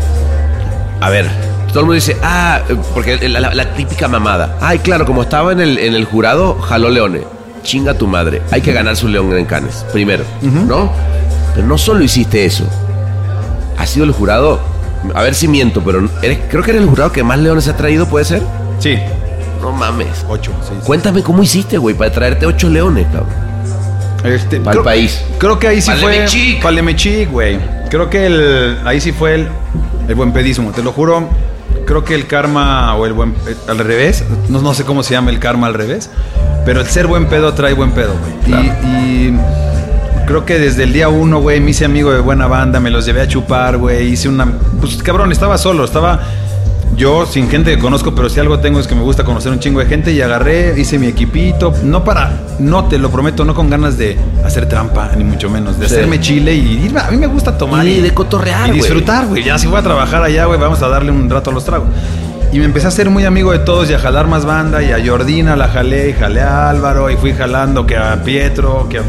a 1.02 1.10
ver, 1.10 1.26
todo 1.70 1.80
el 1.80 1.86
mundo 1.86 1.96
dice, 1.96 2.18
ah, 2.22 2.62
porque 2.94 3.18
la, 3.30 3.40
la- 3.40 3.54
la 3.56 3.74
típica 3.74 4.08
mamada. 4.08 4.60
Ay, 4.62 4.78
claro, 4.78 5.08
como 5.08 5.24
estaba 5.24 5.52
en 5.54 5.60
el, 5.60 5.80
en 5.80 5.96
el 5.96 6.06
jurado, 6.06 6.54
jaló 6.62 6.90
leones. 6.90 7.24
Chinga 7.64 7.94
tu 7.96 8.06
madre. 8.06 8.42
Hay 8.52 8.62
que 8.62 8.74
ganarse 8.74 9.06
un 9.08 9.14
león 9.14 9.36
en 9.36 9.46
Canes, 9.46 9.86
primero, 9.92 10.24
¿no? 10.68 10.92
Pero 11.56 11.68
no 11.68 11.78
solo 11.78 12.04
hiciste 12.04 12.46
eso. 12.46 12.66
Has 13.78 13.90
sido 13.90 14.06
el 14.06 14.12
jurado, 14.12 14.60
a 15.14 15.22
ver 15.22 15.36
si 15.36 15.48
miento, 15.48 15.82
pero 15.84 16.08
eres- 16.22 16.40
creo 16.50 16.64
que 16.64 16.72
eres 16.72 16.84
el 16.84 16.90
jurado 16.90 17.12
que 17.12 17.24
más 17.24 17.40
leones 17.40 17.68
ha 17.68 17.76
traído, 17.76 18.08
¿puede 18.08 18.26
ser? 18.26 18.42
Sí, 18.80 18.98
No 19.62 19.72
mames. 19.72 20.26
ocho. 20.28 20.52
Cuéntame 20.86 21.24
cómo 21.24 21.42
hiciste, 21.44 21.78
güey, 21.78 21.96
para 21.96 22.12
traerte 22.12 22.46
ocho 22.46 22.70
leones, 22.70 23.06
cabrón. 23.08 23.30
Este, 24.24 24.60
Pa'l 24.60 24.74
creo- 24.74 24.84
país. 24.84 25.22
Creo 25.38 25.60
que 25.60 25.68
ahí 25.68 25.82
sí 25.82 25.92
fue. 25.92 26.02
Palemechic. 26.12 26.62
Palemechic, 26.62 27.32
güey. 27.32 27.60
Creo 27.90 28.10
que 28.10 28.26
el, 28.26 28.78
ahí 28.86 29.02
sí 29.02 29.12
fue 29.12 29.36
el, 29.36 29.48
el 30.08 30.16
buen 30.16 30.32
pedismo. 30.32 30.72
Te 30.72 30.82
lo 30.82 30.92
juro. 30.94 31.28
Creo 31.86 32.06
que 32.06 32.16
el 32.16 32.26
karma 32.28 32.96
o 32.96 33.06
el 33.06 33.12
buen. 33.14 33.32
eh, 33.48 33.56
al 33.68 33.80
revés. 33.80 34.24
No, 34.48 34.62
no 34.62 34.74
sé 34.74 34.86
cómo 34.86 35.04
se 35.04 35.14
llama 35.14 35.30
el 35.30 35.40
karma 35.40 35.68
al 35.68 35.74
revés. 35.74 36.10
Pero 36.66 36.80
el 36.80 36.88
ser 36.88 37.08
buen 37.08 37.26
pedo 37.28 37.54
trae 37.54 37.74
buen 37.74 37.92
pedo, 37.92 38.14
güey. 38.18 38.62
Y, 38.62 38.68
y 38.88 39.40
creo 40.26 40.46
que 40.46 40.60
desde 40.60 40.84
el 40.84 40.94
día 40.94 41.10
uno, 41.10 41.40
güey, 41.40 41.60
me 41.60 41.72
hice 41.72 41.86
amigo 41.86 42.12
de 42.12 42.20
buena 42.20 42.48
banda. 42.48 42.80
Me 42.80 42.90
los 42.90 43.06
llevé 43.06 43.22
a 43.22 43.28
chupar, 43.28 43.78
güey. 43.78 44.08
Hice 44.14 44.30
una. 44.30 44.46
Pues 44.80 45.02
cabrón, 45.04 45.32
estaba 45.32 45.58
solo. 45.58 45.84
Estaba. 45.86 46.20
Yo, 46.96 47.26
sin 47.26 47.50
gente 47.50 47.74
que 47.76 47.80
conozco, 47.82 48.14
pero 48.14 48.30
si 48.30 48.40
algo 48.40 48.60
tengo 48.60 48.80
es 48.80 48.86
que 48.86 48.94
me 48.94 49.02
gusta 49.02 49.24
conocer 49.24 49.52
un 49.52 49.60
chingo 49.60 49.80
de 49.80 49.88
gente 49.88 50.12
y 50.12 50.22
agarré, 50.22 50.80
hice 50.80 51.00
mi 51.00 51.08
equipito, 51.08 51.74
no 51.84 52.04
para, 52.04 52.32
no 52.60 52.86
te 52.86 53.00
lo 53.00 53.10
prometo, 53.10 53.44
no 53.46 53.56
con 53.56 53.68
ganas 53.68 53.98
de 53.98 54.16
hacer 54.46 54.70
trampa, 54.70 55.10
ni 55.18 55.24
mucho 55.24 55.50
menos, 55.50 55.80
de 55.80 55.88
Sí. 55.90 55.96
hacerme 55.96 56.20
chile 56.20 56.54
y 56.54 56.84
irme, 56.86 57.00
a 57.00 57.10
mí 57.10 57.18
me 57.18 57.26
gusta 57.26 57.58
tomar 57.58 57.88
Y 57.88 58.00
de 58.00 58.14
cotorrear, 58.14 58.70
y 58.70 58.74
disfrutar, 58.74 59.26
güey. 59.26 59.44
Ya 59.44 59.58
si 59.58 59.66
voy 59.66 59.80
a 59.80 59.82
trabajar 59.82 60.22
allá, 60.22 60.46
güey, 60.46 60.60
vamos 60.60 60.84
a 60.84 60.88
darle 60.88 61.10
un 61.12 61.28
rato 61.32 61.50
a 61.50 61.54
los 61.54 61.66
tragos. 61.66 61.88
Y 62.52 62.60
me 62.60 62.66
empecé 62.66 62.86
a 62.86 62.92
ser 62.92 63.10
muy 63.10 63.26
amigo 63.26 63.52
de 63.52 63.58
todos 63.60 63.90
y 63.90 63.96
a 63.96 63.98
jalar 64.00 64.28
más 64.28 64.46
banda 64.46 64.84
y 64.84 64.92
a 64.92 65.04
Jordina 65.04 65.56
la 65.56 65.70
jalé 65.70 66.10
y 66.10 66.14
jalé 66.14 66.42
a 66.42 66.70
Álvaro 66.70 67.10
y 67.10 67.18
fui 67.18 67.34
jalando 67.34 67.88
que 67.88 67.98
a 67.98 68.22
Pietro, 68.24 68.88
que 68.88 69.00
a- 69.00 69.04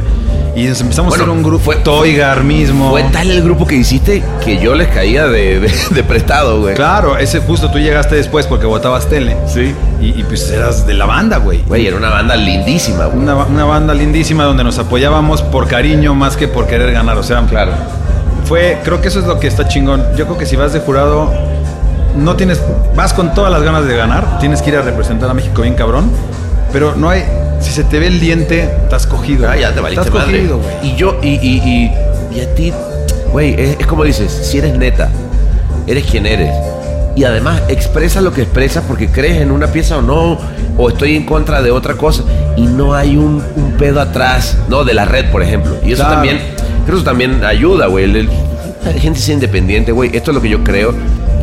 Y 0.57 0.65
nos 0.69 0.81
empezamos 0.81 1.09
Bueno, 1.11 1.25
a 1.25 1.27
hacer 1.27 1.37
un 1.37 1.43
grupo, 1.43 1.65
fue- 1.65 1.77
Toigar 1.77 2.45
mismo. 2.45 2.91
Fue 2.91 3.03
tal 3.05 3.29
el 3.31 3.43
grupo 3.43 3.67
que 3.67 3.75
hiciste 3.75 4.23
que 4.45 4.59
yo 4.59 4.75
les 4.77 4.87
caía 4.89 5.27
de, 5.27 5.59
de- 5.59 5.73
de 5.91 6.05
prestado, 6.05 6.61
güey. 6.61 6.75
Claro, 6.77 7.19
ese 7.19 7.41
justo 7.41 7.71
tú 7.73 7.79
llegaste 7.79 8.15
después 8.15 8.47
porque 8.47 8.65
votabas 8.67 9.07
tele. 9.09 9.37
Sí. 9.49 9.75
Y, 10.01 10.21
y, 10.21 10.23
pues 10.25 10.49
eras 10.51 10.87
de 10.87 10.95
la 10.95 11.07
banda, 11.07 11.39
güey. 11.39 11.63
Güey, 11.67 11.87
era 11.89 11.97
una 11.97 12.09
banda 12.11 12.37
lindísima, 12.37 13.07
güey. 13.07 13.19
Una, 13.19 13.35
una 13.37 13.65
banda 13.65 13.95
lindísima 13.95 14.45
donde 14.45 14.63
nos 14.63 14.79
apoyábamos 14.79 15.43
por 15.43 15.67
cariño 15.67 16.15
más 16.15 16.37
que 16.37 16.47
por 16.47 16.67
querer 16.69 16.93
ganar. 16.93 17.19
O 17.19 17.23
sea, 17.25 17.45
Claro. 17.47 17.73
fue, 18.47 18.79
creo 18.85 19.01
que 19.01 19.09
eso 19.09 19.19
es 19.19 19.27
lo 19.27 19.41
que 19.41 19.49
está 19.49 19.67
chingón. 19.67 20.05
Yo 20.17 20.27
creo 20.27 20.39
que 20.39 20.47
si 20.47 20.55
vas 20.55 20.73
de 20.73 20.79
jurado, 20.81 21.33
no 22.17 22.37
tienes, 22.37 22.63
vas 22.95 23.13
con 23.13 23.35
todas 23.35 23.51
las 23.51 23.63
ganas 23.65 23.87
de 23.87 23.97
ganar, 23.97 24.39
tienes 24.39 24.63
que 24.63 24.71
ir 24.71 24.77
a 24.77 24.83
representar 24.83 25.29
a 25.31 25.35
México 25.35 25.63
bien 25.63 25.75
cabrón, 25.75 26.11
pero 26.73 26.95
no 26.95 27.09
hay, 27.11 27.25
si 27.65 27.73
se 27.73 27.85
te 27.85 27.99
ve 27.99 28.07
el 28.09 28.21
diente, 28.21 28.63
estás 28.85 29.07
cogido. 29.07 29.49
Ah, 29.49 29.57
ya 29.57 29.73
te 29.73 29.81
valiste 29.81 30.07
Estás 30.07 30.15
madre. 30.23 30.39
cogido, 30.41 30.59
güey. 30.59 30.93
Y 30.93 30.97
yo, 30.97 31.19
y, 31.23 31.29
y, 31.29 31.63
y, 31.65 32.37
y 32.37 32.41
a 32.41 32.55
ti, 32.55 32.73
güey, 33.33 33.55
es, 33.61 33.77
es 33.81 33.87
como 33.87 34.05
dices, 34.05 34.31
si 34.33 34.59
eres 34.59 34.77
neta, 34.77 35.09
eres 35.87 36.05
quien 36.05 36.27
eres. 36.27 36.55
Y 37.17 37.25
además 37.25 37.63
expresas 37.69 38.23
lo 38.23 38.33
que 38.33 38.43
expresas 38.43 38.83
porque 38.89 39.09
crees 39.09 39.41
en 39.41 39.51
una 39.53 39.69
pieza 39.69 39.99
o 39.99 40.03
no, 40.03 40.39
o 40.77 40.89
estoy 40.89 41.17
en 41.17 41.25
contra 41.25 41.63
de 41.63 41.71
otra 41.71 41.95
cosa, 41.95 42.25
y 42.57 42.63
no 42.63 42.95
hay 42.95 43.17
un, 43.17 43.43
un 43.57 43.73
pedo 43.79 44.01
atrás, 44.01 44.57
¿no? 44.69 44.85
De 44.85 44.95
la 44.95 45.05
red, 45.05 45.31
por 45.31 45.43
ejemplo. 45.43 45.77
Y 45.85 45.93
eso 45.93 46.03
Claro. 46.03 46.15
también, 46.17 46.41
creo 46.85 46.97
eso 46.97 47.05
también 47.05 47.45
ayuda, 47.45 47.87
güey. 47.87 48.07
La 48.09 48.93
gente 49.01 49.19
es 49.21 49.29
independiente, 49.29 49.93
güey. 49.93 50.11
Esto 50.15 50.31
es 50.33 50.35
lo 50.35 50.43
que 50.43 50.49
yo 50.49 50.63
creo. 50.65 50.93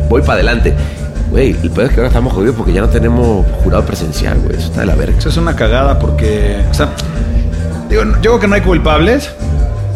Voy 0.08 0.20
para 0.20 0.34
adelante. 0.34 0.74
Güey, 1.32 1.56
el 1.62 1.70
pedo 1.70 1.86
es 1.86 1.92
que 1.92 1.96
ahora 1.96 2.08
estamos 2.08 2.34
jodidos 2.34 2.56
porque 2.56 2.74
ya 2.74 2.82
no 2.82 2.90
tenemos 2.90 3.46
jurado 3.64 3.86
presencial, 3.86 4.38
güey. 4.40 4.58
Eso 4.58 4.66
está 4.66 4.80
de 4.80 4.86
la 4.86 4.94
verga. 4.94 5.16
Eso 5.16 5.30
es 5.30 5.36
una 5.38 5.56
cagada 5.56 5.98
porque, 5.98 6.62
o 6.70 6.74
sea, 6.74 6.90
digo, 7.88 8.02
yo 8.04 8.20
creo 8.20 8.40
que 8.40 8.48
no 8.48 8.54
hay 8.54 8.60
culpables, 8.60 9.30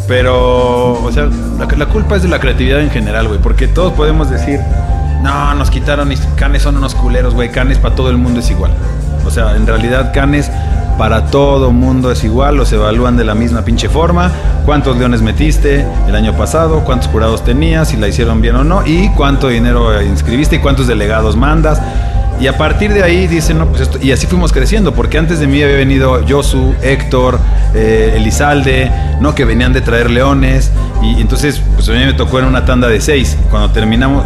pero, 0.09 0.95
o 0.95 1.13
sea, 1.13 1.29
la, 1.59 1.67
la 1.67 1.87
culpa 1.91 2.17
es 2.17 2.23
de 2.23 2.29
la 2.29 2.41
creatividad 2.41 2.81
en 2.81 2.89
general, 2.89 3.29
güey, 3.29 3.39
porque 3.39 3.69
todos 3.69 3.93
podemos 3.93 4.31
decir, 4.31 4.61
no, 5.23 5.55
nos 5.55 5.71
quitaron 5.71 6.11
y 6.11 6.17
Canes 6.37 6.63
son 6.63 6.79
unos 6.79 6.95
culeros, 6.95 7.35
güey, 7.35 7.51
Canes 7.51 7.77
para 7.77 7.95
todo 7.95 8.09
el 8.09 8.17
mundo 8.17 8.41
es 8.41 8.51
igual. 8.51 8.71
O 9.27 9.31
sea, 9.31 9.57
en 9.57 9.67
realidad 9.67 10.13
Canes 10.15 10.51
para 10.99 11.27
todo 11.27 11.73
mundo 11.73 12.11
es 12.11 12.25
igual, 12.25 12.57
los 12.57 12.73
evalúan 12.73 13.17
de 13.17 13.25
la 13.25 13.35
misma 13.35 13.63
pinche 13.63 13.89
forma, 13.89 14.33
cuántos 14.65 14.97
leones 14.97 15.23
metiste 15.23 15.87
el 16.09 16.15
año 16.15 16.33
pasado, 16.35 16.85
cuántos 16.85 17.09
jurados 17.09 17.45
tenías, 17.45 17.89
si 17.89 17.97
la 17.97 18.09
hicieron 18.09 18.41
bien 18.41 18.57
o 18.57 18.65
no, 18.65 18.87
y 18.87 19.11
cuánto 19.11 19.49
dinero 19.49 20.03
inscribiste 20.03 20.57
y 20.57 20.59
cuántos 20.61 20.87
delegados 20.87 21.37
mandas. 21.37 21.81
Y 22.39 22.49
a 22.49 22.59
partir 22.59 22.93
de 22.93 23.03
ahí 23.03 23.27
dicen, 23.27 23.59
no, 23.59 23.67
pues 23.67 23.83
esto. 23.83 23.99
Y 24.03 24.13
así 24.13 24.27
fuimos 24.27 24.53
creciendo, 24.53 24.93
porque 24.93 25.17
antes 25.17 25.41
de 25.41 25.47
mí 25.47 25.63
había 25.63 25.77
venido 25.77 26.21
Josu, 26.29 26.75
Héctor, 26.83 27.39
eh, 27.75 28.13
Elizalde, 28.17 28.91
¿no? 29.21 29.35
Que 29.35 29.47
venían 29.47 29.73
de 29.73 29.81
traer 29.81 30.11
leones. 30.11 30.71
Y 31.03 31.21
entonces, 31.21 31.63
pues 31.75 31.89
a 31.89 31.93
mí 31.93 32.05
me 32.05 32.13
tocó 32.13 32.39
en 32.39 32.45
una 32.45 32.67
tanda 32.67 32.89
de 32.89 33.01
seis. 33.01 33.39
Cuando 33.51 33.71
terminamos, 33.71 34.25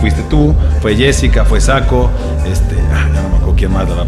fuiste 0.00 0.22
tú, 0.28 0.54
fue 0.82 0.96
Jessica, 0.96 1.46
fue 1.46 1.62
Saco, 1.62 2.10
este, 2.46 2.76
ah, 2.92 3.08
ya 3.14 3.22
no 3.22 3.28
me 3.30 3.36
acuerdo 3.36 3.54
quién 3.56 3.72
más, 3.72 3.88
la 3.88 4.04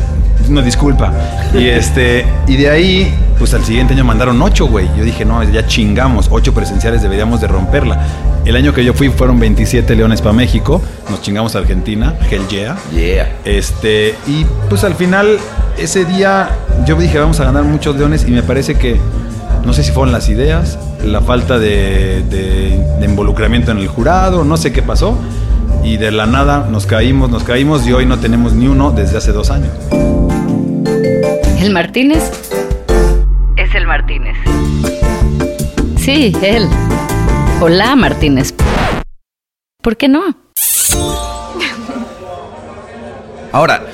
No, 0.49 0.63
disculpa. 0.63 1.13
Y 1.55 1.65
este, 1.69 2.25
y 2.47 2.57
de 2.57 2.71
ahí, 2.71 3.15
pues 3.39 3.55
al 3.55 3.65
siguiente 3.65 3.95
año 3.95 4.05
mandaron 4.05 4.41
ocho, 4.43 4.67
güey. 4.67 4.89
Yo 4.97 5.05
dije, 5.05 5.25
no, 5.25 5.43
ya 5.45 5.67
chingamos, 5.67 6.29
ocho 6.31 6.53
presenciales 6.55 7.03
deberíamos 7.03 7.41
de 7.41 7.49
romperla. 7.49 8.01
El 8.45 8.55
año 8.57 8.73
que 8.73 8.85
yo 8.85 8.95
fui 8.95 9.09
fueron 9.09 9.41
27 9.41 9.97
leones 9.97 10.21
para 10.23 10.33
México, 10.33 10.81
nos 11.11 11.21
chingamos 11.21 11.57
a 11.57 11.59
Argentina, 11.59 12.15
Hell 12.31 12.47
yeah. 12.49 12.77
Yeah. 12.95 13.29
Este, 13.45 14.15
y 14.29 14.47
pues 14.69 14.85
al 14.85 14.95
final, 14.95 15.39
ese 15.77 16.05
día 16.05 16.51
yo 16.87 16.95
dije, 16.97 17.19
vamos 17.19 17.41
a 17.41 17.45
ganar 17.45 17.65
muchos 17.65 17.97
leones 17.97 18.25
y 18.29 18.31
me 18.31 18.45
parece 18.45 18.77
que, 18.77 19.01
no 19.65 19.73
sé 19.73 19.83
si 19.83 19.91
fueron 19.91 20.13
las 20.13 20.29
ideas, 20.29 20.79
la 21.05 21.23
falta 21.23 21.59
de, 21.59 22.23
de- 22.31 22.81
de 23.01 23.05
involucramiento 23.05 23.73
en 23.73 23.79
el 23.79 23.89
jurado, 23.89 24.45
no 24.45 24.57
sé 24.57 24.73
qué 24.73 24.81
pasó. 24.83 25.19
Y 25.83 25.97
de 25.97 26.13
la 26.13 26.27
nada 26.27 26.69
nos 26.71 26.87
caímos, 26.87 27.31
nos 27.31 27.43
caímos 27.43 27.85
y 27.87 27.93
hoy 27.93 28.07
no 28.07 28.19
tenemos 28.19 28.53
ni 28.53 28.69
uno 28.69 28.93
desde 28.93 29.19
hace 29.19 29.33
dos 29.33 29.51
años. 29.51 29.71
El 31.67 31.73
Martínez 31.73 32.23
es 33.57 33.75
el 33.75 33.89
Martínez. 33.89 34.37
Sí, 35.99 36.33
él. 36.41 36.69
Hola, 37.61 37.97
Martínez. 37.97 38.55
¿Por 39.83 39.97
qué 39.97 40.07
no? 40.07 40.23
Ahora, 43.51 43.85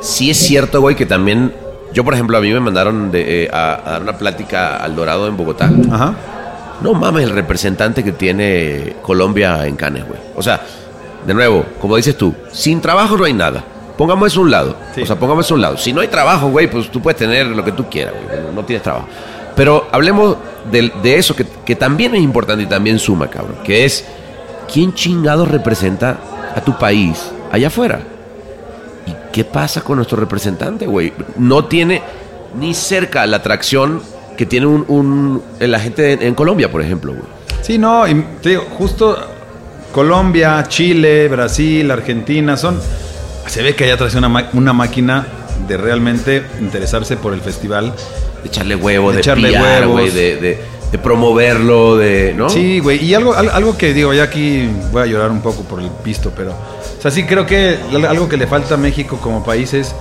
sí 0.00 0.30
es 0.30 0.38
cierto, 0.38 0.80
güey, 0.80 0.96
que 0.96 1.04
también. 1.04 1.52
Yo, 1.92 2.02
por 2.02 2.14
ejemplo, 2.14 2.38
a 2.38 2.40
mí 2.40 2.50
me 2.50 2.60
mandaron 2.60 3.10
de, 3.12 3.44
eh, 3.44 3.50
a, 3.52 3.74
a 3.74 3.90
dar 3.90 4.02
una 4.04 4.16
plática 4.16 4.78
al 4.78 4.96
Dorado 4.96 5.28
en 5.28 5.36
Bogotá. 5.36 5.70
Ajá. 5.90 6.14
No 6.80 6.94
mames 6.94 7.24
el 7.24 7.30
representante 7.34 8.02
que 8.02 8.12
tiene 8.12 8.96
Colombia 9.02 9.66
en 9.66 9.76
Cannes, 9.76 10.08
güey. 10.08 10.18
O 10.34 10.42
sea, 10.42 10.62
de 11.26 11.34
nuevo, 11.34 11.66
como 11.78 11.94
dices 11.96 12.16
tú, 12.16 12.34
sin 12.52 12.80
trabajo 12.80 13.18
no 13.18 13.24
hay 13.24 13.34
nada. 13.34 13.62
Pongamos 14.02 14.32
eso 14.32 14.40
a 14.40 14.42
un 14.42 14.50
lado. 14.50 14.76
Sí. 14.96 15.02
O 15.02 15.06
sea, 15.06 15.14
pongamos 15.16 15.44
eso 15.46 15.54
a 15.54 15.56
un 15.56 15.60
lado. 15.60 15.76
Si 15.78 15.92
no 15.92 16.00
hay 16.00 16.08
trabajo, 16.08 16.48
güey, 16.48 16.68
pues 16.68 16.90
tú 16.90 17.00
puedes 17.00 17.16
tener 17.16 17.46
lo 17.46 17.64
que 17.64 17.70
tú 17.70 17.88
quieras, 17.88 18.14
güey. 18.26 18.40
No, 18.52 18.64
tienes 18.64 18.82
trabajo. 18.82 19.06
Pero 19.54 19.86
hablemos 19.92 20.38
de, 20.72 20.90
eso 21.16 21.36
que, 21.36 21.46
que 21.64 21.76
también 21.76 22.12
es 22.16 22.20
importante 22.20 22.64
y 22.64 22.66
también 22.66 22.98
suma, 22.98 23.28
cabrón. 23.30 23.58
Que 23.62 23.84
es, 23.84 24.04
¿quién 24.72 24.92
chingado 24.92 25.46
representa 25.46 26.18
a 26.56 26.60
tu 26.62 26.76
país 26.76 27.30
allá 27.52 27.68
afuera? 27.68 28.00
¿Y 29.06 29.14
qué 29.32 29.44
pasa 29.44 29.82
con 29.82 29.96
nuestro 29.98 30.18
representante, 30.18 30.84
güey? 30.86 31.12
No 31.36 31.66
tiene 31.66 32.02
ni 32.58 32.74
cerca 32.74 33.24
la 33.26 33.36
atracción 33.36 34.02
que 34.36 34.46
tiene 34.46 34.66
un, 34.66 34.84
un- 34.88 35.42
la 35.60 35.78
gente 35.78 36.10
en, 36.14 36.22
en 36.22 36.34
Colombia, 36.34 36.72
por 36.72 36.82
ejemplo, 36.82 37.12
güey. 37.12 37.24
Sí, 37.60 37.78
no, 37.78 38.08
y 38.08 38.14
te 38.42 38.48
digo, 38.48 38.64
justo 38.76 39.16
Colombia, 39.92 40.64
Chile, 40.66 41.28
Brasil, 41.28 41.88
Argentina, 41.88 42.56
son. 42.56 42.80
Se 43.46 43.62
ve 43.62 43.74
que 43.74 43.84
hay 43.84 43.90
atrás 43.90 44.14
una, 44.14 44.50
una 44.52 44.72
máquina 44.72 45.26
de 45.68 45.76
realmente 45.76 46.42
interesarse 46.60 47.16
por 47.16 47.32
el 47.34 47.40
festival. 47.40 47.94
De 48.42 48.48
echarle 48.48 48.74
huevo, 48.76 49.08
De 49.10 49.14
de, 49.16 49.20
echarle 49.20 49.48
pillar, 49.48 49.82
huevos. 49.82 49.92
güey, 49.92 50.10
de, 50.10 50.36
de- 50.36 50.72
de 50.92 50.98
promoverlo, 50.98 51.96
de. 51.96 52.34
¿no? 52.36 52.50
Sí, 52.50 52.78
güey. 52.80 53.02
Y 53.02 53.14
algo, 53.14 53.32
al- 53.34 53.48
algo 53.48 53.78
que 53.78 53.94
digo, 53.94 54.12
ya 54.12 54.24
aquí 54.24 54.68
voy 54.92 55.02
a 55.02 55.06
llorar 55.06 55.30
un 55.30 55.40
poco 55.40 55.62
por 55.62 55.80
el 55.80 55.88
pisto, 55.88 56.30
pero. 56.36 56.50
O 56.50 57.00
sea, 57.02 57.10
sí 57.10 57.24
creo 57.24 57.46
que 57.46 57.78
al- 57.92 58.04
algo 58.04 58.28
que 58.28 58.36
le 58.36 58.46
falta 58.46 58.74
a 58.74 58.76
México 58.76 59.18
como 59.22 59.42
país 59.42 59.72
es 59.72 59.94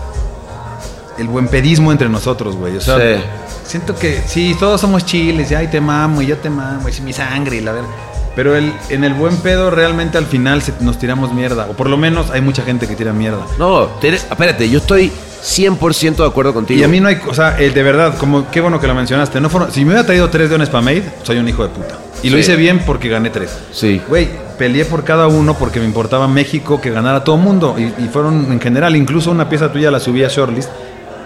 el 1.18 1.28
buen 1.28 1.48
pedismo 1.48 1.92
entre 1.94 2.10
nosotros, 2.10 2.56
güey. 2.58 2.76
O 2.76 2.82
sea, 2.82 2.98
Sí. 2.98 3.24
siento 3.66 3.96
que 3.96 4.22
sí, 4.28 4.56
todos 4.60 4.82
somos 4.82 5.06
chiles, 5.06 5.50
y 5.52 5.56
ay, 5.56 5.68
te 5.68 5.80
mamo, 5.80 6.22
y 6.22 6.28
yo 6.28 6.38
te 6.38 6.50
mamo, 6.50 6.90
y 6.90 6.94
sí, 6.94 7.02
mi 7.02 7.14
sangre, 7.14 7.58
y 7.58 7.62
la 7.62 7.72
verdad. 7.74 7.90
Pero 8.36 8.56
el, 8.56 8.74
en 8.90 9.04
el 9.04 9.14
buen 9.14 9.36
pedo, 9.38 9.72
realmente 9.72 10.18
al 10.18 10.26
final 10.26 10.62
se- 10.62 10.74
nos 10.80 10.98
tiramos 10.98 11.34
mierda. 11.34 11.68
O 11.70 11.74
por 11.74 11.90
lo 11.90 11.98
menos 11.98 12.30
hay 12.32 12.42
mucha 12.42 12.64
gente 12.64 12.88
que 12.88 12.96
tira 12.96 13.12
mierda. 13.12 13.46
No, 13.60 13.88
tienes- 14.00 14.26
espérate, 14.30 14.70
yo 14.70 14.78
estoy 14.80 15.12
100% 15.44 16.16
de 16.24 16.26
acuerdo 16.30 16.54
contigo. 16.54 16.80
Y 16.80 16.84
a 16.84 16.88
mí 16.88 17.00
no 17.00 17.10
hay, 17.10 17.18
o 17.28 17.34
sea, 17.34 17.58
el 17.60 17.74
de 17.74 17.84
verdad, 17.84 18.18
como 18.18 18.50
qué 18.50 18.62
bueno 18.62 18.80
que 18.80 18.88
lo 18.88 18.96
mencionaste. 18.96 19.42
No 19.42 19.50
fueron, 19.50 19.72
si 19.72 19.82
me 19.82 19.88
hubiera 19.92 20.06
traído 20.06 20.30
tres 20.30 20.50
leones 20.50 20.70
para 20.70 20.82
Made, 20.82 21.04
soy 21.24 21.38
un 21.38 21.48
hijo 21.48 21.64
de 21.64 21.70
puta. 21.70 21.98
Y 22.24 22.30
lo 22.30 22.38
hice 22.38 22.56
bien 22.56 22.84
porque 22.86 23.10
gané 23.10 23.32
tres. 23.32 23.58
Sí. 23.74 24.00
Güey, 24.08 24.30
peleé 24.58 24.86
por 24.86 25.04
cada 25.04 25.28
uno 25.28 25.56
porque 25.58 25.80
me 25.80 25.86
importaba 25.86 26.28
México 26.28 26.80
que 26.80 26.92
ganara 26.92 27.24
todo 27.24 27.36
el 27.36 27.42
mundo. 27.42 27.76
Y, 27.78 27.84
y 28.04 28.10
fueron 28.14 28.52
en 28.52 28.62
general, 28.62 28.96
incluso 28.96 29.32
una 29.32 29.50
pieza 29.50 29.72
tuya 29.72 29.90
la 29.92 30.00
subí 30.00 30.24
a 30.24 30.28
Shortlist. 30.30 30.70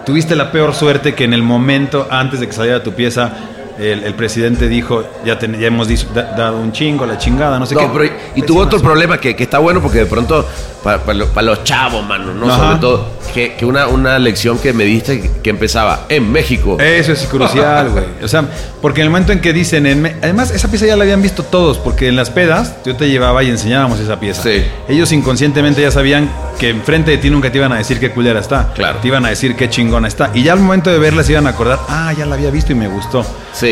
Tuviste 0.06 0.34
la 0.36 0.50
peor 0.52 0.74
suerte 0.74 1.14
que 1.14 1.24
en 1.24 1.34
el 1.34 1.42
momento 1.42 2.06
antes 2.10 2.40
de 2.40 2.46
que 2.46 2.52
saliera 2.52 2.82
tu 2.82 2.92
pieza, 2.94 3.32
el, 3.78 4.04
el 4.04 4.14
presidente 4.14 4.68
dijo: 4.68 5.04
Ya, 5.24 5.38
ten- 5.38 5.58
ya 5.58 5.66
hemos 5.66 5.88
da- 6.14 6.34
dado 6.36 6.58
un 6.58 6.72
chingo, 6.72 7.06
la 7.06 7.18
chingada, 7.18 7.58
no 7.58 7.66
sé 7.66 7.74
No, 7.74 7.80
qué. 7.80 7.88
pero 7.92 8.14
y- 8.34 8.42
tuvo 8.42 8.60
otro 8.60 8.80
problema 8.80 9.18
que, 9.18 9.34
que 9.36 9.42
está 9.44 9.58
bueno 9.58 9.80
porque 9.82 9.98
de 9.98 10.06
pronto, 10.06 10.46
para, 10.82 11.42
los 11.42 11.64
chavos, 11.64 12.04
mano, 12.06 12.32
¿no? 12.34 12.46
Ajá. 12.52 12.64
Sobre 12.64 12.78
todo, 12.78 13.10
que, 13.34 13.54
que 13.54 13.66
una, 13.66 13.86
una 13.88 14.18
lección 14.18 14.58
que 14.58 14.72
me 14.72 14.84
diste 14.84 15.20
que, 15.20 15.30
que 15.42 15.50
empezaba 15.50 16.06
en 16.08 16.30
México. 16.30 16.78
Eso 16.80 17.12
es 17.12 17.26
crucial, 17.26 17.90
güey. 17.90 18.04
O 18.22 18.28
sea, 18.28 18.44
porque 18.80 19.00
en 19.00 19.06
el 19.06 19.10
momento 19.10 19.32
en 19.32 19.40
que 19.40 19.52
dicen, 19.52 19.86
en 19.86 20.06
además 20.22 20.50
esa 20.52 20.68
pieza 20.68 20.86
ya 20.86 20.96
la 20.96 21.02
habían 21.04 21.22
visto 21.22 21.42
todos, 21.42 21.78
porque 21.78 22.08
en 22.08 22.16
las 22.16 22.30
pedas 22.30 22.76
yo 22.84 22.94
te 22.96 23.08
llevaba 23.08 23.42
y 23.42 23.50
enseñábamos 23.50 23.98
esa 24.00 24.20
pieza. 24.20 24.42
Sí. 24.42 24.64
Ellos 24.88 25.10
inconscientemente 25.12 25.82
ya 25.82 25.90
sabían 25.90 26.30
que 26.58 26.70
enfrente 26.70 27.10
de 27.10 27.18
ti 27.18 27.28
nunca 27.30 27.50
te 27.50 27.58
iban 27.58 27.72
a 27.72 27.76
decir 27.76 27.98
qué 27.98 28.10
culera 28.12 28.40
está. 28.40 28.72
Claro. 28.74 28.98
Te 29.02 29.08
iban 29.08 29.24
a 29.26 29.30
decir 29.30 29.56
qué 29.56 29.68
chingona 29.68 30.06
está. 30.08 30.30
Y 30.34 30.42
ya 30.44 30.52
al 30.52 30.60
momento 30.60 30.90
de 30.90 30.98
verla 30.98 31.22
se 31.24 31.32
iban 31.32 31.46
a 31.46 31.50
acordar, 31.50 31.80
ah, 31.88 32.12
ya 32.16 32.24
la 32.26 32.36
había 32.36 32.50
visto 32.50 32.72
y 32.72 32.74
me 32.76 32.88
gustó. 32.88 33.26
Sí. 33.52 33.65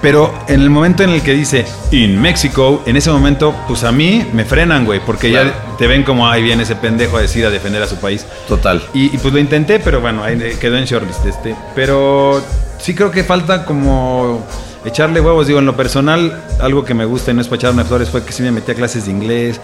Pero 0.00 0.34
en 0.48 0.60
el 0.60 0.68
momento 0.68 1.02
en 1.02 1.10
el 1.10 1.22
que 1.22 1.32
dice 1.32 1.64
in 1.90 2.20
Mexico, 2.20 2.82
en 2.84 2.96
ese 2.96 3.10
momento, 3.10 3.54
pues 3.66 3.84
a 3.84 3.92
mí 3.92 4.26
me 4.34 4.44
frenan, 4.44 4.84
güey, 4.84 5.00
porque 5.00 5.30
Claro. 5.30 5.50
ya 5.70 5.76
te 5.78 5.86
ven 5.86 6.02
como, 6.02 6.28
ay, 6.28 6.42
viene 6.42 6.62
ese 6.64 6.76
pendejo 6.76 7.16
a 7.16 7.22
decir 7.22 7.46
a 7.46 7.50
defender 7.50 7.82
a 7.82 7.86
su 7.86 7.96
país. 7.96 8.26
Total. 8.46 8.82
Y, 8.92 9.06
y, 9.14 9.18
pues 9.18 9.32
lo 9.32 9.40
intenté, 9.40 9.80
pero 9.80 10.00
bueno, 10.02 10.22
ahí 10.22 10.36
quedó 10.60 10.76
en 10.76 10.84
shortlist 10.84 11.24
este. 11.24 11.56
Pero 11.74 12.42
sí 12.78 12.94
creo 12.94 13.10
que 13.10 13.24
falta 13.24 13.64
como 13.64 14.46
echarle 14.84 15.22
huevos. 15.22 15.46
Digo, 15.46 15.58
en 15.58 15.64
lo 15.66 15.74
personal, 15.74 16.42
algo 16.60 16.84
que 16.84 16.92
me 16.92 17.06
gusta 17.06 17.30
y 17.30 17.34
no 17.34 17.40
es 17.40 17.46
para 17.48 17.56
echarme 17.60 17.84
flores 17.84 18.10
fue 18.10 18.22
que 18.24 18.32
sí 18.32 18.42
me 18.42 18.52
metí 18.52 18.72
a 18.72 18.74
clases 18.74 19.06
de 19.06 19.10
inglés. 19.10 19.58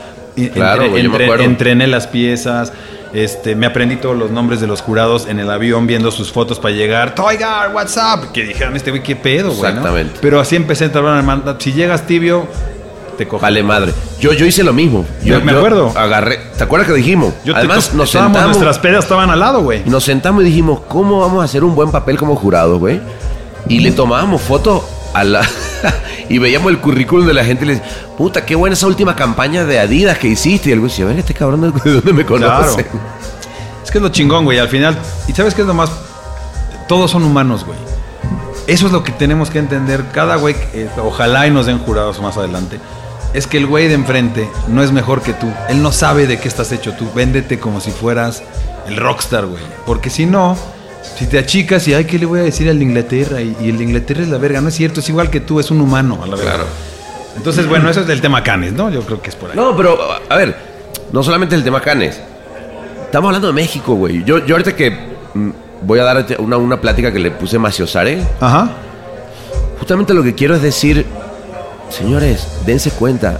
Claro, 0.55 0.85
entre- 0.85 0.89
güey, 0.89 1.03
yo 1.03 1.09
me 1.11 1.15
entre- 1.17 1.25
acuerdo. 1.27 1.45
entrené 1.45 1.87
las 1.87 2.07
piezas. 2.07 2.73
Este, 3.13 3.57
me 3.57 3.67
aprendí 3.67 3.97
todos 3.97 4.17
los 4.17 4.31
nombres 4.31 4.61
de 4.61 4.67
los 4.69 4.83
jurados 4.83 5.27
en 5.27 5.41
el 5.41 5.51
avión 5.51 5.87
viendo 5.87 6.11
sus 6.13 6.31
fotos 6.31 6.61
para 6.61 6.75
llegar. 6.75 7.15
Toigar, 7.15 7.75
what's 7.75 7.97
up? 7.97 8.31
Que 8.33 8.45
dijeron, 8.45 8.77
este 8.77 8.91
güey, 8.91 9.03
qué 9.03 9.17
pedo, 9.17 9.49
güey. 9.51 9.61
¿no? 9.63 9.69
Exactamente. 9.69 10.19
Pero 10.23 10.39
así 10.41 10.55
empecé 10.57 10.85
a 10.85 10.87
entrar 10.89 11.05
en 11.07 11.17
el 11.17 11.23
manda- 11.25 11.57
Si 11.59 11.73
llegas 11.73 12.07
tibio, 12.07 12.47
te 13.19 13.27
cojo. 13.27 13.43
Vale 13.43 13.63
madre. 13.65 13.93
Yo, 14.21 14.33
yo 14.33 14.47
hice 14.47 14.63
lo 14.63 14.73
mismo. 14.73 15.05
Yo 15.25 15.41
Me 15.41 15.51
acuerdo. 15.53 15.93
Agarré. 15.97 16.39
¿Te 16.57 16.63
acuerdas 16.63 16.87
que 16.89 16.95
dijimos? 16.95 17.35
Yo 17.45 17.57
Además, 17.57 17.93
nos 17.95 18.11
sentamos. 18.11 18.45
nuestras 18.47 18.79
pedas 18.79 19.03
estaban 19.05 19.29
al 19.31 19.41
lado, 19.41 19.61
güey. 19.63 19.83
Nos 19.87 20.05
sentamos 20.05 20.43
y 20.43 20.47
dijimos, 20.47 20.81
¿cómo 20.89 21.21
vamos 21.21 21.43
a 21.43 21.45
hacer 21.47 21.65
un 21.65 21.75
buen 21.75 21.91
papel 21.91 22.17
como 22.17 22.37
jurados, 22.37 22.79
güey? 22.79 23.01
Y 23.69 23.81
le 23.81 23.91
tomábamos 23.93 24.41
fotos 24.41 24.83
a 25.15 25.25
la... 25.25 25.41
y 26.29 26.39
veíamos 26.39 26.71
el 26.71 26.79
currículum 26.79 27.27
de 27.27 27.35
la 27.35 27.45
gente 27.45 27.65
y 27.65 27.69
le 27.69 27.75
decíamos, 27.75 28.17
puta, 28.17 28.45
qué 28.45 28.55
buena 28.55 28.75
esa 28.75 28.87
última 28.87 29.17
campaña 29.17 29.65
de 29.65 29.79
Adidas 29.79 30.19
que 30.19 30.29
hiciste. 30.29 30.71
Y 30.71 30.73
el 30.73 30.81
güey 30.81 30.91
decía, 30.91 31.05
a 31.05 31.09
ver, 31.09 31.19
este 31.19 31.35
cabrón 31.35 31.61
de 31.61 31.91
dónde 31.93 32.13
me 32.13 32.25
conoce. 32.25 32.85
Claro. 32.85 33.01
Es 33.83 33.91
que 33.91 33.99
es 33.99 34.03
lo 34.03 34.11
chingón, 34.11 34.45
güey. 34.45 34.59
Al 34.59 34.69
final, 34.69 34.97
¿y 35.27 35.33
sabes 35.33 35.55
qué 35.55 35.63
es 35.63 35.67
lo 35.67 35.75
más? 35.75 35.91
Todos 36.87 37.11
son 37.11 37.25
humanos, 37.25 37.65
güey. 37.65 37.79
Eso 38.67 38.87
es 38.87 38.93
lo 38.93 39.03
que 39.03 39.13
tenemos 39.13 39.51
que 39.51 39.59
entender. 39.59 40.05
Cada 40.13 40.37
güey, 40.37 40.55
eh, 40.75 40.89
ojalá 41.03 41.47
y 41.47 41.51
nos 41.51 41.67
den 41.67 41.79
jurados 41.79 42.21
más 42.21 42.37
adelante. 42.37 42.79
Es 43.33 43.47
que 43.47 43.59
el 43.59 43.67
güey 43.67 43.89
de 43.89 43.95
enfrente 43.95 44.51
no 44.69 44.83
es 44.83 44.93
mejor 44.93 45.23
que 45.23 45.33
tú. 45.33 45.53
Él 45.69 45.83
no 45.83 45.93
sabe 45.93 46.27
de 46.27 46.39
qué 46.39 46.49
estás 46.49 46.73
hecho 46.73 46.93
tú. 46.95 47.09
Véndete 47.15 47.59
como 47.59 47.81
si 47.81 47.91
fueras 47.91 48.43
el 48.87 48.97
rockstar, 48.97 49.47
güey. 49.47 49.63
Porque 49.87 50.11
si 50.11 50.27
no, 50.27 50.57
si 51.19 51.27
te 51.27 51.39
achicas 51.39 51.87
y, 51.89 51.95
ay, 51.95 52.05
¿qué 52.05 52.19
le 52.19 52.27
voy 52.27 52.41
a 52.41 52.43
decir 52.43 52.69
al 52.69 52.79
de 52.79 52.85
Inglaterra? 52.85 53.41
Y, 53.41 53.57
y 53.61 53.69
el 53.71 53.79
de 53.79 53.85
Inglaterra 53.85 54.23
es 54.23 54.29
la 54.29 54.39
verga. 54.39 54.61
No 54.61 54.69
es 54.69 54.75
cierto, 54.75 55.01
es 55.01 55.09
igual 55.09 55.31
que 55.31 55.41
tú, 55.41 55.61
es 55.61 55.71
un 55.71 55.81
humano, 55.81 56.21
a 56.23 56.27
la 56.27 56.37
verga. 56.37 56.55
Claro. 56.55 56.67
Entonces, 57.37 57.67
bueno, 57.67 57.89
eso 57.89 58.01
es 58.01 58.07
del 58.07 58.21
tema 58.21 58.43
Canes, 58.43 58.73
¿no? 58.73 58.91
Yo 58.91 59.03
creo 59.03 59.21
que 59.23 59.31
es 59.31 59.37
por 59.37 59.51
ahí. 59.51 59.57
No, 59.57 59.77
pero, 59.77 59.99
a 60.29 60.37
ver, 60.37 60.57
no 61.13 61.23
solamente 61.23 61.55
el 61.55 61.63
tema 61.65 61.81
Canes. 61.81 62.21
Estamos 63.05 63.29
hablando 63.29 63.49
de 63.49 63.55
México, 63.55 63.95
güey. 63.95 64.25
Yo, 64.25 64.45
yo 64.45 64.55
ahorita 64.55 64.75
que 64.75 64.91
mm, 65.35 65.51
voy 65.83 65.99
a 65.99 66.05
dar 66.05 66.27
una, 66.39 66.57
una 66.57 66.81
plática 66.81 67.13
que 67.13 67.19
le 67.19 67.31
puse 67.31 67.57
a 67.57 67.59
Maciosare, 67.59 68.23
Ajá. 68.41 68.71
justamente 69.79 70.15
lo 70.15 70.23
que 70.23 70.35
quiero 70.35 70.55
es 70.55 70.63
decir, 70.63 71.07
señores, 71.89 72.47
dense 72.67 72.91
cuenta, 72.91 73.39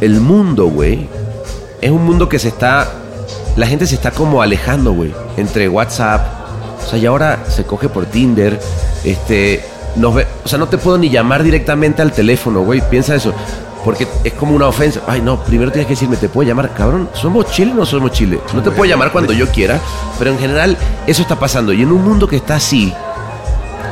el 0.00 0.20
mundo, 0.20 0.66
güey, 0.66 1.08
es 1.80 1.90
un 1.90 2.04
mundo 2.04 2.28
que 2.28 2.38
se 2.38 2.48
está, 2.48 2.88
la 3.56 3.66
gente 3.66 3.86
se 3.86 3.94
está 3.94 4.10
como 4.10 4.42
alejando, 4.42 4.92
güey, 4.92 5.12
entre 5.36 5.68
WhatsApp, 5.68 6.41
o 6.84 6.88
sea, 6.88 6.98
y 6.98 7.06
ahora 7.06 7.44
se 7.48 7.64
coge 7.64 7.88
por 7.88 8.06
Tinder, 8.06 8.58
este, 9.04 9.64
nos 9.96 10.14
ve, 10.14 10.26
o 10.44 10.48
sea, 10.48 10.58
no 10.58 10.66
te 10.68 10.78
puedo 10.78 10.98
ni 10.98 11.10
llamar 11.10 11.42
directamente 11.42 12.02
al 12.02 12.12
teléfono, 12.12 12.60
güey, 12.62 12.82
piensa 12.90 13.14
eso. 13.14 13.32
Porque 13.84 14.06
es 14.22 14.32
como 14.34 14.54
una 14.54 14.68
ofensa. 14.68 15.00
Ay, 15.08 15.20
no, 15.20 15.42
primero 15.42 15.72
tienes 15.72 15.88
que 15.88 15.94
decirme, 15.94 16.16
¿te 16.16 16.28
puedo 16.28 16.48
llamar? 16.48 16.72
Cabrón, 16.72 17.08
¿somos 17.14 17.50
Chile 17.50 17.72
o 17.72 17.74
no 17.74 17.84
somos 17.84 18.12
Chile? 18.12 18.38
No 18.54 18.62
te 18.62 18.70
puedo 18.70 18.84
llamar 18.88 19.10
cuando 19.10 19.32
yo 19.32 19.48
quiera, 19.48 19.80
pero 20.20 20.30
en 20.30 20.38
general 20.38 20.76
eso 21.04 21.20
está 21.22 21.34
pasando. 21.34 21.72
Y 21.72 21.82
en 21.82 21.90
un 21.90 22.04
mundo 22.04 22.28
que 22.28 22.36
está 22.36 22.54
así, 22.54 22.92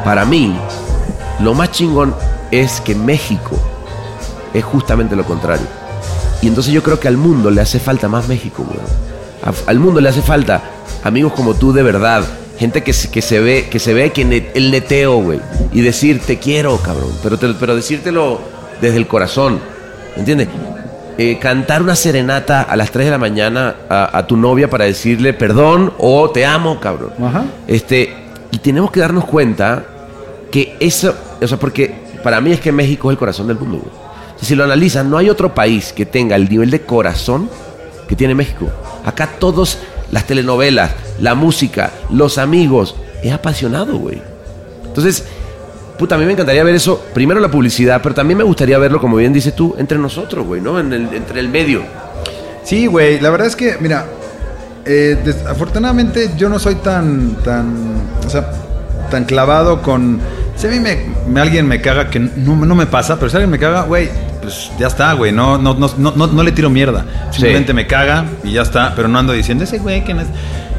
para 0.05 0.25
mí, 0.25 0.55
lo 1.41 1.55
más 1.55 1.73
chingón 1.73 2.15
es 2.53 2.81
que 2.81 2.95
México 2.95 3.57
es 4.55 4.63
justamente 4.65 5.17
lo 5.17 5.25
contrario. 5.25 5.67
Y 6.41 6.47
entonces 6.47 6.73
yo 6.73 6.85
creo 6.85 7.01
que 7.01 7.09
al 7.09 7.17
mundo 7.17 7.51
le 7.51 7.61
hace 7.61 7.81
falta 7.81 8.07
más 8.09 8.29
México. 8.29 8.65
A- 9.43 9.71
al 9.71 9.81
mundo 9.81 10.01
le 10.01 10.09
hace 10.09 10.23
falta 10.23 10.63
amigos 11.03 11.33
como 11.33 11.55
tú 11.55 11.73
de 11.73 11.83
verdad. 11.83 12.23
Gente 12.61 12.83
que, 12.85 12.93
se- 12.93 13.11
que 13.11 13.23
se 13.23 13.41
ve, 13.41 13.69
que 13.71 13.79
se 13.81 13.93
ve 13.95 14.11
que 14.11 14.25
ne- 14.25 14.51
el 14.55 14.71
neteo, 14.71 15.17
güey. 15.17 15.41
Y 15.73 15.81
decir, 15.81 16.21
te 16.21 16.39
quiero, 16.39 16.77
cabrón. 16.77 17.11
Pero, 17.23 17.39
te- 17.39 17.55
pero 17.59 17.75
decírtelo 17.75 18.39
desde 18.81 18.99
el 18.99 19.07
corazón. 19.09 19.59
¿Me 20.15 20.21
entiendes? 20.21 20.49
Eh, 21.19 21.39
cantar 21.41 21.83
una 21.83 21.97
serenata 21.97 22.63
a 22.63 22.77
las 22.77 22.91
3 22.93 23.07
de 23.07 23.11
la 23.11 23.19
mañana 23.19 23.75
a, 23.89 24.17
a 24.19 24.27
tu 24.27 24.37
novia 24.37 24.71
para 24.71 24.85
decirle 24.85 25.33
perdón 25.35 25.93
o 25.99 26.31
te 26.31 26.45
amo, 26.47 26.79
cabrón. 26.81 27.13
Ajá. 27.23 27.45
Este, 27.67 28.15
y 28.53 28.59
tenemos 28.59 28.91
que 28.91 29.01
darnos 29.01 29.25
cuenta 29.25 29.85
que 30.53 30.77
eso, 30.81 31.15
o 31.43 31.47
sea, 31.49 31.59
porque 31.59 31.95
para 32.23 32.41
mí 32.41 32.53
es 32.53 32.61
que 32.61 32.73
México 32.73 33.11
es 33.11 33.15
el 33.15 33.19
corazón 33.19 33.47
del 33.49 33.59
mundo, 33.59 33.79
güey. 33.79 33.91
O 34.37 34.39
sea, 34.39 34.49
si 34.49 34.55
lo 34.55 34.65
analizan, 34.65 35.09
no 35.11 35.17
hay 35.19 35.29
otro 35.31 35.55
país 35.55 35.93
que 35.95 36.05
tenga 36.07 36.37
el 36.37 36.49
nivel 36.49 36.71
de 36.71 36.83
corazón 36.83 37.49
que 38.09 38.17
tiene 38.17 38.35
México. 38.35 38.69
Acá 39.05 39.29
todos, 39.39 39.79
las 40.11 40.27
telenovelas, 40.27 40.91
la 41.21 41.35
música, 41.35 41.91
los 42.11 42.39
amigos, 42.39 42.95
es 43.23 43.33
apasionado, 43.33 43.97
güey. 43.99 44.21
Entonces, 44.87 45.25
puta, 45.99 46.15
a 46.15 46.19
mí 46.19 46.25
me 46.25 46.33
encantaría 46.33 46.65
ver 46.65 46.75
eso, 46.75 47.03
primero 47.15 47.39
la 47.41 47.51
publicidad, 47.51 48.01
pero 48.03 48.15
también 48.15 48.39
me 48.39 48.45
gustaría 48.45 48.79
verlo, 48.79 49.01
como 49.01 49.17
bien 49.17 49.33
dices 49.33 49.55
tú, 49.55 49.75
entre 49.79 49.99
nosotros, 49.99 50.47
güey, 50.47 50.61
¿no? 50.61 50.81
En 50.81 50.93
el- 50.93 51.15
entre 51.15 51.41
el 51.41 51.49
medio. 51.49 51.83
Sí, 52.65 52.87
güey, 52.87 53.21
la 53.21 53.31
verdad 53.31 53.47
es 53.47 53.57
que, 53.57 53.77
mira, 53.81 54.07
eh, 54.85 55.17
desafortunadamente 55.25 56.31
yo 56.37 56.49
no 56.49 56.59
soy 56.59 56.77
tan, 56.77 57.37
tan, 57.45 58.03
o 58.27 58.31
sea, 58.31 58.51
tan 59.11 59.25
clavado 59.25 59.83
con... 59.83 60.19
Si 60.57 60.67
a 60.67 60.71
mí 60.71 60.81
me, 60.81 60.99
me- 61.29 61.41
alguien 61.41 61.67
me 61.67 61.81
caga, 61.81 62.11
que 62.11 62.19
no, 62.19 62.57
no 62.57 62.75
me 62.75 62.87
pasa, 62.87 63.17
pero 63.19 63.31
si 63.31 63.37
alguien 63.37 63.51
me 63.51 63.59
caga, 63.59 63.83
güey, 63.83 64.09
pues 64.41 64.71
ya 64.79 64.87
está, 64.87 65.13
güey, 65.13 65.33
no, 65.33 65.59
no, 65.59 65.75
no, 65.75 65.91
no, 65.99 66.27
no, 66.27 66.43
le 66.43 66.53
tiro 66.53 66.71
mierda. 66.71 67.05
Simplemente 67.31 67.73
me 67.75 67.87
caga 67.87 68.25
y 68.45 68.53
ya 68.53 68.63
está, 68.63 68.95
pero 68.97 69.09
no 69.09 69.19
ando 69.19 69.33
diciendo 69.33 69.65
ese 69.65 69.79
güey 69.79 70.05
que 70.05 70.15
no 70.15 70.23
es... 70.23 70.29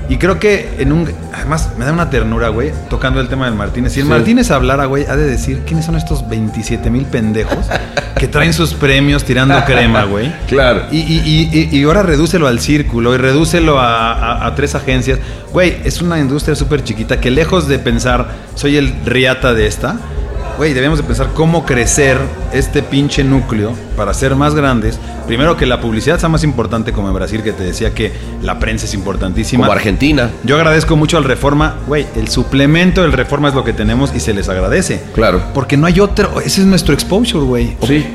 Y 0.10 0.18
creo 0.18 0.40
que 0.40 0.76
en 0.80 0.92
un... 0.92 1.10
Además, 1.34 1.70
me 1.78 1.86
da 1.86 1.94
una 1.94 2.10
ternura, 2.10 2.50
güey, 2.50 2.72
tocando 2.90 3.22
el 3.22 3.30
tema 3.30 3.46
del 3.46 3.56
Martínez. 3.56 3.94
Si 3.94 4.02
el 4.02 4.08
Sí. 4.08 4.10
Martínez 4.10 4.52
hablara, 4.52 4.86
güey, 4.86 5.06
ha 5.06 5.16
de 5.16 5.26
decir 5.26 5.62
quiénes 5.66 5.86
son 5.86 5.96
estos 5.96 6.28
27 6.28 6.90
mil 6.90 7.06
pendejos 7.06 7.66
que 8.18 8.28
traen 8.28 8.52
sus 8.54 8.74
premios 8.74 9.24
tirando 9.24 9.64
crema, 9.64 10.04
güey. 10.04 10.30
Claro. 10.48 10.84
Y, 10.92 10.98
y, 10.98 11.50
y- 11.54 11.70
y- 11.72 11.78
y 11.80 11.84
ahora 11.84 12.04
redúcelo 12.04 12.48
al 12.48 12.60
círculo 12.60 13.14
y 13.16 13.18
redúcelo 13.20 13.80
a, 13.80 14.12
a- 14.12 14.48
a 14.48 14.56
tres 14.56 14.76
agencias. 14.76 15.20
Güey, 15.54 15.78
es 15.86 16.02
una 16.02 16.20
industria 16.20 16.56
súper 16.56 16.84
chiquita 16.84 17.22
que 17.22 17.32
lejos 17.32 17.70
de 17.70 17.80
pensar 17.80 18.28
soy 18.56 18.76
el 18.76 18.94
riata 19.06 19.54
de 19.54 19.66
esta, 19.68 19.96
güey, 20.62 20.76
debemos 20.76 21.00
de 21.00 21.04
pensar 21.04 21.30
cómo 21.34 21.66
crecer 21.66 22.20
este 22.54 22.84
pinche 22.84 23.24
núcleo 23.24 23.74
para 23.98 24.14
ser 24.14 24.36
más 24.36 24.54
grandes. 24.54 25.00
Primero 25.26 25.58
que 25.58 25.66
la 25.66 25.82
publicidad 25.82 26.20
sea 26.20 26.30
más 26.30 26.44
importante 26.44 26.94
como 26.94 27.08
en 27.08 27.16
Brasil, 27.16 27.42
que 27.42 27.52
te 27.52 27.64
decía 27.64 27.96
que 27.96 28.12
la 28.44 28.60
prensa 28.60 28.86
es 28.86 28.94
importantísima. 28.94 29.64
Como 29.66 29.74
Argentina. 29.74 30.30
Yo 30.44 30.58
agradezco 30.58 30.96
mucho 30.96 31.18
al 31.18 31.24
Reforma, 31.24 31.78
güey, 31.88 32.06
el 32.16 32.28
suplemento 32.28 33.02
del 33.02 33.12
Reforma 33.12 33.50
es 33.50 33.56
lo 33.56 33.64
que 33.64 33.74
tenemos 33.74 34.14
y 34.16 34.20
se 34.20 34.36
les 34.36 34.50
agradece. 34.50 35.02
Claro. 35.16 35.42
Porque 35.56 35.78
no 35.78 35.88
hay 35.88 36.00
otro, 36.00 36.40
ese 36.42 36.62
es 36.62 36.68
nuestro 36.68 36.94
exposure, 36.94 37.44
güey. 37.44 37.76
Sí. 37.88 38.06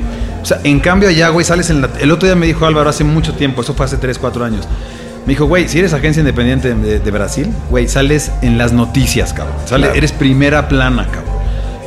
O 0.41 0.47
sea, 0.47 0.61
en 0.63 0.79
cambio 0.79 1.09
allá, 1.09 1.31
güey, 1.31 1.45
sales 1.45 1.69
en 1.71 1.81
la... 1.81 1.91
El 1.99 2.13
otro 2.13 2.29
día 2.29 2.37
me 2.37 2.47
dijo 2.47 2.65
Álvaro 2.65 2.89
hace 2.89 3.03
mucho 3.03 3.33
tiempo, 3.35 3.63
eso 3.63 3.75
fue 3.75 3.87
hace 3.87 3.97
3, 3.97 4.21
4 4.21 4.45
años. 4.45 4.69
Me 5.27 5.33
dijo, 5.33 5.47
güey, 5.47 5.69
si 5.69 5.81
eres 5.81 5.93
agencia 5.95 6.21
independiente 6.21 6.73
de, 6.73 7.01
de 7.01 7.11
Brasil, 7.11 7.53
güey, 7.71 7.89
sales 7.89 8.31
en 8.43 8.57
las 8.57 8.73
noticias, 8.73 9.33
cabrón. 9.33 9.57
Sale, 9.65 9.87
Claro. 9.87 9.99
Eres 9.99 10.13
primera 10.13 10.69
plana, 10.69 11.09
cabrón. 11.11 11.26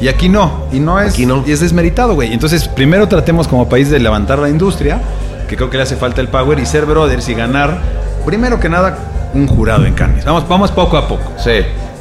Y 0.02 0.08
aquí 0.08 0.30
no, 0.30 0.64
y 0.72 0.80
no 0.80 1.00
es, 1.00 1.14
Aquí 1.14 1.26
no. 1.26 1.44
y 1.46 1.52
es 1.52 1.60
desmeritado, 1.60 2.14
güey. 2.16 2.34
Entonces, 2.34 2.68
primero 2.68 3.08
tratemos 3.08 3.48
como 3.48 3.68
país 3.68 3.90
de 3.90 4.00
levantar 4.00 4.40
la 4.40 4.50
industria, 4.50 5.00
que 5.48 5.56
creo 5.56 5.70
que 5.70 5.78
le 5.78 5.84
hace 5.84 5.96
falta 5.98 6.22
el 6.22 6.28
power, 6.30 6.58
y 6.60 6.66
ser 6.66 6.86
brothers 6.86 7.28
y 7.30 7.34
ganar, 7.34 7.78
primero 8.26 8.60
que 8.60 8.70
nada, 8.70 8.98
un 9.34 9.48
jurado 9.48 9.86
en 9.86 9.94
Cannes. 9.94 10.24
Vamos, 10.26 10.48
vamos 10.48 10.72
poco 10.72 10.98
a 10.98 11.08
poco. 11.08 11.32
Sí. 11.38 11.52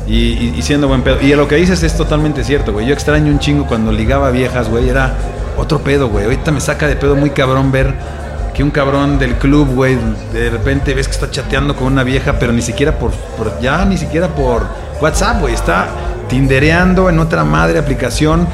Y, 0.06 0.14
y- 0.14 0.54
y 0.56 0.62
siendo 0.62 0.88
buen 0.88 1.02
pedo. 1.02 1.20
Y 1.20 1.34
lo 1.34 1.46
que 1.48 1.56
dices 1.56 1.82
es 1.82 1.96
totalmente 1.96 2.42
cierto, 2.44 2.72
güey. 2.72 2.86
Yo 2.86 2.94
extraño 2.94 3.30
un 3.32 3.38
chingo 3.40 3.66
cuando 3.66 3.92
ligaba 3.92 4.30
viejas, 4.30 4.70
güey. 4.70 4.88
Era 4.88 5.12
otro 5.58 5.80
pedo, 5.80 6.08
güey. 6.08 6.24
Ahorita 6.24 6.50
me 6.52 6.60
saca 6.60 6.86
de 6.86 6.96
pedo 6.96 7.14
muy 7.16 7.30
cabrón 7.30 7.70
ver 7.72 7.92
que 8.54 8.62
un 8.62 8.70
cabrón 8.70 9.18
del 9.18 9.34
club, 9.34 9.68
güey, 9.74 9.98
de 10.32 10.48
repente 10.50 10.94
ves 10.94 11.06
que 11.08 11.14
está 11.14 11.30
chateando 11.30 11.76
con 11.76 11.88
una 11.88 12.04
vieja, 12.04 12.36
pero 12.40 12.52
ni 12.52 12.62
siquiera 12.62 12.92
por, 12.98 13.10
por- 13.36 13.60
ya 13.60 13.84
ni 13.84 13.98
siquiera 13.98 14.28
por 14.28 14.62
WhatsApp, 15.02 15.40
güey. 15.40 15.52
Está 15.52 15.88
tindereando 16.28 17.08
en 17.10 17.18
otra 17.18 17.44
madre 17.44 17.78
aplicación. 17.78 18.46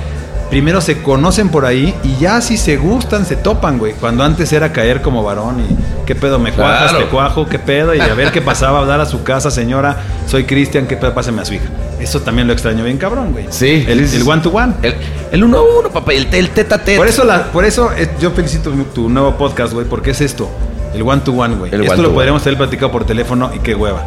Primero 0.50 0.80
se 0.80 1.02
conocen 1.02 1.48
por 1.48 1.64
ahí 1.64 1.94
y 2.04 2.16
ya 2.16 2.40
si 2.40 2.58
se 2.58 2.76
gustan, 2.76 3.24
se 3.26 3.34
topan, 3.34 3.78
güey. 3.78 3.94
Cuando 3.94 4.22
antes 4.22 4.52
era 4.52 4.72
caer 4.72 5.02
como 5.02 5.22
varón 5.24 5.60
y 5.60 6.04
qué 6.06 6.14
pedo, 6.14 6.38
me 6.38 6.52
cuajas, 6.52 6.90
Claro. 6.90 7.04
te 7.06 7.10
cuajo, 7.10 7.46
qué 7.48 7.58
pedo, 7.58 7.94
y 7.94 8.00
a 8.00 8.14
ver 8.14 8.30
qué 8.30 8.40
pasaba, 8.42 8.78
hablar 8.78 9.00
a 9.00 9.06
su 9.06 9.24
casa, 9.24 9.50
señora, 9.50 9.96
soy 10.28 10.44
Cristian, 10.44 10.86
qué 10.86 10.96
pedo, 10.96 11.12
pásame 11.12 11.42
a 11.42 11.44
su 11.44 11.54
hija. 11.54 11.64
Eso 11.98 12.20
también 12.20 12.46
lo 12.46 12.52
extraño 12.52 12.84
bien 12.84 12.98
cabrón, 12.98 13.32
güey. 13.32 13.46
Sí, 13.50 13.84
El, 13.88 14.00
el 14.00 14.28
one 14.28 14.42
to 14.42 14.50
one. 14.50 14.74
El, 14.82 14.94
el 15.32 15.42
uno 15.44 15.58
a 15.58 15.62
uno, 15.80 15.90
papá, 15.90 16.12
y 16.14 16.18
el, 16.18 16.28
el 16.32 16.50
teta 16.50 16.78
teta. 16.78 16.98
Por 16.98 17.08
eso, 17.08 17.24
la, 17.24 17.44
por 17.44 17.64
eso 17.64 17.90
yo 18.20 18.30
felicito 18.30 18.70
tu 18.94 19.08
nuevo 19.08 19.36
podcast, 19.36 19.72
güey, 19.72 19.86
porque 19.86 20.10
es 20.10 20.20
esto, 20.20 20.48
el 20.94 21.02
one 21.02 21.22
to 21.24 21.32
one, 21.32 21.56
güey. 21.56 21.74
Esto 21.74 22.02
lo 22.02 22.12
podríamos 22.12 22.42
haber 22.42 22.58
platicado 22.58 22.92
por 22.92 23.04
teléfono 23.06 23.50
y 23.54 23.58
qué 23.60 23.74
hueva. 23.74 24.04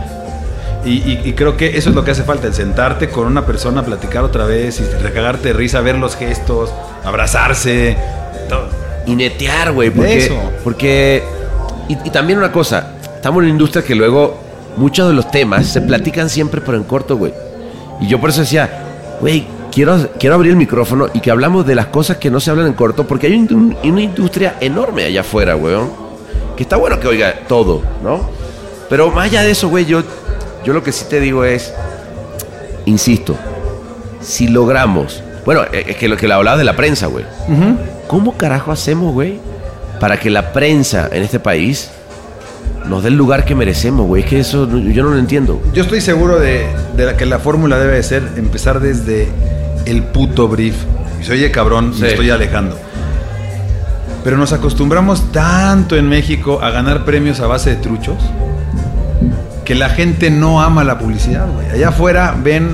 Y, 0.85 0.89
y- 0.91 1.21
y 1.25 1.33
creo 1.33 1.57
que 1.57 1.77
eso 1.77 1.89
es 1.89 1.95
lo 1.95 2.03
que 2.05 2.11
hace 2.11 2.23
falta, 2.23 2.47
el 2.47 2.53
sentarte 2.53 3.09
con 3.09 3.27
una 3.27 3.45
persona, 3.45 3.83
platicar 3.83 4.23
otra 4.23 4.45
vez 4.45 4.79
y 4.79 4.83
recagarte 5.01 5.49
de 5.49 5.53
risa, 5.53 5.81
ver 5.81 5.95
los 5.97 6.15
gestos, 6.15 6.71
abrazarse, 7.03 7.97
todo. 8.47 8.67
Y 9.05 9.15
netear, 9.15 9.71
güey. 9.73 9.89
Porque, 9.89 10.17
Eso. 10.17 10.35
porque 10.63 11.23
y, 11.89 11.97
y 12.05 12.09
también 12.11 12.39
una 12.39 12.51
cosa, 12.51 12.93
estamos 13.15 13.39
en 13.39 13.45
una 13.45 13.49
industria 13.51 13.83
que 13.83 13.95
luego 13.95 14.37
muchos 14.77 15.07
de 15.07 15.13
los 15.13 15.29
temas 15.31 15.65
se 15.67 15.81
platican 15.81 16.29
siempre, 16.29 16.61
pero 16.61 16.77
en 16.77 16.83
corto, 16.83 17.17
güey. 17.17 17.33
Y 17.99 18.07
yo 18.07 18.19
por 18.21 18.29
eso 18.29 18.41
decía, 18.41 18.69
güey, 19.19 19.45
quiero, 19.71 20.09
quiero 20.19 20.35
abrir 20.35 20.51
el 20.51 20.57
micrófono 20.57 21.07
y 21.13 21.19
que 21.19 21.31
hablamos 21.31 21.65
de 21.65 21.75
las 21.75 21.87
cosas 21.87 22.17
que 22.17 22.29
no 22.29 22.39
se 22.39 22.51
hablan 22.51 22.67
en 22.67 22.73
corto, 22.73 23.05
porque 23.07 23.27
hay 23.27 23.33
un- 23.33 23.75
un- 23.83 23.89
una 23.91 24.01
industria 24.01 24.55
enorme 24.61 25.03
allá 25.05 25.21
afuera, 25.21 25.55
weón. 25.55 25.89
Que 26.55 26.63
está 26.63 26.77
bueno 26.77 26.99
que 26.99 27.07
oiga 27.07 27.33
todo, 27.47 27.81
¿no? 28.03 28.29
Pero 28.89 29.09
más 29.11 29.25
allá 29.25 29.43
de 29.43 29.51
eso, 29.51 29.67
güey, 29.69 29.85
yo, 29.85 30.01
yo 30.63 30.73
lo 30.73 30.83
que 30.83 30.91
sí 30.91 31.05
te 31.09 31.19
digo 31.19 31.43
es, 31.45 31.73
insisto, 32.85 33.35
si 34.21 34.47
logramos, 34.47 35.23
bueno, 35.45 35.61
eh, 35.71 35.85
es 35.87 35.95
que 35.97 36.07
lo 36.07 36.17
que 36.17 36.27
le 36.27 36.33
hablaba 36.33 36.57
de 36.57 36.63
la 36.63 36.75
prensa, 36.75 37.07
güey. 37.07 37.25
¿Cómo 38.07 38.37
carajo 38.37 38.71
hacemos, 38.71 39.13
güey, 39.13 39.39
para 39.99 40.19
que 40.19 40.29
la 40.29 40.53
prensa 40.53 41.09
en 41.11 41.23
este 41.23 41.39
país 41.39 41.89
nos 42.85 43.03
dé 43.03 43.09
el 43.09 43.15
lugar 43.15 43.45
que 43.45 43.55
merecemos, 43.55 44.05
güey? 44.07 44.23
Es 44.23 44.29
que 44.29 44.39
eso 44.39 44.67
yo 44.79 45.03
no 45.03 45.09
lo 45.11 45.17
entiendo. 45.17 45.61
Yo 45.73 45.83
estoy 45.83 46.01
seguro 46.01 46.39
de, 46.39 46.67
de 46.95 47.05
la 47.05 47.17
que 47.17 47.25
la 47.25 47.39
fórmula 47.39 47.77
debe 47.79 47.95
de 47.95 48.03
ser 48.03 48.23
empezar 48.37 48.79
desde 48.79 49.27
el 49.85 50.03
puto 50.03 50.47
brief. 50.47 50.75
Y 51.21 51.23
se 51.25 51.33
oye 51.33 51.51
cabrón, 51.51 51.93
Sí. 51.93 52.01
me 52.01 52.07
estoy 52.09 52.29
alejando. 52.29 52.77
Pero 54.23 54.37
nos 54.37 54.51
acostumbramos 54.51 55.31
tanto 55.31 55.95
en 55.95 56.09
México 56.09 56.59
a 56.61 56.69
ganar 56.71 57.05
premios 57.05 57.39
a 57.39 57.47
base 57.47 57.69
de 57.71 57.75
truchos 57.77 58.17
que 59.67 59.75
la 59.75 59.89
gente 59.89 60.31
no 60.31 60.61
ama 60.61 60.85
la 60.85 60.97
publicidad, 60.97 61.45
güey. 61.53 61.69
Allá 61.69 61.89
afuera 61.89 62.33
ven 62.41 62.69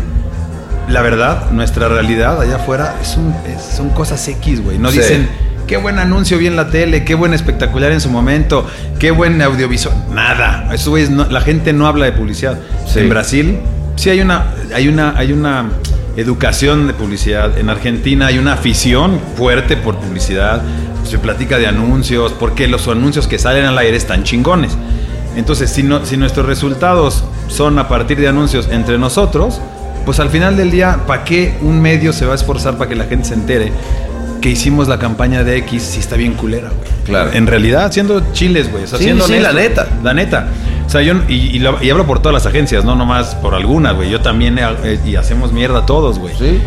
la 0.89 1.01
verdad, 1.01 1.49
nuestra 1.49 1.87
realidad, 1.87 2.39
allá 2.39 2.57
afuera 2.57 2.93
es 3.01 3.17
un- 3.17 3.33
es- 3.47 3.75
son 3.77 3.89
cosas 3.89 4.27
X, 4.27 4.61
güey. 4.63 4.77
No 4.77 4.91
Sí. 4.91 4.99
dicen, 4.99 5.27
qué 5.65 5.77
buen 5.77 5.97
anuncio 5.97 6.37
vi 6.37 6.45
en 6.45 6.55
la 6.55 6.69
tele, 6.69 7.03
qué 7.03 7.15
buen 7.15 7.33
espectacular 7.33 7.91
en 7.91 7.99
su 7.99 8.11
momento, 8.11 8.67
qué 8.99 9.09
buen 9.09 9.41
audiovisual. 9.41 9.95
Nada. 10.13 10.69
Eso, 10.71 10.91
güey, 10.91 11.09
no- 11.09 11.25
la 11.25 11.41
gente 11.41 11.73
no 11.73 11.87
habla 11.87 12.05
de 12.05 12.11
publicidad. 12.11 12.59
Sí. 12.85 12.99
En 12.99 13.09
Brasil 13.09 13.57
sí 13.95 14.11
hay 14.11 14.21
una, 14.21 14.43
hay 14.75 14.87
una, 14.87 15.17
hay 15.17 15.31
una 15.31 15.65
educación 16.15 16.85
de 16.85 16.93
publicidad. 16.93 17.57
En 17.57 17.71
Argentina 17.71 18.27
hay 18.27 18.37
una 18.37 18.53
afición 18.53 19.19
fuerte 19.35 19.77
por 19.77 19.95
publicidad. 19.97 20.61
Se 21.09 21.17
platica 21.17 21.57
de 21.57 21.65
anuncios, 21.65 22.33
porque 22.33 22.67
los 22.67 22.87
anuncios 22.87 23.25
que 23.27 23.39
salen 23.39 23.65
al 23.65 23.77
aire 23.79 23.97
están 23.97 24.23
chingones. 24.23 24.77
Entonces, 25.35 25.69
si, 25.69 25.83
no, 25.83 26.05
si 26.05 26.17
nuestros 26.17 26.45
resultados 26.45 27.23
son 27.47 27.79
a 27.79 27.87
partir 27.87 28.19
de 28.19 28.27
anuncios 28.27 28.67
entre 28.71 28.97
nosotros, 28.97 29.59
pues 30.05 30.19
al 30.19 30.29
final 30.29 30.57
del 30.57 30.71
día, 30.71 30.99
¿para 31.07 31.23
qué 31.23 31.57
un 31.61 31.81
medio 31.81 32.13
se 32.13 32.25
va 32.25 32.33
a 32.33 32.35
esforzar 32.35 32.77
para 32.77 32.89
que 32.89 32.95
la 32.95 33.05
gente 33.05 33.27
se 33.29 33.33
entere 33.33 33.71
que 34.41 34.49
hicimos 34.49 34.89
la 34.89 34.99
campaña 34.99 35.43
de 35.45 35.55
X 35.57 35.81
si 35.83 35.99
está 36.01 36.17
bien 36.17 36.33
culera, 36.33 36.69
güey? 36.69 36.89
Claro. 37.05 37.31
En 37.33 37.47
realidad, 37.47 37.91
siendo 37.91 38.21
chiles, 38.33 38.69
güey. 38.69 38.83
O 38.83 38.87
sea, 38.87 38.97
Sí, 38.97 39.05
siendo 39.05 39.25
sí, 39.25 39.39
la 39.39 39.53
neta. 39.53 39.87
La 40.03 40.13
neta. 40.13 40.47
O 40.85 40.89
sea, 40.89 41.01
yo, 41.01 41.13
y, 41.27 41.33
y 41.55 41.59
lo- 41.59 41.81
y 41.81 41.89
hablo 41.89 42.05
por 42.05 42.19
todas 42.19 42.33
las 42.33 42.45
agencias, 42.45 42.83
no 42.85 42.95
nomás 42.95 43.35
por 43.35 43.55
algunas, 43.55 43.95
güey. 43.95 44.09
Yo 44.09 44.21
también, 44.21 44.59
eh, 44.59 44.99
y 45.05 45.15
hacemos 45.15 45.51
mierda 45.53 45.85
todos, 45.85 46.19
güey. 46.19 46.35
Sí. 46.37 46.61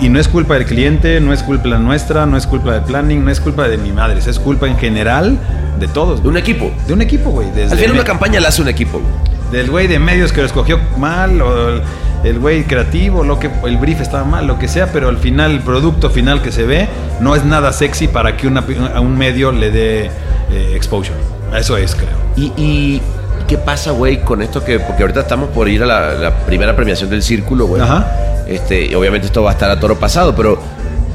Y, 0.00 0.08
no 0.08 0.18
es 0.20 0.28
culpa 0.28 0.54
del 0.54 0.64
cliente, 0.66 1.20
no 1.20 1.32
es 1.32 1.42
culpa 1.42 1.68
nuestra, 1.78 2.24
no 2.26 2.36
es 2.36 2.46
culpa 2.46 2.72
del 2.72 2.82
planning, 2.82 3.24
no 3.24 3.30
es 3.30 3.40
culpa 3.40 3.68
de 3.68 3.76
mi 3.76 3.92
madre, 3.92 4.20
es 4.24 4.38
culpa 4.38 4.66
en 4.68 4.76
general 4.78 5.38
de 5.80 5.88
todos. 5.88 6.22
De 6.22 6.28
un 6.28 6.36
equipo. 6.36 6.70
De 6.86 6.92
un 6.94 7.02
equipo, 7.02 7.30
güey. 7.30 7.48
Al 7.48 7.76
final 7.76 7.92
una 7.92 8.04
campaña 8.04 8.40
la 8.40 8.48
hace 8.48 8.62
un 8.62 8.68
equipo, 8.68 8.98
güey. 9.00 9.36
del 9.52 9.70
güey 9.70 9.86
de 9.86 9.98
medios 10.00 10.32
que 10.32 10.40
lo 10.40 10.46
escogió 10.46 10.80
mal, 10.98 11.40
o 11.40 11.68
el- 11.68 11.82
el 12.24 12.38
güey 12.40 12.64
creativo, 12.64 13.22
lo 13.24 13.38
que 13.38 13.48
el 13.64 13.76
brief 13.76 14.00
estaba 14.00 14.24
mal, 14.24 14.46
lo 14.46 14.58
que 14.58 14.66
sea, 14.66 14.90
pero 14.92 15.08
al 15.08 15.18
final, 15.18 15.52
el 15.52 15.60
producto 15.60 16.10
final 16.10 16.42
que 16.42 16.50
se 16.50 16.64
ve 16.64 16.88
no 17.20 17.36
es 17.36 17.44
nada 17.44 17.72
sexy 17.72 18.08
para 18.08 18.36
que 18.36 18.48
una- 18.48 18.64
a 18.94 19.00
un 19.00 19.16
medio 19.16 19.52
le 19.52 19.70
dé 19.70 20.10
eh, 20.50 20.72
exposure. 20.74 21.16
Eso 21.56 21.76
es, 21.76 21.94
creo. 21.94 22.08
¿Y, 22.36 22.52
y 22.60 23.02
qué 23.46 23.58
pasa, 23.58 23.92
güey, 23.92 24.22
con 24.22 24.42
esto 24.42 24.64
que... 24.64 24.78
Porque 24.80 25.02
ahorita 25.02 25.20
estamos 25.20 25.48
por 25.50 25.68
ir 25.68 25.82
a 25.82 25.86
la, 25.86 26.14
la 26.14 26.34
primera 26.46 26.74
premiación 26.76 27.08
del 27.10 27.22
Círculo, 27.22 27.66
güey. 27.66 27.82
Ajá. 27.82 28.44
Este, 28.46 28.86
y 28.86 28.94
obviamente 28.94 29.26
esto 29.26 29.42
va 29.42 29.50
a 29.50 29.52
estar 29.54 29.70
a 29.70 29.78
toro 29.80 29.98
pasado, 29.98 30.34
pero... 30.34 30.58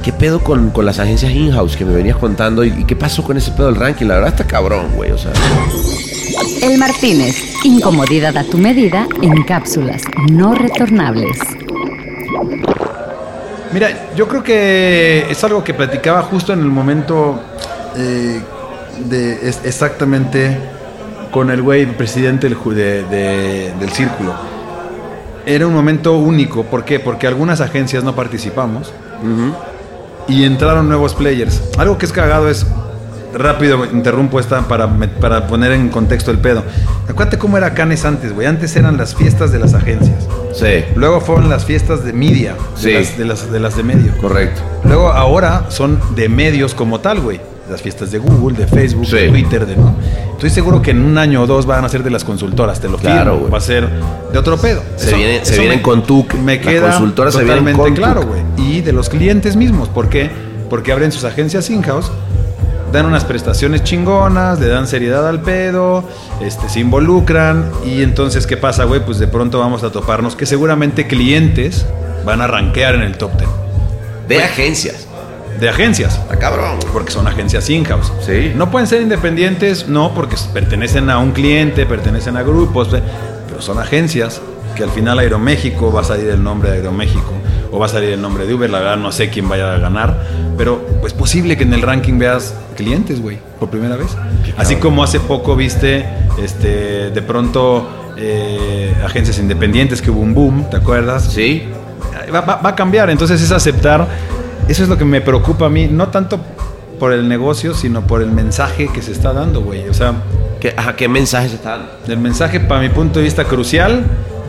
¿Qué 0.03 0.11
pedo 0.11 0.39
con, 0.39 0.71
con 0.71 0.83
las 0.83 0.97
agencias 0.97 1.31
in-house 1.31 1.77
que 1.77 1.85
me 1.85 1.93
venías 1.93 2.17
contando? 2.17 2.63
¿Y, 2.63 2.69
y 2.69 2.85
qué 2.85 2.95
pasó 2.95 3.23
con 3.23 3.37
ese 3.37 3.51
pedo 3.51 3.67
del 3.67 3.75
ranking? 3.75 4.07
La 4.07 4.15
verdad 4.15 4.29
está 4.29 4.45
cabrón, 4.45 4.87
güey. 4.95 5.11
O 5.11 5.17
sea... 5.19 5.31
El 6.63 6.79
Martínez, 6.79 7.35
incomodidad 7.63 8.35
a 8.35 8.43
tu 8.43 8.57
medida 8.57 9.07
en 9.21 9.43
cápsulas 9.43 10.01
no 10.31 10.55
retornables. 10.55 11.37
Mira, 13.73 13.89
yo 14.15 14.27
creo 14.27 14.43
que 14.43 15.27
es 15.29 15.43
algo 15.43 15.63
que 15.63 15.75
platicaba 15.75 16.23
justo 16.23 16.51
en 16.51 16.61
el 16.61 16.65
momento 16.69 17.39
eh, 17.95 18.41
de 19.05 19.47
es- 19.47 19.61
exactamente 19.63 20.57
con 21.31 21.49
el 21.49 21.61
güey 21.61 21.85
presidente 21.85 22.47
del, 22.49 22.57
de- 22.75 23.03
de- 23.03 23.73
del 23.79 23.89
círculo. 23.91 24.33
Era 25.45 25.65
un 25.65 25.73
momento 25.73 26.17
único, 26.17 26.63
¿por 26.63 26.83
qué? 26.85 26.99
Porque 26.99 27.25
algunas 27.27 27.61
agencias 27.61 28.03
no 28.03 28.15
participamos 28.15 28.93
y 30.27 30.43
entraron 30.43 30.87
nuevos 30.87 31.13
players. 31.15 31.61
Algo 31.77 31.97
que 31.97 32.05
es 32.05 32.11
cagado 32.13 32.49
es, 32.49 32.65
rápido 33.33 33.85
interrumpo 33.85 34.39
esta 34.41 34.61
para, 34.63 34.89
para 35.21 35.47
poner 35.47 35.71
en 35.71 35.87
contexto 35.89 36.31
el 36.31 36.37
pedo. 36.39 36.63
Acuérdate 37.07 37.37
cómo 37.37 37.57
era 37.57 37.73
Canes 37.73 38.03
antes, 38.05 38.33
güey. 38.33 38.45
Antes 38.45 38.75
eran 38.75 38.97
las 38.97 39.15
fiestas 39.15 39.51
de 39.53 39.59
las 39.59 39.73
agencias. 39.73 40.27
Sí, 40.53 40.83
Luego 40.95 41.21
fueron 41.21 41.49
las 41.49 41.63
fiestas 41.65 42.03
de 42.03 42.11
media, 42.13 42.55
de, 42.75 42.81
Sí. 42.81 42.91
las, 42.91 43.17
de, 43.17 43.25
las, 43.25 43.51
de 43.51 43.59
las 43.61 43.77
de 43.77 43.83
medio. 43.83 44.17
correcto. 44.17 44.61
Luego 44.83 45.11
ahora 45.13 45.65
son 45.69 45.97
de 46.13 46.27
medios 46.29 46.73
como 46.75 46.99
tal, 46.99 47.21
güey. 47.21 47.39
Las 47.71 47.81
fiestas 47.81 48.11
de 48.11 48.17
Google, 48.19 48.57
de 48.57 48.67
Facebook, 48.67 49.05
Sí. 49.07 49.15
de 49.15 49.29
Twitter, 49.29 49.65
de 49.65 49.77
no. 49.77 49.95
Estoy 50.33 50.49
seguro 50.49 50.81
que 50.81 50.91
en 50.91 51.01
un 51.03 51.17
año 51.17 51.41
o 51.41 51.47
dos 51.47 51.65
van 51.65 51.85
a 51.85 51.89
ser 51.89 52.03
de 52.03 52.09
las 52.11 52.23
consultoras, 52.25 52.79
te 52.81 52.89
lo 52.89 52.97
firmo. 52.97 53.15
Claro, 53.15 53.37
güey. 53.39 53.51
Va 53.51 53.57
a 53.57 53.61
ser 53.61 53.87
de 54.31 54.37
otro 54.37 54.57
pedo. 54.57 54.81
Se 54.97 55.15
viene- 55.15 55.45
se 55.45 55.57
vienen 55.57 55.77
me- 55.77 55.81
con 55.81 56.03
TUC. 56.03 56.33
Me 56.35 56.57
Las 56.57 56.65
queda 56.65 56.89
consultoras 56.91 57.33
se 57.33 57.41
totalmente 57.41 57.81
con 57.81 57.93
claro, 57.95 58.23
güey. 58.23 58.41
Y 58.57 58.81
de 58.81 58.91
los 58.91 59.07
clientes 59.09 59.55
mismos. 59.55 59.87
¿Por 59.89 60.09
qué? 60.09 60.29
Porque 60.69 60.91
abren 60.91 61.11
sus 61.11 61.23
agencias 61.23 61.69
in-house 61.69 62.11
dan 62.91 63.05
unas 63.05 63.23
prestaciones 63.23 63.85
chingonas, 63.85 64.59
le 64.59 64.67
dan 64.67 64.85
seriedad 64.85 65.25
al 65.25 65.39
pedo, 65.39 66.03
este, 66.41 66.67
se 66.67 66.81
involucran 66.81 67.63
y 67.85 68.01
entonces 68.01 68.45
¿qué 68.45 68.57
pasa, 68.57 68.83
güey? 68.83 68.99
Pues 69.05 69.17
de 69.17 69.27
pronto 69.27 69.59
vamos 69.59 69.83
a 69.85 69.91
toparnos 69.93 70.35
que 70.35 70.45
seguramente 70.45 71.07
clientes 71.07 71.85
van 72.25 72.41
a 72.41 72.47
rankear 72.47 72.95
en 72.95 73.03
el 73.03 73.17
top 73.17 73.31
10 73.37 73.49
De 74.27 74.43
agencias. 74.43 75.07
De 75.59 75.69
agencias, 75.69 76.15
Está 76.17 76.37
cabrón. 76.39 76.77
güey. 76.79 76.91
porque 76.93 77.11
son 77.11 77.27
agencias 77.27 77.69
in-house. 77.69 78.11
Sí. 78.25 78.51
No 78.55 78.71
pueden 78.71 78.87
ser 78.87 79.01
independientes, 79.01 79.87
no, 79.87 80.13
porque 80.13 80.35
pertenecen 80.53 81.09
a 81.09 81.17
un 81.19 81.31
cliente, 81.31 81.85
pertenecen 81.85 82.37
a 82.37 82.43
grupos, 82.43 82.87
pe- 82.89 83.01
pero 83.47 83.61
son 83.61 83.77
agencias 83.79 84.41
que 84.75 84.83
al 84.83 84.89
final 84.89 85.19
Aeroméxico 85.19 85.91
va 85.91 86.01
a 86.01 86.03
salir 86.03 86.29
el 86.29 86.41
nombre 86.43 86.69
de 86.71 86.77
Aeroméxico 86.77 87.33
o 87.71 87.79
va 87.79 87.85
a 87.85 87.89
salir 87.89 88.09
el 88.09 88.21
nombre 88.21 88.45
de 88.45 88.53
Uber, 88.53 88.69
la 88.69 88.79
verdad 88.79 88.97
no 88.97 89.11
sé 89.11 89.29
quién 89.29 89.47
vaya 89.47 89.73
a 89.73 89.77
ganar, 89.77 90.17
pero 90.57 90.85
pues 91.01 91.13
posible 91.13 91.57
que 91.57 91.63
en 91.63 91.73
el 91.73 91.81
ranking 91.81 92.17
veas 92.19 92.53
clientes, 92.75 93.21
güey, 93.21 93.37
por 93.59 93.69
primera 93.69 93.95
vez. 93.97 94.07
Así 94.57 94.75
como 94.77 95.03
hace 95.03 95.19
poco 95.19 95.55
viste, 95.55 96.05
este, 96.41 97.11
de 97.11 97.21
pronto 97.21 98.13
eh, 98.17 98.93
agencias 99.05 99.39
independientes 99.39 100.01
que 100.01 100.09
hubo 100.11 100.19
un 100.21 100.33
boom, 100.33 100.69
¿te 100.69 100.77
acuerdas? 100.77 101.25
Sí. 101.31 101.67
va, 102.33 102.41
va- 102.41 102.55
va 102.57 102.69
a 102.71 102.75
cambiar, 102.75 103.09
entonces 103.09 103.41
es 103.41 103.51
aceptar, 103.51 104.07
eso 104.67 104.83
es 104.83 104.89
lo 104.89 104.97
que 104.97 105.05
me 105.05 105.21
preocupa 105.21 105.65
a 105.65 105.69
mí, 105.69 105.87
no 105.87 106.09
tanto 106.09 106.39
por 106.99 107.13
el 107.13 107.27
negocio, 107.27 107.73
sino 107.73 108.05
por 108.05 108.21
el 108.21 108.31
mensaje 108.31 108.87
que 108.93 109.01
se 109.01 109.11
está 109.11 109.33
dando, 109.33 109.61
güey. 109.61 109.89
O 109.89 109.93
sea, 109.93 110.13
¿Qué, 110.61 110.75
ajá, 110.77 110.95
¿qué 110.95 111.07
mensaje 111.07 111.49
se 111.49 111.55
está 111.55 111.71
dando? 111.71 111.91
el 112.07 112.19
mensaje 112.19 112.59
para 112.59 112.81
mi 112.81 112.89
punto 112.89 113.17
de 113.17 113.25
vista 113.25 113.45
crucial 113.45 114.03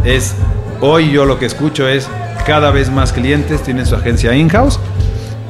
es, 0.05 0.35
hoy 0.83 1.11
yo 1.11 1.25
lo 1.25 1.39
que 1.39 1.47
escucho 1.47 1.89
es, 1.89 2.07
cada 2.45 2.71
vez 2.71 2.91
más 2.91 3.15
clientes 3.15 3.63
tienen 3.63 3.87
su 3.87 3.95
agencia 3.95 4.35
in-house, 4.35 4.79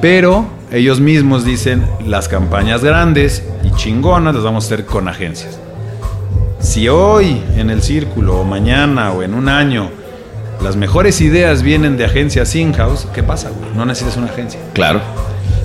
pero 0.01 0.47
ellos 0.71 1.01
mismos 1.01 1.45
dicen, 1.45 1.85
las 2.07 2.29
campañas 2.29 2.85
grandes 2.85 3.43
y 3.65 3.73
chingonas 3.73 4.37
las 4.37 4.45
vamos 4.45 4.65
a 4.65 4.67
hacer 4.69 4.87
con 4.87 5.09
agencias. 5.09 5.59
Si 6.61 6.89
hoy 6.89 7.43
en 7.57 7.69
el 7.69 7.83
círculo, 7.83 8.39
o 8.39 8.45
mañana, 8.45 9.11
o 9.11 9.25
en 9.25 9.35
un 9.35 9.49
año, 9.49 9.91
las 10.63 10.77
mejores 10.77 11.21
ideas 11.21 11.63
vienen 11.63 11.97
de 11.97 12.05
agencias 12.05 12.55
in-house, 12.55 13.07
¿qué 13.15 13.23
pasa, 13.23 13.51
güey? 13.51 13.71
No 13.75 13.85
necesitas 13.85 14.17
una 14.17 14.27
agencia. 14.27 14.61
Claro. 14.73 15.01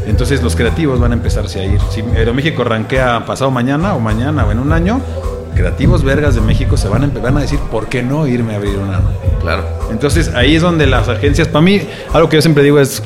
Entonces 0.08 0.42
los 0.42 0.56
creativos 0.56 1.00
van 1.00 1.12
a 1.12 1.16
empezarse 1.16 1.60
a 1.60 1.66
ir. 1.66 1.80
Si 1.92 2.02
Aeroméxico 2.02 2.64
rankea 2.64 3.26
pasado 3.26 3.52
mañana 3.52 3.94
o 3.94 4.00
mañana 4.00 4.46
o 4.46 4.52
en 4.52 4.60
un 4.60 4.72
año, 4.72 5.02
creativos 5.54 6.04
vergas 6.04 6.36
de 6.36 6.42
México 6.42 6.78
se 6.78 6.88
van 6.88 7.04
a, 7.04 7.20
van 7.20 7.38
a 7.38 7.42
decir, 7.42 7.60
¿por 7.72 7.88
qué 7.88 8.04
no 8.04 8.26
irme 8.28 8.54
a 8.54 8.58
abrir 8.58 8.78
una? 8.78 9.02
Claro. 9.42 9.66
Entonces 9.92 10.32
ahí 10.34 10.56
es 10.56 10.62
donde 10.62 10.88
las 10.88 11.10
agencias, 11.10 11.48
para 11.48 11.62
mí, 11.62 11.82
algo 12.14 12.30
que 12.30 12.38
yo 12.38 12.42
siempre 12.42 12.64
digo 12.64 12.80
es, 12.80 13.04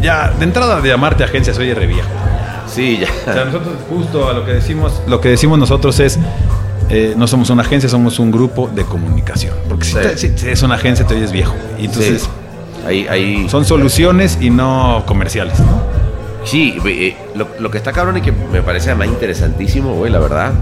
ya, 0.00 0.32
de 0.38 0.44
entrada 0.44 0.80
de 0.80 0.88
llamarte 0.88 1.24
agencia 1.24 1.52
soy 1.52 1.72
re 1.74 1.86
viejo. 1.86 2.08
Sí, 2.66 3.00
O 3.02 3.24
sea, 3.24 3.34
ya. 3.34 3.44
nosotros 3.44 3.74
justo 3.88 4.28
a 4.28 4.32
lo 4.32 4.44
que 4.44 4.52
decimos, 4.52 5.02
lo 5.06 5.20
que 5.20 5.30
decimos 5.30 5.58
nosotros 5.58 5.98
es, 6.00 6.18
eh, 6.90 7.14
no 7.16 7.26
somos 7.26 7.50
una 7.50 7.62
agencia, 7.62 7.88
somos 7.88 8.18
un 8.18 8.30
grupo 8.30 8.68
de 8.74 8.84
comunicación. 8.84 9.54
Porque 9.68 9.84
si, 9.84 9.92
Sí. 9.92 9.98
te- 10.00 10.16
si- 10.18 10.38
si 10.38 10.48
es 10.48 10.62
una 10.62 10.76
agencia 10.76 11.06
te 11.06 11.14
oyes 11.14 11.32
viejo. 11.32 11.54
Y 11.78 11.86
entonces 11.86 12.22
Sí. 12.22 12.28
Ahí, 12.86 13.06
ahí. 13.08 13.48
son 13.48 13.64
soluciones 13.64 14.38
y 14.40 14.50
no 14.50 15.02
comerciales, 15.06 15.58
¿no? 15.60 15.82
Sí, 16.44 16.78
eh, 16.86 17.14
lo, 17.34 17.48
lo 17.58 17.70
que 17.70 17.76
está 17.78 17.92
cabrón 17.92 18.16
y 18.16 18.20
que 18.22 18.32
me 18.32 18.62
parece 18.62 18.90
además 18.90 19.08
interesantísimo, 19.08 19.94
güey, 19.94 20.10
la 20.10 20.18
verdad. 20.18 20.52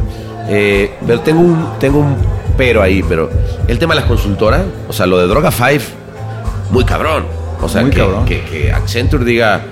Eh, 0.48 0.92
pero 1.06 1.20
tengo 1.20 1.40
un, 1.40 1.66
tengo 1.78 1.98
un 2.00 2.16
pero 2.56 2.82
ahí, 2.82 3.04
pero 3.06 3.30
el 3.68 3.78
tema 3.78 3.94
de 3.94 4.00
las 4.00 4.08
consultoras, 4.08 4.62
o 4.88 4.92
sea, 4.92 5.06
lo 5.06 5.18
de 5.18 5.26
Droga 5.26 5.50
5, 5.52 5.84
muy 6.70 6.84
cabrón. 6.84 7.24
O 7.62 7.68
sea, 7.68 7.84
que, 7.84 7.90
cabrón. 7.90 8.24
que- 8.24 8.42
que 8.44 8.72
Accenture 8.72 9.24
diga, 9.24 9.62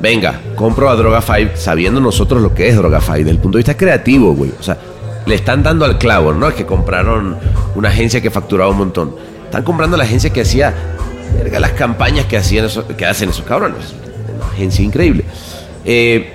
venga, 0.00 0.40
compro 0.56 0.88
a 0.90 0.96
Droga 0.96 1.20
5 1.20 1.52
sabiendo 1.54 2.00
nosotros 2.00 2.40
lo 2.42 2.54
que 2.54 2.68
es 2.68 2.76
Droga 2.76 3.00
5, 3.00 3.18
desde 3.18 3.30
el 3.30 3.38
punto 3.38 3.58
de 3.58 3.60
vista 3.60 3.76
creativo, 3.76 4.34
güey. 4.34 4.50
O 4.58 4.62
sea, 4.62 4.76
le 5.26 5.34
están 5.34 5.62
dando 5.62 5.84
al 5.84 5.98
clavo, 5.98 6.32
¿no? 6.32 6.48
Es 6.48 6.54
que 6.54 6.66
compraron 6.66 7.36
una 7.74 7.88
agencia 7.88 8.20
que 8.20 8.30
facturaba 8.30 8.70
un 8.70 8.78
montón. 8.78 9.14
Están 9.44 9.62
comprando 9.62 9.96
la 9.96 10.04
agencia 10.04 10.30
que 10.30 10.42
hacía, 10.42 10.74
las 11.58 11.72
campañas 11.72 12.26
que, 12.26 12.36
hacían 12.36 12.68
que 12.96 13.06
hacen 13.06 13.30
esos 13.30 13.44
cabrones. 13.44 13.94
Una 14.36 14.46
agencia 14.46 14.84
increíble. 14.84 15.24
Eh, 15.84 16.32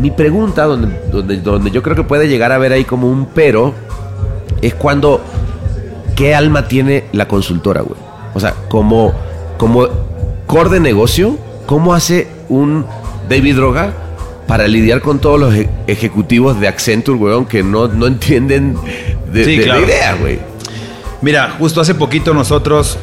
mi 0.00 0.10
pregunta, 0.10 0.64
donde, 0.64 1.00
donde, 1.10 1.36
donde 1.38 1.70
yo 1.70 1.82
creo 1.82 1.96
que 1.96 2.04
puede 2.04 2.28
llegar 2.28 2.52
a 2.52 2.58
ver 2.58 2.72
ahí 2.72 2.84
como 2.84 3.08
un 3.10 3.26
pero, 3.26 3.74
es 4.60 4.74
cuando, 4.74 5.20
¿qué 6.16 6.34
alma 6.34 6.68
tiene 6.68 7.04
la 7.12 7.26
consultora, 7.28 7.82
güey? 7.82 8.00
O 8.34 8.40
sea, 8.40 8.54
como, 8.68 9.12
como 9.58 9.88
core 10.46 10.70
de 10.70 10.80
negocio, 10.80 11.36
¿cómo 11.66 11.94
hace 11.94 12.28
un 12.48 12.86
David 13.28 13.56
Droga 13.56 13.92
para 14.52 14.68
lidiar 14.68 15.00
con 15.00 15.18
todos 15.18 15.40
los 15.40 15.54
e- 15.54 15.66
ejecutivos 15.86 16.60
de 16.60 16.68
Accenture, 16.68 17.16
weón, 17.16 17.46
que 17.46 17.62
no, 17.62 17.88
no 17.88 18.06
entienden 18.06 18.76
de, 19.32 19.44
Sí, 19.46 19.56
de 19.56 19.62
claro. 19.64 19.80
la 19.80 19.86
idea, 19.86 20.14
güey? 20.20 20.40
Mira, 21.22 21.54
justo 21.58 21.80
hace 21.80 21.94
poquito 21.94 22.34
nosotros 22.34 22.98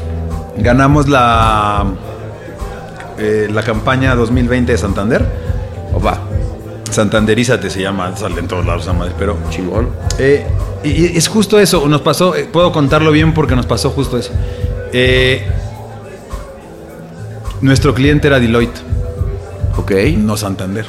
ganamos 0.58 1.08
la, 1.08 1.86
eh, 3.18 3.48
la 3.52 3.64
campaña 3.64 4.14
2020 4.14 4.70
de 4.70 4.78
Santander. 4.78 5.26
Opa, 5.92 6.20
Santanderízate 6.88 7.68
se 7.68 7.82
llama, 7.82 8.16
sale 8.16 8.38
en 8.38 8.46
todos 8.46 8.64
lados 8.64 8.86
madre, 8.96 9.12
pero 9.18 9.36
chingón. 9.50 9.88
eh, 10.20 10.46
y- 10.84 11.18
es 11.18 11.26
justo 11.26 11.58
eso, 11.58 11.84
nos 11.88 12.02
pasó, 12.02 12.36
eh, 12.36 12.46
puedo 12.52 12.70
contarlo 12.70 13.10
bien 13.10 13.34
porque 13.34 13.56
nos 13.56 13.66
pasó 13.66 13.90
justo 13.90 14.16
eso. 14.18 14.30
Nuestro 17.60 17.92
cliente 17.92 18.28
era 18.28 18.38
Deloitte, 18.38 18.80
Ok. 19.76 19.90
no 20.16 20.36
Santander. 20.36 20.86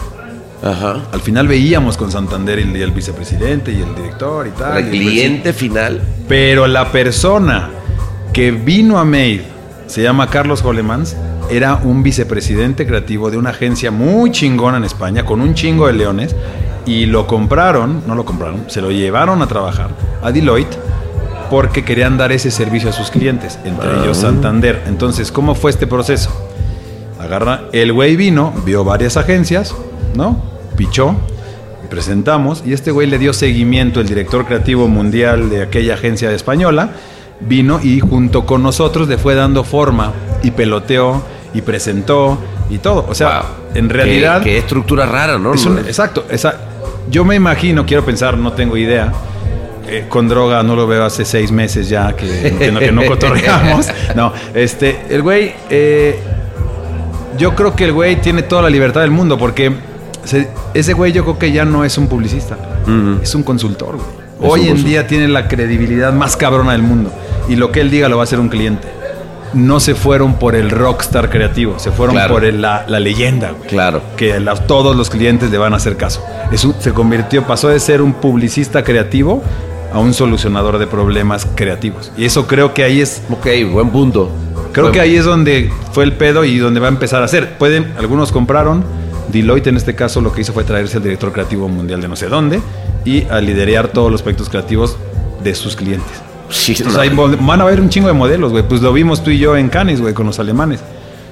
Ajá. 0.63 1.01
Al 1.11 1.21
final 1.21 1.47
veíamos 1.47 1.97
con 1.97 2.11
Santander 2.11 2.59
el, 2.59 2.75
el 2.75 2.91
vicepresidente 2.91 3.71
y 3.71 3.81
el 3.81 3.95
director 3.95 4.47
y 4.47 4.51
tal. 4.51 4.77
El 4.77 4.89
cliente 4.89 5.53
final. 5.53 6.01
Pero 6.27 6.67
la 6.67 6.91
persona 6.91 7.69
que 8.33 8.51
vino 8.51 8.99
a 8.99 9.05
Made, 9.05 9.43
se 9.87 10.01
llama 10.03 10.27
Carlos 10.29 10.63
Holemans, 10.63 11.15
era 11.49 11.75
un 11.83 12.03
vicepresidente 12.03 12.85
creativo 12.87 13.29
de 13.31 13.37
una 13.37 13.49
agencia 13.49 13.91
muy 13.91 14.31
chingona 14.31 14.77
en 14.77 14.85
España, 14.85 15.25
con 15.25 15.41
un 15.41 15.53
chingo 15.53 15.87
de 15.87 15.93
leones, 15.93 16.35
y 16.85 17.07
lo 17.07 17.27
compraron, 17.27 18.03
no 18.07 18.15
lo 18.15 18.23
compraron, 18.25 18.65
se 18.67 18.81
lo 18.81 18.89
llevaron 18.91 19.41
a 19.41 19.47
trabajar 19.47 19.89
a 20.23 20.31
Deloitte 20.31 20.77
porque 21.49 21.83
querían 21.83 22.17
dar 22.17 22.31
ese 22.31 22.49
servicio 22.49 22.89
a 22.89 22.93
sus 22.93 23.11
clientes, 23.11 23.59
entre 23.65 23.89
Ah. 23.89 23.99
ellos 24.03 24.17
Santander. 24.17 24.81
Entonces, 24.87 25.31
¿cómo 25.31 25.53
fue 25.55 25.71
este 25.71 25.85
proceso? 25.87 26.31
Agarra, 27.21 27.61
el 27.71 27.93
güey 27.93 28.15
vino, 28.15 28.53
vio 28.65 28.83
varias 28.83 29.17
agencias, 29.17 29.75
¿no? 30.15 30.41
Pichó, 30.75 31.15
presentamos 31.89 32.63
y 32.65 32.73
este 32.73 32.91
güey 32.91 33.07
le 33.07 33.17
dio 33.17 33.33
seguimiento, 33.33 33.99
el 33.99 34.07
director 34.07 34.45
creativo 34.45 34.87
mundial 34.87 35.49
de 35.49 35.61
aquella 35.63 35.95
agencia 35.95 36.31
española, 36.31 36.91
vino 37.41 37.79
y 37.81 37.99
junto 37.99 38.45
con 38.45 38.63
nosotros 38.63 39.07
le 39.07 39.17
fue 39.17 39.35
dando 39.35 39.63
forma 39.63 40.13
y 40.43 40.51
peloteó 40.51 41.21
y 41.53 41.61
presentó 41.61 42.37
y 42.69 42.77
todo. 42.77 43.05
O 43.09 43.15
sea, 43.15 43.41
Wow. 43.41 43.49
en 43.75 43.87
Qué- 43.87 43.93
realidad... 43.93 44.41
Qué, 44.43 44.57
estructura 44.57 45.05
rara, 45.05 45.37
¿no? 45.37 45.53
Es 45.53 45.65
un- 45.65 45.79
exacto, 45.79 46.25
esa, 46.29 46.55
yo 47.09 47.25
me 47.25 47.35
imagino, 47.35 47.85
quiero 47.85 48.05
pensar, 48.05 48.37
no 48.37 48.53
tengo 48.53 48.77
idea. 48.77 49.11
eh, 49.87 50.05
con 50.07 50.29
droga 50.29 50.63
no 50.63 50.75
lo 50.75 50.87
veo 50.87 51.03
hace 51.03 51.25
seis 51.25 51.51
meses 51.51 51.89
ya 51.89 52.13
que, 52.13 52.55
que 52.57 52.71
no, 52.71 52.79
que 52.79 52.91
no 52.93 53.03
cotorreamos. 53.07 53.87
No, 54.15 54.31
este, 54.53 55.01
el 55.09 55.21
güey, 55.21 55.53
eh, 55.69 56.17
yo 57.37 57.55
creo 57.55 57.75
que 57.75 57.85
el 57.85 57.93
güey 57.93 58.19
tiene 58.21 58.43
toda 58.43 58.61
la 58.61 58.69
libertad 58.69 59.01
del 59.01 59.11
mundo 59.11 59.37
porque 59.37 59.71
se- 60.23 60.49
ese 60.73 60.93
güey 60.93 61.11
yo 61.11 61.23
creo 61.23 61.39
que 61.39 61.51
ya 61.51 61.65
no 61.65 61.83
es 61.85 61.97
un 61.97 62.07
publicista, 62.07 62.57
Ujú. 62.83 63.21
es 63.21 63.33
un 63.35 63.43
consultor, 63.43 63.95
güey. 63.97 64.21
Hoy 64.43 64.69
en 64.69 64.83
día 64.83 65.05
tiene 65.05 65.27
la 65.27 65.47
credibilidad 65.47 66.13
más 66.13 66.35
cabrona 66.35 66.71
del 66.71 66.81
mundo 66.81 67.11
y 67.47 67.55
lo 67.55 67.71
que 67.71 67.81
él 67.81 67.91
diga 67.91 68.09
lo 68.09 68.17
va 68.17 68.23
a 68.23 68.25
hacer 68.25 68.39
un 68.39 68.49
cliente. 68.49 68.87
No 69.53 69.79
se 69.81 69.95
fueron 69.95 70.35
por 70.35 70.55
el 70.55 70.69
rockstar 70.71 71.29
creativo, 71.29 71.77
se 71.77 71.91
fueron 71.91 72.15
Claro. 72.15 72.33
por 72.35 72.45
el- 72.45 72.61
la, 72.61 72.85
la 72.87 72.99
leyenda, 72.99 73.51
güey 73.51 73.67
Claro. 73.69 74.01
que 74.17 74.39
la- 74.39 74.55
todos 74.55 74.95
los 74.95 75.09
clientes 75.09 75.51
le 75.51 75.57
van 75.57 75.73
a 75.73 75.75
hacer 75.77 75.97
caso. 75.97 76.23
Es 76.51 76.63
un- 76.65 76.73
se 76.79 76.91
convirtió, 76.93 77.43
pasó 77.45 77.67
de 77.67 77.79
ser 77.79 78.01
un 78.01 78.13
publicista 78.13 78.83
creativo 78.83 79.43
a 79.93 79.99
un 79.99 80.13
solucionador 80.13 80.77
de 80.77 80.87
problemas 80.87 81.45
creativos. 81.53 82.11
Y 82.17 82.23
eso 82.25 82.47
creo 82.47 82.73
que 82.73 82.83
ahí 82.85 83.01
es, 83.01 83.21
Ok, 83.29 83.47
buen 83.71 83.89
punto. 83.89 84.31
Creo 84.71 84.91
que 84.91 84.99
ahí 85.01 85.15
es 85.15 85.25
donde 85.25 85.71
fue 85.93 86.03
el 86.03 86.13
pedo 86.13 86.43
y 86.43 86.57
donde 86.57 86.79
va 86.79 86.87
a 86.87 86.91
empezar 86.91 87.21
a 87.21 87.25
hacer. 87.25 87.57
Pueden, 87.57 87.93
algunos 87.97 88.31
compraron, 88.31 88.83
Deloitte 89.31 89.67
en 89.67 89.77
este 89.77 89.95
caso 89.95 90.21
lo 90.21 90.31
que 90.33 90.41
hizo 90.41 90.53
fue 90.53 90.63
traerse 90.63 90.97
al 90.97 91.03
director 91.03 91.31
creativo 91.31 91.67
mundial 91.69 92.01
de 92.01 92.07
no 92.07 92.15
sé 92.15 92.27
dónde 92.27 92.59
y 93.05 93.23
a 93.29 93.39
liderear 93.41 93.87
todos 93.89 94.11
los 94.11 94.21
aspectos 94.21 94.49
creativos 94.49 94.97
de 95.43 95.55
sus 95.55 95.75
clientes. 95.75 96.11
Sí, 96.49 96.75
ahí 96.99 97.09
mo- 97.09 97.29
van 97.39 97.61
a 97.61 97.65
ver 97.65 97.79
un 97.79 97.87
chingo 97.89 98.07
de 98.07 98.13
modelos, 98.13 98.51
güey. 98.51 98.63
Pues 98.67 98.81
lo 98.81 98.91
vimos 98.91 99.23
tú 99.23 99.29
y 99.31 99.37
yo 99.39 99.55
en 99.55 99.69
Cannes, 99.69 100.01
güey, 100.01 100.13
con 100.13 100.25
los 100.25 100.37
alemanes. 100.39 100.81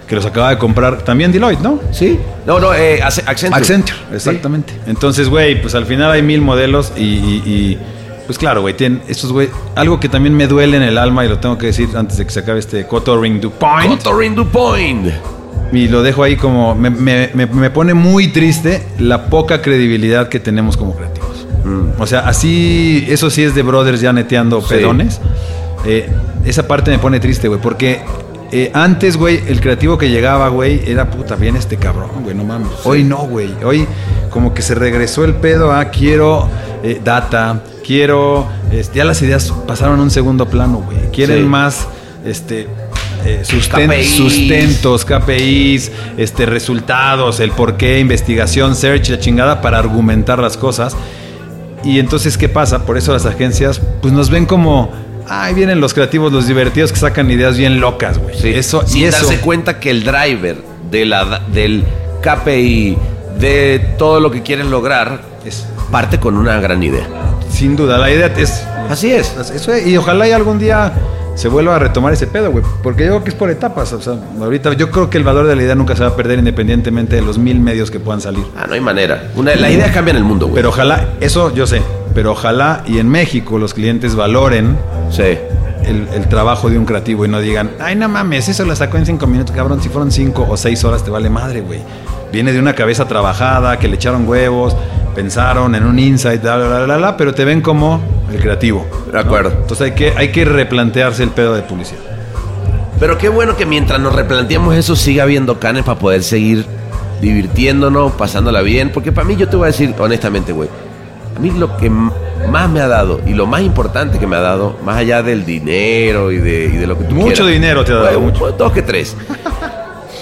Que 0.07 0.15
los 0.15 0.25
acaba 0.25 0.49
de 0.49 0.57
comprar 0.57 1.03
también 1.03 1.31
Deloitte, 1.31 1.59
¿no? 1.61 1.79
Sí. 1.91 2.17
No, 2.47 2.59
no, 2.59 2.73
eh, 2.73 2.99
Acce- 3.03 3.23
Accenture. 3.27 3.59
Accenture, 3.61 3.99
exactamente. 4.13 4.73
Entonces, 4.87 5.29
güey, 5.29 5.61
pues 5.61 5.75
al 5.75 5.85
final 5.85 6.09
hay 6.11 6.23
mil 6.23 6.41
modelos 6.41 6.93
y, 6.97 7.03
y- 7.03 7.43
y, 7.45 7.77
pues 8.29 8.37
claro, 8.37 8.61
güey, 8.61 8.77
tienen 8.77 9.01
estos, 9.07 9.31
güey, 9.31 9.49
algo 9.73 9.99
que 9.99 10.07
también 10.07 10.35
me 10.35 10.45
duele 10.45 10.77
en 10.77 10.83
el 10.83 10.99
alma 10.99 11.25
y 11.25 11.29
lo 11.29 11.39
tengo 11.39 11.57
que 11.57 11.65
decir 11.65 11.89
antes 11.95 12.17
de 12.19 12.25
que 12.25 12.29
se 12.31 12.41
acabe 12.41 12.59
este 12.59 12.85
Cotoring 12.85 13.41
Du 13.41 13.49
Point. 13.49 13.89
Cotoring 14.03 14.35
du 14.35 14.45
Point. 14.45 15.07
Y 15.73 15.87
lo 15.87 16.03
dejo 16.03 16.21
ahí 16.21 16.35
como, 16.35 16.75
me, 16.75 16.91
me- 16.91 17.31
me- 17.33 17.47
me 17.47 17.71
pone 17.71 17.95
muy 17.95 18.27
triste 18.27 18.85
la 18.99 19.25
poca 19.31 19.63
credibilidad 19.63 20.29
que 20.29 20.39
tenemos 20.39 20.77
como 20.77 20.95
creativos. 20.95 21.47
O 21.97 22.05
sea, 22.05 22.19
así, 22.19 23.03
eso 23.09 23.31
sí 23.31 23.41
es 23.41 23.55
de 23.55 23.63
brothers 23.63 23.99
ya 23.99 24.13
neteando 24.13 24.61
Sí. 24.61 24.67
pedones. 24.75 25.19
Eh, 25.87 26.07
esa 26.45 26.67
parte 26.67 26.91
me 26.91 26.99
pone 26.99 27.19
triste, 27.19 27.47
güey, 27.47 27.59
porque 27.59 28.01
eh, 28.51 28.69
antes, 28.75 29.17
güey, 29.17 29.41
el 29.47 29.59
creativo 29.59 29.97
que 29.97 30.11
llegaba, 30.11 30.49
güey, 30.49 30.81
era 30.85 31.09
puta, 31.09 31.35
bien 31.35 31.55
este 31.55 31.77
cabrón, 31.77 32.11
güey, 32.21 32.35
no 32.35 32.43
mames. 32.43 32.69
Hoy 32.83 33.03
no, 33.03 33.17
güey. 33.27 33.55
Hoy 33.65 33.87
como 34.29 34.53
que 34.53 34.61
se 34.61 34.75
regresó 34.75 35.25
el 35.25 35.33
pedo 35.33 35.71
a 35.73 35.85
quiero 35.85 36.47
eh, 36.83 37.01
data, 37.03 37.61
quiero. 37.93 38.45
este, 38.71 38.99
ya 38.99 39.03
las 39.05 39.19
ideas 39.23 39.51
pasaron 39.67 39.99
a 39.99 40.03
un 40.03 40.11
segundo 40.11 40.45
plano, 40.47 40.83
güey. 40.85 41.09
Quieren 41.11 41.39
Sí. 41.39 41.43
más. 41.45 41.87
Este, 42.23 42.67
eh, 43.25 43.41
susten- 43.43 43.87
KPIs. 43.87 44.15
sustentos, 44.15 45.05
KPIs, 45.05 45.91
este, 46.17 46.45
resultados, 46.45 47.39
el 47.39 47.49
por 47.51 47.77
qué, 47.77 47.97
investigación, 47.99 48.75
search, 48.75 49.09
la 49.09 49.19
chingada 49.19 49.61
para 49.61 49.79
argumentar 49.79 50.37
las 50.37 50.55
cosas. 50.55 50.95
Y 51.83 51.97
entonces, 51.97 52.37
¿qué 52.37 52.47
pasa? 52.47 52.85
Por 52.85 52.95
eso 52.97 53.11
las 53.11 53.25
agencias, 53.25 53.81
pues 54.01 54.13
nos 54.13 54.29
ven 54.29 54.45
como, 54.45 54.91
ay, 55.27 55.55
vienen 55.55 55.81
los 55.81 55.95
creativos, 55.95 56.31
los 56.31 56.45
divertidos 56.45 56.91
que 56.91 56.99
sacan 56.99 57.31
ideas 57.31 57.57
bien 57.57 57.79
locas, 57.79 58.19
güey. 58.19 58.35
Sí. 58.39 58.49
Eso, 58.49 58.85
Sin 58.85 59.01
y 59.01 59.05
eso. 59.05 59.25
darse 59.25 59.39
cuenta 59.41 59.79
que 59.79 59.89
el 59.89 60.03
driver 60.03 60.57
de 60.91 61.05
la, 61.05 61.41
del 61.51 61.83
KPI, 62.21 62.97
de 63.39 63.79
todo 63.97 64.19
lo 64.19 64.29
que 64.29 64.43
quieren 64.43 64.69
lograr 64.69 65.21
Es- 65.43 65.65
parte 65.89 66.19
con 66.19 66.37
una 66.37 66.59
gran 66.61 66.83
idea. 66.83 67.07
Sin 67.49 67.75
duda, 67.75 67.97
la 67.97 68.09
idea 68.11 68.27
es. 68.37 68.63
Así 68.89 69.11
es. 69.11 69.35
Eso 69.53 69.73
es, 69.73 69.85
y 69.87 69.97
ojalá 69.97 70.27
y 70.27 70.31
algún 70.31 70.59
día 70.59 70.93
se 71.35 71.47
vuelva 71.47 71.75
a 71.75 71.79
retomar 71.79 72.11
ese 72.13 72.27
pedo, 72.27 72.51
güey. 72.51 72.63
Porque 72.83 73.03
yo 73.05 73.09
creo 73.11 73.23
que 73.23 73.29
es 73.29 73.35
por 73.35 73.49
etapas. 73.49 73.93
O 73.93 74.01
sea, 74.01 74.15
ahorita 74.41 74.73
yo 74.73 74.91
creo 74.91 75.09
que 75.09 75.17
el 75.17 75.23
valor 75.23 75.47
de 75.47 75.55
la 75.55 75.63
idea 75.63 75.75
nunca 75.75 75.95
se 75.95 76.03
va 76.03 76.09
a 76.09 76.15
perder 76.15 76.39
independientemente 76.39 77.15
de 77.15 77.21
los 77.21 77.37
mil 77.37 77.59
medios 77.59 77.91
que 77.91 77.99
puedan 77.99 78.21
salir. 78.21 78.43
Ah, 78.57 78.65
no 78.67 78.73
hay 78.73 78.81
manera. 78.81 79.29
Una, 79.35 79.55
la 79.55 79.69
idea 79.69 79.91
cambia 79.91 80.11
en 80.11 80.17
el 80.17 80.23
mundo, 80.23 80.45
güey. 80.47 80.55
Pero 80.55 80.69
ojalá, 80.69 81.09
eso 81.21 81.53
yo 81.53 81.65
sé, 81.67 81.81
pero 82.13 82.31
ojalá 82.31 82.83
y 82.85 82.97
en 82.99 83.07
México 83.09 83.57
los 83.57 83.73
clientes 83.73 84.15
valoren 84.15 84.77
Sí. 85.11 85.23
el, 85.85 86.07
el 86.13 86.27
trabajo 86.29 86.69
de 86.69 86.77
un 86.77 86.85
creativo 86.85 87.25
y 87.25 87.29
no 87.29 87.39
digan, 87.39 87.71
ay, 87.79 87.95
no 87.95 88.07
mames, 88.09 88.47
eso 88.49 88.63
lo 88.65 88.75
sacó 88.75 88.97
en 88.97 89.05
cinco 89.05 89.25
minutos, 89.27 89.55
cabrón. 89.55 89.81
Si 89.81 89.89
fueron 89.89 90.11
cinco 90.11 90.45
o 90.49 90.55
seis 90.57 90.83
horas, 90.83 91.03
te 91.03 91.09
vale 91.09 91.29
madre, 91.29 91.61
güey. 91.61 91.79
Viene 92.31 92.51
de 92.53 92.59
una 92.59 92.75
cabeza 92.75 93.07
trabajada, 93.07 93.79
que 93.79 93.87
le 93.87 93.95
echaron 93.95 94.27
huevos, 94.27 94.75
pensaron 95.15 95.75
en 95.75 95.85
un 95.85 95.99
insight, 95.99 96.41
bla, 96.41 96.57
bla, 96.57 96.85
bla, 96.85 96.97
bla, 96.97 97.17
pero 97.17 97.33
te 97.33 97.45
ven 97.45 97.61
como 97.61 98.01
el 98.31 98.39
creativo. 98.39 98.85
De 99.11 99.19
acuerdo. 99.19 99.51
Entonces 99.51 99.81
hay 99.81 99.91
que, 99.91 100.13
hay 100.15 100.31
que 100.31 100.45
replantearse 100.45 101.23
el 101.23 101.29
pedo 101.29 101.53
de 101.53 101.61
publicidad. 101.61 101.99
Pero 102.99 103.17
qué 103.17 103.29
bueno 103.29 103.55
que 103.55 103.65
mientras 103.65 103.99
nos 103.99 104.13
replanteamos 104.13 104.75
eso 104.75 104.95
siga 104.95 105.23
habiendo 105.23 105.59
canes 105.59 105.83
para 105.83 105.99
poder 105.99 106.21
seguir 106.21 106.65
divirtiéndonos, 107.21 108.11
pasándola 108.13 108.61
bien. 108.61 108.91
Porque 108.91 109.11
para 109.11 109.25
mí, 109.25 109.35
yo 109.35 109.47
te 109.47 109.55
voy 109.55 109.65
a 109.65 109.67
decir 109.67 109.93
honestamente, 109.97 110.51
güey. 110.51 110.69
A 111.35 111.39
mí 111.39 111.51
lo 111.51 111.77
que 111.77 111.89
más 111.89 112.69
me 112.69 112.81
ha 112.81 112.87
dado 112.87 113.21
y 113.25 113.33
lo 113.33 113.45
más 113.45 113.61
importante 113.61 114.19
que 114.19 114.27
me 114.27 114.35
ha 114.35 114.41
dado, 114.41 114.75
más 114.83 114.97
allá 114.97 115.23
del 115.23 115.45
dinero 115.45 116.31
y 116.31 116.37
de, 116.37 116.65
y 116.65 116.77
de 116.77 116.87
lo 116.87 116.97
que 116.97 117.05
tú 117.05 117.15
Mucho 117.15 117.43
quieras, 117.43 117.53
dinero 117.53 117.85
te 117.85 117.93
ha 117.93 117.95
dado, 117.95 118.19
güey, 118.19 118.31
mucho. 118.31 118.51
Dos 118.51 118.73
que 118.73 118.81
tres. 118.81 119.15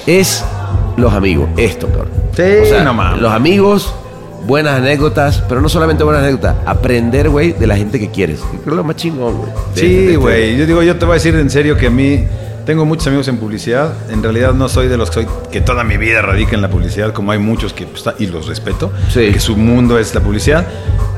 es 0.05 0.45
los 0.97 1.13
amigos. 1.13 1.49
Esto, 1.57 1.87
cabrón. 1.87 2.11
Sí, 2.35 2.43
no 2.83 2.93
mames. 2.93 3.21
Los 3.21 3.31
amigos, 3.31 3.93
buenas 4.47 4.77
anécdotas, 4.79 5.43
pero 5.49 5.61
no 5.61 5.69
solamente 5.69 6.03
buenas 6.03 6.23
anécdotas. 6.23 6.55
Aprender, 6.65 7.29
güey, 7.29 7.51
de 7.53 7.67
la 7.67 7.75
gente 7.75 7.99
que 7.99 8.09
quieres. 8.09 8.39
Creo 8.49 8.63
que 8.63 8.69
es 8.71 8.75
lo 8.75 8.83
más 8.83 8.95
chingón, 8.95 9.37
güey. 9.37 9.51
Sí, 9.75 9.97
este- 10.05 10.17
güey. 10.17 10.57
Yo 10.57 10.65
digo, 10.65 10.81
yo 10.83 10.95
te 10.97 11.05
voy 11.05 11.13
a 11.13 11.15
decir 11.15 11.35
en 11.35 11.49
serio 11.49 11.75
que 11.77 11.87
a 11.87 11.91
mí 11.91 12.23
tengo 12.65 12.85
muchos 12.85 13.07
amigos 13.07 13.27
en 13.27 13.37
publicidad. 13.37 13.93
En 14.09 14.23
realidad 14.23 14.53
no 14.53 14.67
soy 14.69 14.87
de 14.87 14.97
los 14.97 15.09
que 15.09 15.13
soy 15.23 15.27
que 15.51 15.61
toda 15.61 15.83
mi 15.83 15.97
vida 15.97 16.21
radica 16.21 16.55
en 16.55 16.61
la 16.61 16.69
publicidad, 16.69 17.13
como 17.13 17.31
hay 17.31 17.39
muchos 17.39 17.73
que 17.73 17.85
pues, 17.85 18.03
y 18.19 18.27
los 18.27 18.47
respeto, 18.47 18.91
Sí. 19.09 19.31
que 19.31 19.39
su 19.39 19.55
mundo 19.57 19.97
es 19.99 20.13
la 20.15 20.21
publicidad. 20.21 20.65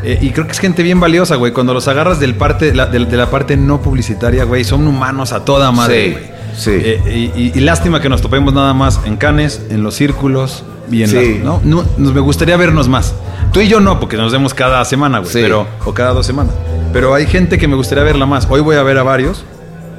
Eh, 0.04 0.18
y 0.22 0.30
creo 0.32 0.46
que 0.46 0.54
es 0.54 0.60
gente 0.60 0.82
bien 0.84 1.00
valiosa, 1.00 1.36
güey. 1.36 1.52
Cuando 1.52 1.74
los 1.74 1.88
agarras 1.88 2.20
del 2.20 2.36
parte, 2.36 2.74
la- 2.74 2.86
de, 2.88 3.06
de 3.06 3.18
la 3.18 3.30
parte 3.30 3.58
no 3.58 3.82
publicitaria, 3.82 4.44
güey, 4.46 4.64
son 4.64 4.88
humanos 4.88 5.34
a 5.34 5.44
toda 5.46 5.72
madre, 5.72 6.06
Sí, 6.06 6.12
güey. 6.12 6.24
sí. 6.56 6.72
Eh, 6.84 7.32
y, 7.36 7.42
y- 7.42 7.52
y 7.56 7.60
lástima 7.62 8.00
que 8.02 8.10
nos 8.10 8.22
topemos 8.22 8.54
nada 8.54 8.74
más 8.74 9.00
en 9.06 9.18
canes, 9.18 9.62
en 9.70 9.84
los 9.84 9.96
círculos 9.96 10.64
y 10.92 11.04
en 11.04 11.10
Sí. 11.10 11.16
las- 11.36 11.44
¿no? 11.44 11.62
No, 11.64 11.84
nos 11.98 12.14
me 12.14 12.20
gustaría 12.20 12.58
vernos 12.58 12.88
más. 12.88 13.14
Tú 13.54 13.62
y 13.62 13.68
yo 13.68 13.80
no, 13.80 14.00
porque 14.00 14.18
nos 14.18 14.32
vemos 14.32 14.54
cada 14.54 14.84
semana, 14.86 15.20
güey. 15.20 15.32
Sí. 15.32 15.40
Pero, 15.42 15.66
o 15.86 15.94
cada 15.94 16.14
dos 16.14 16.26
semanas. 16.26 16.54
Pero 16.94 17.14
hay 17.14 17.26
gente 17.28 17.58
que 17.58 17.68
me 17.68 17.76
gustaría 17.76 18.04
verla 18.04 18.26
más. 18.26 18.48
Hoy 18.50 18.62
voy 18.62 18.76
a 18.76 18.84
ver 18.84 18.98
a 18.98 19.04
varios. 19.04 19.44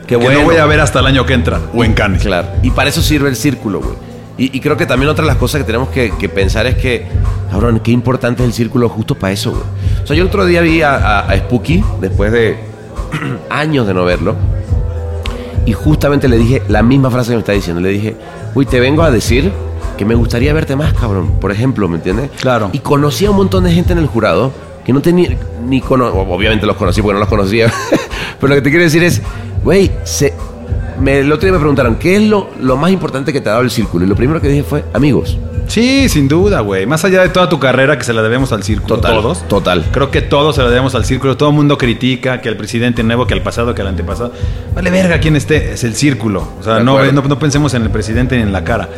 Qué 0.02 0.16
que 0.16 0.16
bueno. 0.16 0.40
no 0.40 0.44
voy 0.44 0.56
a 0.56 0.66
ver 0.66 0.80
hasta 0.80 1.00
el 1.00 1.06
año 1.06 1.24
que 1.26 1.34
entra. 1.34 1.60
O 1.74 1.84
en 1.84 1.94
Cannes. 1.94 2.22
Claro. 2.22 2.48
Y 2.62 2.70
para 2.70 2.88
eso 2.90 3.00
sirve 3.02 3.28
el 3.28 3.36
círculo, 3.36 3.80
güey. 3.80 3.94
Y, 4.38 4.56
y 4.56 4.60
creo 4.60 4.76
que 4.76 4.86
también 4.86 5.08
otra 5.10 5.22
de 5.24 5.28
las 5.28 5.36
cosas 5.36 5.60
que 5.60 5.64
tenemos 5.66 5.90
que, 5.90 6.12
que 6.18 6.28
pensar 6.28 6.66
es 6.66 6.74
que, 6.76 7.06
cabrón, 7.50 7.80
qué 7.84 7.90
importante 7.90 8.42
es 8.42 8.48
el 8.48 8.54
círculo 8.54 8.88
justo 8.88 9.14
para 9.14 9.32
eso, 9.32 9.50
güey. 9.50 9.62
O 10.02 10.06
sea, 10.06 10.16
yo 10.16 10.22
el 10.22 10.28
otro 10.28 10.46
día 10.46 10.62
vi 10.62 10.82
a, 10.82 10.94
a- 10.96 11.20
a 11.30 11.36
Spooky, 11.36 11.84
después 12.00 12.32
de 12.32 12.56
años 13.50 13.86
de 13.86 13.94
no 13.94 14.04
verlo, 14.04 14.34
y 15.66 15.72
justamente 15.72 16.26
le 16.28 16.38
dije 16.38 16.62
la 16.68 16.82
misma 16.82 17.10
frase 17.10 17.30
que 17.30 17.36
me 17.36 17.40
está 17.40 17.52
diciendo. 17.52 17.80
Le 17.82 17.90
dije, 17.90 18.16
uy, 18.54 18.64
te 18.66 18.80
vengo 18.80 19.02
a 19.02 19.10
decir 19.10 19.52
que 20.00 20.06
me 20.06 20.14
gustaría 20.14 20.54
verte 20.54 20.76
más, 20.76 20.94
cabrón. 20.94 21.32
Por 21.42 21.52
ejemplo, 21.52 21.86
¿me 21.86 21.96
entiendes? 21.96 22.30
Claro. 22.40 22.70
Y 22.72 22.78
conocí 22.78 23.26
a 23.26 23.32
un 23.32 23.36
montón 23.36 23.64
de 23.64 23.70
gente 23.70 23.92
en 23.92 23.98
el 23.98 24.06
jurado 24.06 24.50
que 24.82 24.94
no 24.94 25.02
tenía 25.02 25.36
ni 25.68 25.82
cono 25.82 26.06
obviamente 26.06 26.64
los 26.64 26.76
conocí 26.76 27.02
porque 27.02 27.12
no 27.12 27.20
los 27.20 27.28
conocía. 27.28 27.70
Pero 28.40 28.48
lo 28.48 28.54
que 28.54 28.62
te 28.62 28.70
quiero 28.70 28.82
decir 28.82 29.04
es, 29.04 29.20
güey, 29.62 29.90
se 30.04 30.32
me, 30.98 31.18
el 31.18 31.30
otro 31.30 31.44
día 31.44 31.52
me 31.52 31.58
preguntaron, 31.58 31.96
¿qué 31.96 32.16
es 32.16 32.22
lo, 32.22 32.48
lo 32.62 32.78
más 32.78 32.90
importante 32.92 33.30
que 33.30 33.42
te 33.42 33.50
ha 33.50 33.52
dado 33.52 33.62
el 33.62 33.70
círculo? 33.70 34.06
Y 34.06 34.08
lo 34.08 34.16
primero 34.16 34.40
que 34.40 34.48
dije 34.48 34.62
fue, 34.62 34.86
amigos. 34.94 35.36
Sí, 35.66 36.08
sin 36.08 36.28
duda, 36.28 36.60
güey. 36.60 36.86
Más 36.86 37.04
allá 37.04 37.20
de 37.20 37.28
toda 37.28 37.50
tu 37.50 37.60
carrera 37.60 37.98
que 37.98 38.04
se 38.04 38.14
la 38.14 38.22
debemos 38.22 38.52
al 38.52 38.62
círculo. 38.62 38.96
Total, 38.96 39.12
Todos. 39.12 39.48
total. 39.48 39.84
Creo 39.92 40.10
que 40.10 40.22
todos 40.22 40.56
se 40.56 40.62
la 40.62 40.70
debemos 40.70 40.94
al 40.94 41.04
círculo. 41.04 41.36
Todo 41.36 41.50
el 41.50 41.56
mundo 41.56 41.76
critica 41.76 42.40
que 42.40 42.48
al 42.48 42.56
presidente 42.56 43.02
nuevo, 43.02 43.26
que 43.26 43.34
al 43.34 43.42
pasado, 43.42 43.74
que 43.74 43.82
al 43.82 43.88
antepasado. 43.88 44.32
Vale 44.74 44.90
verga 44.90 45.20
quién 45.20 45.36
esté. 45.36 45.74
Es 45.74 45.84
el 45.84 45.94
círculo. 45.94 46.48
O 46.58 46.62
sea, 46.62 46.80
no, 46.80 47.12
no, 47.12 47.20
no 47.20 47.38
pensemos 47.38 47.74
en 47.74 47.82
el 47.82 47.90
presidente 47.90 48.36
ni 48.36 48.42
en 48.42 48.52
la 48.52 48.64
cara. 48.64 48.88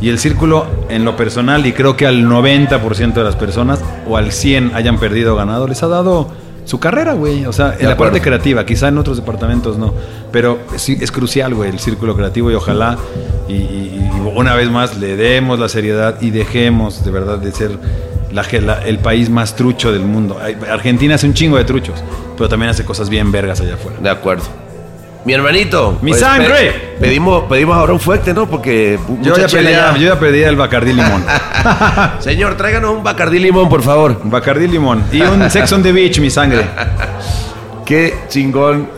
Y 0.00 0.08
el 0.10 0.18
círculo, 0.18 0.66
en 0.88 1.04
lo 1.04 1.16
personal, 1.16 1.66
y 1.66 1.72
creo 1.72 1.96
que 1.96 2.06
al 2.06 2.24
90% 2.24 3.14
de 3.14 3.24
las 3.24 3.36
personas, 3.36 3.80
o 4.08 4.16
al 4.16 4.30
100 4.32 4.72
hayan 4.74 4.98
perdido 4.98 5.34
o 5.34 5.36
ganado, 5.36 5.66
les 5.66 5.82
ha 5.82 5.88
dado 5.88 6.28
su 6.64 6.78
carrera, 6.78 7.14
güey. 7.14 7.46
O 7.46 7.52
sea, 7.52 7.74
en 7.78 7.88
la 7.88 7.96
parte 7.96 8.20
creativa, 8.20 8.64
quizá 8.64 8.88
en 8.88 8.98
otros 8.98 9.16
departamentos 9.16 9.76
no. 9.78 9.92
Pero 10.30 10.58
sí, 10.76 10.96
es 11.00 11.10
crucial, 11.10 11.54
güey, 11.54 11.70
el 11.70 11.78
círculo 11.80 12.14
creativo 12.14 12.50
y 12.50 12.54
ojalá, 12.54 12.96
y, 13.48 13.54
y- 13.54 13.94
y 14.14 14.30
una 14.36 14.54
vez 14.54 14.70
más, 14.70 14.96
le 14.98 15.16
demos 15.16 15.58
la 15.58 15.68
seriedad 15.68 16.20
y 16.20 16.30
dejemos 16.30 17.04
de 17.04 17.10
verdad 17.10 17.38
de 17.38 17.50
ser 17.52 17.70
la, 18.32 18.42
el 18.84 18.98
país 18.98 19.30
más 19.30 19.56
trucho 19.56 19.90
del 19.90 20.02
mundo. 20.02 20.38
Argentina 20.70 21.14
hace 21.16 21.26
un 21.26 21.34
chingo 21.34 21.56
de 21.56 21.64
truchos, 21.64 21.96
pero 22.36 22.48
también 22.48 22.70
hace 22.70 22.84
cosas 22.84 23.08
bien 23.08 23.32
vergas 23.32 23.60
allá 23.60 23.74
afuera. 23.74 23.98
De 24.00 24.10
acuerdo. 24.10 24.44
Mi 25.28 25.34
hermanito. 25.34 25.98
¡Mi 26.00 26.12
pues, 26.12 26.22
sangre! 26.22 26.54
pe- 26.54 26.96
pedimos, 27.00 27.44
pedimos 27.50 27.76
ahora 27.76 27.92
un 27.92 28.00
fuerte, 28.00 28.32
¿no? 28.32 28.48
Porque 28.48 28.98
Yo 29.20 29.36
ya, 29.36 29.44
chela 29.44 29.62
pedía, 29.68 29.92
ya. 29.92 29.98
yo 29.98 30.14
ya 30.14 30.18
pedí 30.18 30.40
el 30.42 30.56
Bacardí 30.56 30.94
Limón. 30.94 31.22
Señor, 32.18 32.56
tráiganos 32.56 32.96
un 32.96 33.02
Bacardí 33.02 33.38
Limón, 33.38 33.68
por 33.68 33.82
favor. 33.82 34.18
Bacardí 34.24 34.66
Limón. 34.66 35.04
Y 35.12 35.20
un 35.20 35.50
Sex 35.50 35.70
on 35.74 35.82
the 35.82 35.92
Beach, 35.92 36.18
mi 36.18 36.30
sangre. 36.30 36.64
Qué 37.84 38.14
chingón 38.28 38.88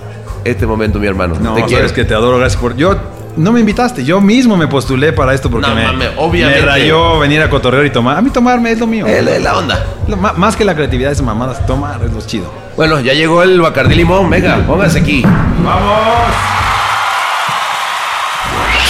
este 0.44 0.66
momento, 0.66 1.00
mi 1.00 1.08
hermano. 1.08 1.34
No, 1.40 1.54
te 1.54 1.64
quiero. 1.64 1.92
que 1.92 2.04
te 2.04 2.14
adoro, 2.14 2.38
gracias 2.38 2.62
por... 2.62 2.76
Yo... 2.76 2.96
No 3.36 3.52
me 3.52 3.60
invitaste, 3.60 4.04
yo 4.04 4.20
mismo 4.20 4.56
me 4.56 4.66
postulé 4.66 5.12
para 5.12 5.32
esto 5.34 5.50
porque 5.50 5.68
No, 5.68 5.74
me, 5.74 5.84
mames, 5.84 6.10
obviamente. 6.16 6.60
me 6.60 6.66
rayó 6.66 7.18
venir 7.20 7.40
a 7.40 7.48
cotorrear 7.48 7.86
y 7.86 7.90
tomar. 7.90 8.18
A 8.18 8.22
mí 8.22 8.30
tomarme 8.30 8.72
es 8.72 8.78
lo 8.78 8.86
mío. 8.86 9.06
Es 9.06 9.24
la- 9.24 9.36
es 9.36 9.42
la 9.42 9.56
onda. 9.56 9.84
Lo 10.08 10.16
más 10.16 10.56
que 10.56 10.64
la 10.64 10.74
creatividad 10.74 11.10
de 11.10 11.14
esas 11.14 11.24
mamadas, 11.24 11.64
tomar 11.66 12.02
es 12.04 12.12
lo 12.12 12.20
chido. 12.26 12.52
Bueno, 12.76 13.00
ya 13.00 13.14
llegó 13.14 13.42
el 13.42 13.60
Bacardí 13.60 13.94
Limón. 13.94 14.28
Venga, 14.28 14.58
póngase 14.66 14.98
aquí. 15.00 15.22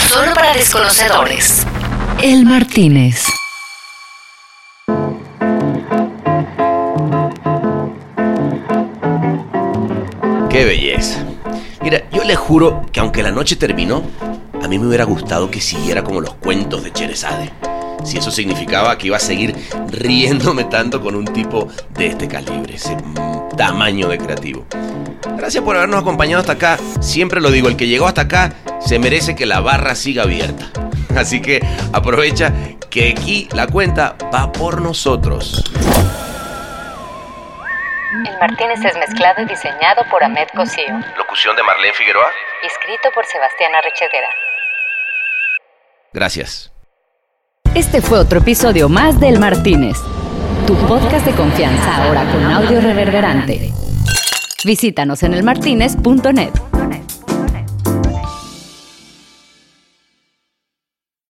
Solo 0.09 0.34
para 0.34 0.55
desconocedores. 0.55 1.66
El 2.22 2.45
Martínez. 2.45 3.26
Qué 10.49 10.64
belleza. 10.64 11.24
Mira, 11.82 12.03
yo 12.11 12.24
le 12.24 12.34
juro 12.36 12.82
que 12.93 13.01
aunque 13.01 13.22
la 13.22 13.30
noche 13.30 13.57
terminó, 13.57 14.03
a 14.62 14.68
mí 14.68 14.78
me 14.78 14.86
hubiera 14.86 15.04
gustado 15.04 15.50
que 15.50 15.61
siguiera 15.61 16.02
como 16.02 16.20
los 16.20 16.34
cuentos 16.34 16.84
de 16.84 16.92
Cherezade. 16.92 17.50
Si 18.04 18.18
eso 18.18 18.30
significaba 18.30 18.96
que 18.96 19.08
iba 19.08 19.16
a 19.16 19.20
seguir 19.20 19.54
riéndome 19.88 20.64
tanto 20.64 21.00
con 21.00 21.14
un 21.14 21.26
tipo 21.26 21.68
de 21.90 22.06
este 22.06 22.28
calibre, 22.28 22.74
ese 22.74 22.96
tamaño 23.56 24.08
de 24.08 24.18
creativo. 24.18 24.64
Gracias 25.36 25.62
por 25.62 25.76
habernos 25.76 26.00
acompañado 26.00 26.40
hasta 26.40 26.52
acá. 26.52 26.78
Siempre 27.00 27.40
lo 27.40 27.50
digo, 27.50 27.68
el 27.68 27.76
que 27.76 27.86
llegó 27.86 28.06
hasta 28.06 28.22
acá 28.22 28.52
se 28.80 28.98
merece 28.98 29.36
que 29.36 29.46
la 29.46 29.61
barra 29.61 29.94
siga 29.94 30.22
abierta. 30.22 30.70
Así 31.16 31.42
que 31.42 31.61
aprovecha 31.92 32.52
que 32.88 33.11
aquí 33.11 33.48
la 33.52 33.66
cuenta 33.66 34.16
va 34.34 34.50
por 34.52 34.80
nosotros. 34.80 35.64
El 38.26 38.38
Martínez 38.38 38.84
es 38.84 38.96
mezclado 38.96 39.42
y 39.42 39.44
diseñado 39.46 40.02
por 40.11 40.24
Ahmed 40.24 40.48
Cosío. 40.54 40.98
Locución 41.16 41.54
de 41.56 41.62
Marlene 41.62 41.92
Figueroa. 41.94 42.30
y 42.62 42.66
Escrito 42.66 43.11
por 43.12 43.24
Sebastián 43.26 43.74
Arrechedera. 43.74 44.28
Gracias. 46.12 46.72
Este 47.74 48.00
fue 48.02 48.18
otro 48.18 48.40
episodio 48.40 48.88
más 48.88 49.20
del 49.20 49.38
Martínez, 49.38 49.96
tu 50.66 50.74
podcast 50.88 51.24
de 51.24 51.32
confianza 51.32 52.04
ahora 52.04 52.30
con 52.32 52.44
audio 52.44 52.80
reverberante. 52.80 53.72
Visítanos 54.64 55.22
en 55.22 55.34
elmartinez.net. 55.34 56.50